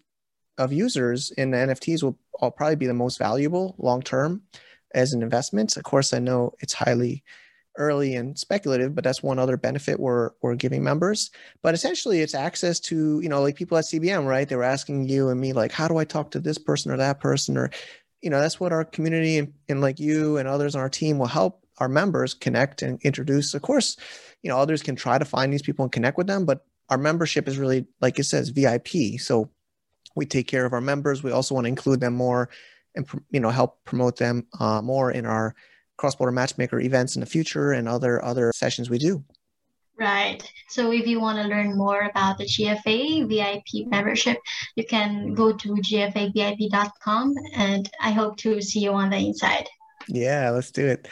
of 0.59 0.72
users 0.72 1.30
in 1.32 1.51
the 1.51 1.59
nfts 1.59 2.03
will 2.03 2.18
all 2.41 2.51
probably 2.51 2.76
be 2.76 2.87
the 2.87 2.95
most 2.95 3.18
valuable 3.18 3.74
long 3.78 4.03
term 4.03 4.43
as 4.95 5.12
an 5.12 5.22
investment. 5.22 5.76
Of 5.76 5.84
course, 5.84 6.12
I 6.14 6.18
know 6.18 6.53
it's 6.61 6.72
highly 6.72 7.22
early 7.76 8.14
and 8.14 8.38
speculative, 8.38 8.95
but 8.95 9.05
that's 9.05 9.22
one 9.22 9.38
other 9.38 9.57
benefit 9.57 9.99
we're 9.99 10.30
we're 10.42 10.55
giving 10.55 10.82
members. 10.84 11.30
But 11.62 11.74
essentially, 11.74 12.20
it's 12.20 12.34
access 12.34 12.80
to 12.80 13.20
you 13.20 13.28
know 13.28 13.42
like 13.42 13.57
people 13.57 13.76
at 13.78 13.84
CBM, 13.84 14.26
right? 14.26 14.49
They 14.49 14.57
were 14.57 14.62
asking 14.62 15.09
you 15.09 15.28
and 15.28 15.40
me 15.40 15.53
like, 15.53 15.72
how 15.72 15.88
do 15.88 15.97
I 15.99 16.05
talk 16.05 16.30
to 16.32 16.40
this 16.40 16.59
person 16.59 16.92
or 16.92 16.97
that 16.97 17.20
person, 17.20 17.57
or 17.57 17.70
you 18.22 18.30
know 18.30 18.40
that's 18.40 18.61
what 18.61 18.72
our 18.72 18.84
community 18.84 19.38
and, 19.38 19.53
and 19.68 19.80
like 19.80 19.99
you 19.99 20.36
and 20.36 20.49
others 20.49 20.74
on 20.74 20.80
our 20.80 20.88
team 20.88 21.18
will 21.18 21.26
help 21.26 21.61
our 21.78 21.88
members 21.88 22.34
connect 22.34 22.82
and 22.82 23.01
introduce. 23.03 23.55
Of 23.55 23.62
course, 23.62 23.97
you 24.42 24.51
know 24.51 24.59
others 24.59 24.82
can 24.82 24.97
try 24.97 25.18
to 25.18 25.24
find 25.24 25.53
these 25.53 25.62
people 25.62 25.84
and 25.84 25.92
connect 25.92 26.16
with 26.16 26.26
them, 26.26 26.45
but 26.45 26.64
our 26.90 26.99
membership 26.99 27.49
is 27.49 27.59
really 27.59 27.86
like 28.01 28.18
it 28.18 28.24
says 28.24 28.51
VIP. 28.51 29.18
So 29.18 29.51
we 30.14 30.26
take 30.26 30.47
care 30.47 30.64
of 30.64 30.72
our 30.72 30.80
members. 30.80 31.22
We 31.22 31.32
also 31.32 31.55
want 31.55 31.64
to 31.64 31.68
include 31.68 32.01
them 32.01 32.14
more 32.14 32.51
and 32.95 33.07
you 33.30 33.40
know 33.40 33.51
help 33.51 33.84
promote 33.84 34.16
them 34.16 34.47
uh, 34.61 34.80
more 34.82 35.11
in 35.11 35.26
our 35.26 35.55
cross-border 35.97 36.32
matchmaker 36.32 36.80
events 36.80 37.16
in 37.16 37.20
the 37.20 37.26
future 37.26 37.72
and 37.72 37.88
other 37.88 38.22
other 38.24 38.53
sessions 38.55 38.90
we 38.90 38.99
do. 38.99 39.24
Right. 39.99 40.42
So 40.68 40.90
if 40.90 41.07
you 41.07 41.20
want 41.20 41.38
to 41.38 41.47
learn 41.47 41.76
more 41.76 42.03
about 42.03 42.38
the 42.38 42.45
GFA 42.45 43.28
VIP 43.28 43.86
membership, 43.86 44.38
you 44.74 44.84
can 44.84 45.34
go 45.34 45.53
to 45.53 45.68
gfavip.com 45.68 47.34
and 47.55 47.88
I 48.01 48.11
hope 48.11 48.36
to 48.38 48.61
see 48.61 48.80
you 48.80 48.92
on 48.92 49.11
the 49.11 49.18
inside. 49.18 49.68
Yeah, 50.09 50.51
let's 50.51 50.72
do 50.72 50.84
it. 50.84 51.07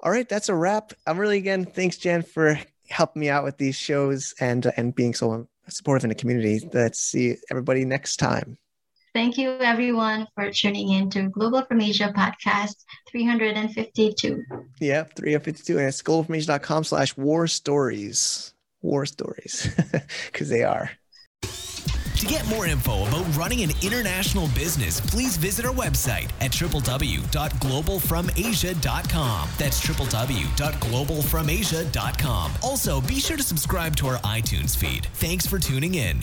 All 0.00 0.10
right, 0.10 0.28
that's 0.28 0.48
a 0.48 0.54
wrap. 0.54 0.92
I'm 1.06 1.18
really 1.18 1.38
again 1.38 1.64
thanks 1.64 1.96
Jen 1.96 2.22
for 2.22 2.58
helping 2.88 3.20
me 3.20 3.28
out 3.28 3.44
with 3.44 3.58
these 3.58 3.76
shows 3.76 4.34
and 4.40 4.66
uh, 4.66 4.72
and 4.76 4.94
being 4.94 5.14
so 5.14 5.46
supportive 5.68 6.04
in 6.04 6.08
the 6.08 6.14
community. 6.14 6.68
Let's 6.72 7.00
see 7.00 7.36
everybody 7.50 7.84
next 7.84 8.16
time. 8.16 8.58
Thank 9.18 9.36
you, 9.36 9.58
everyone, 9.58 10.28
for 10.36 10.48
tuning 10.52 10.92
in 10.92 11.10
to 11.10 11.28
Global 11.30 11.62
from 11.62 11.80
Asia 11.80 12.12
podcast 12.16 12.76
352. 13.10 14.44
Yeah, 14.78 15.02
352. 15.02 15.76
And 15.76 15.88
it's 15.88 16.00
globalfromasia.com 16.02 16.84
slash 16.84 17.16
war 17.16 17.48
stories. 17.48 18.54
War 18.80 19.06
stories, 19.06 19.74
because 20.26 20.48
they 20.48 20.62
are. 20.62 20.92
To 21.42 22.26
get 22.26 22.46
more 22.46 22.66
info 22.66 23.08
about 23.08 23.36
running 23.36 23.64
an 23.64 23.70
international 23.82 24.46
business, 24.54 25.00
please 25.00 25.36
visit 25.36 25.66
our 25.66 25.74
website 25.74 26.30
at 26.40 26.52
www.globalfromasia.com. 26.52 29.48
That's 29.58 29.84
www.globalfromasia.com. 29.84 32.52
Also, 32.62 33.00
be 33.00 33.18
sure 33.18 33.36
to 33.36 33.42
subscribe 33.42 33.96
to 33.96 34.06
our 34.06 34.18
iTunes 34.18 34.76
feed. 34.76 35.06
Thanks 35.14 35.44
for 35.44 35.58
tuning 35.58 35.96
in. 35.96 36.20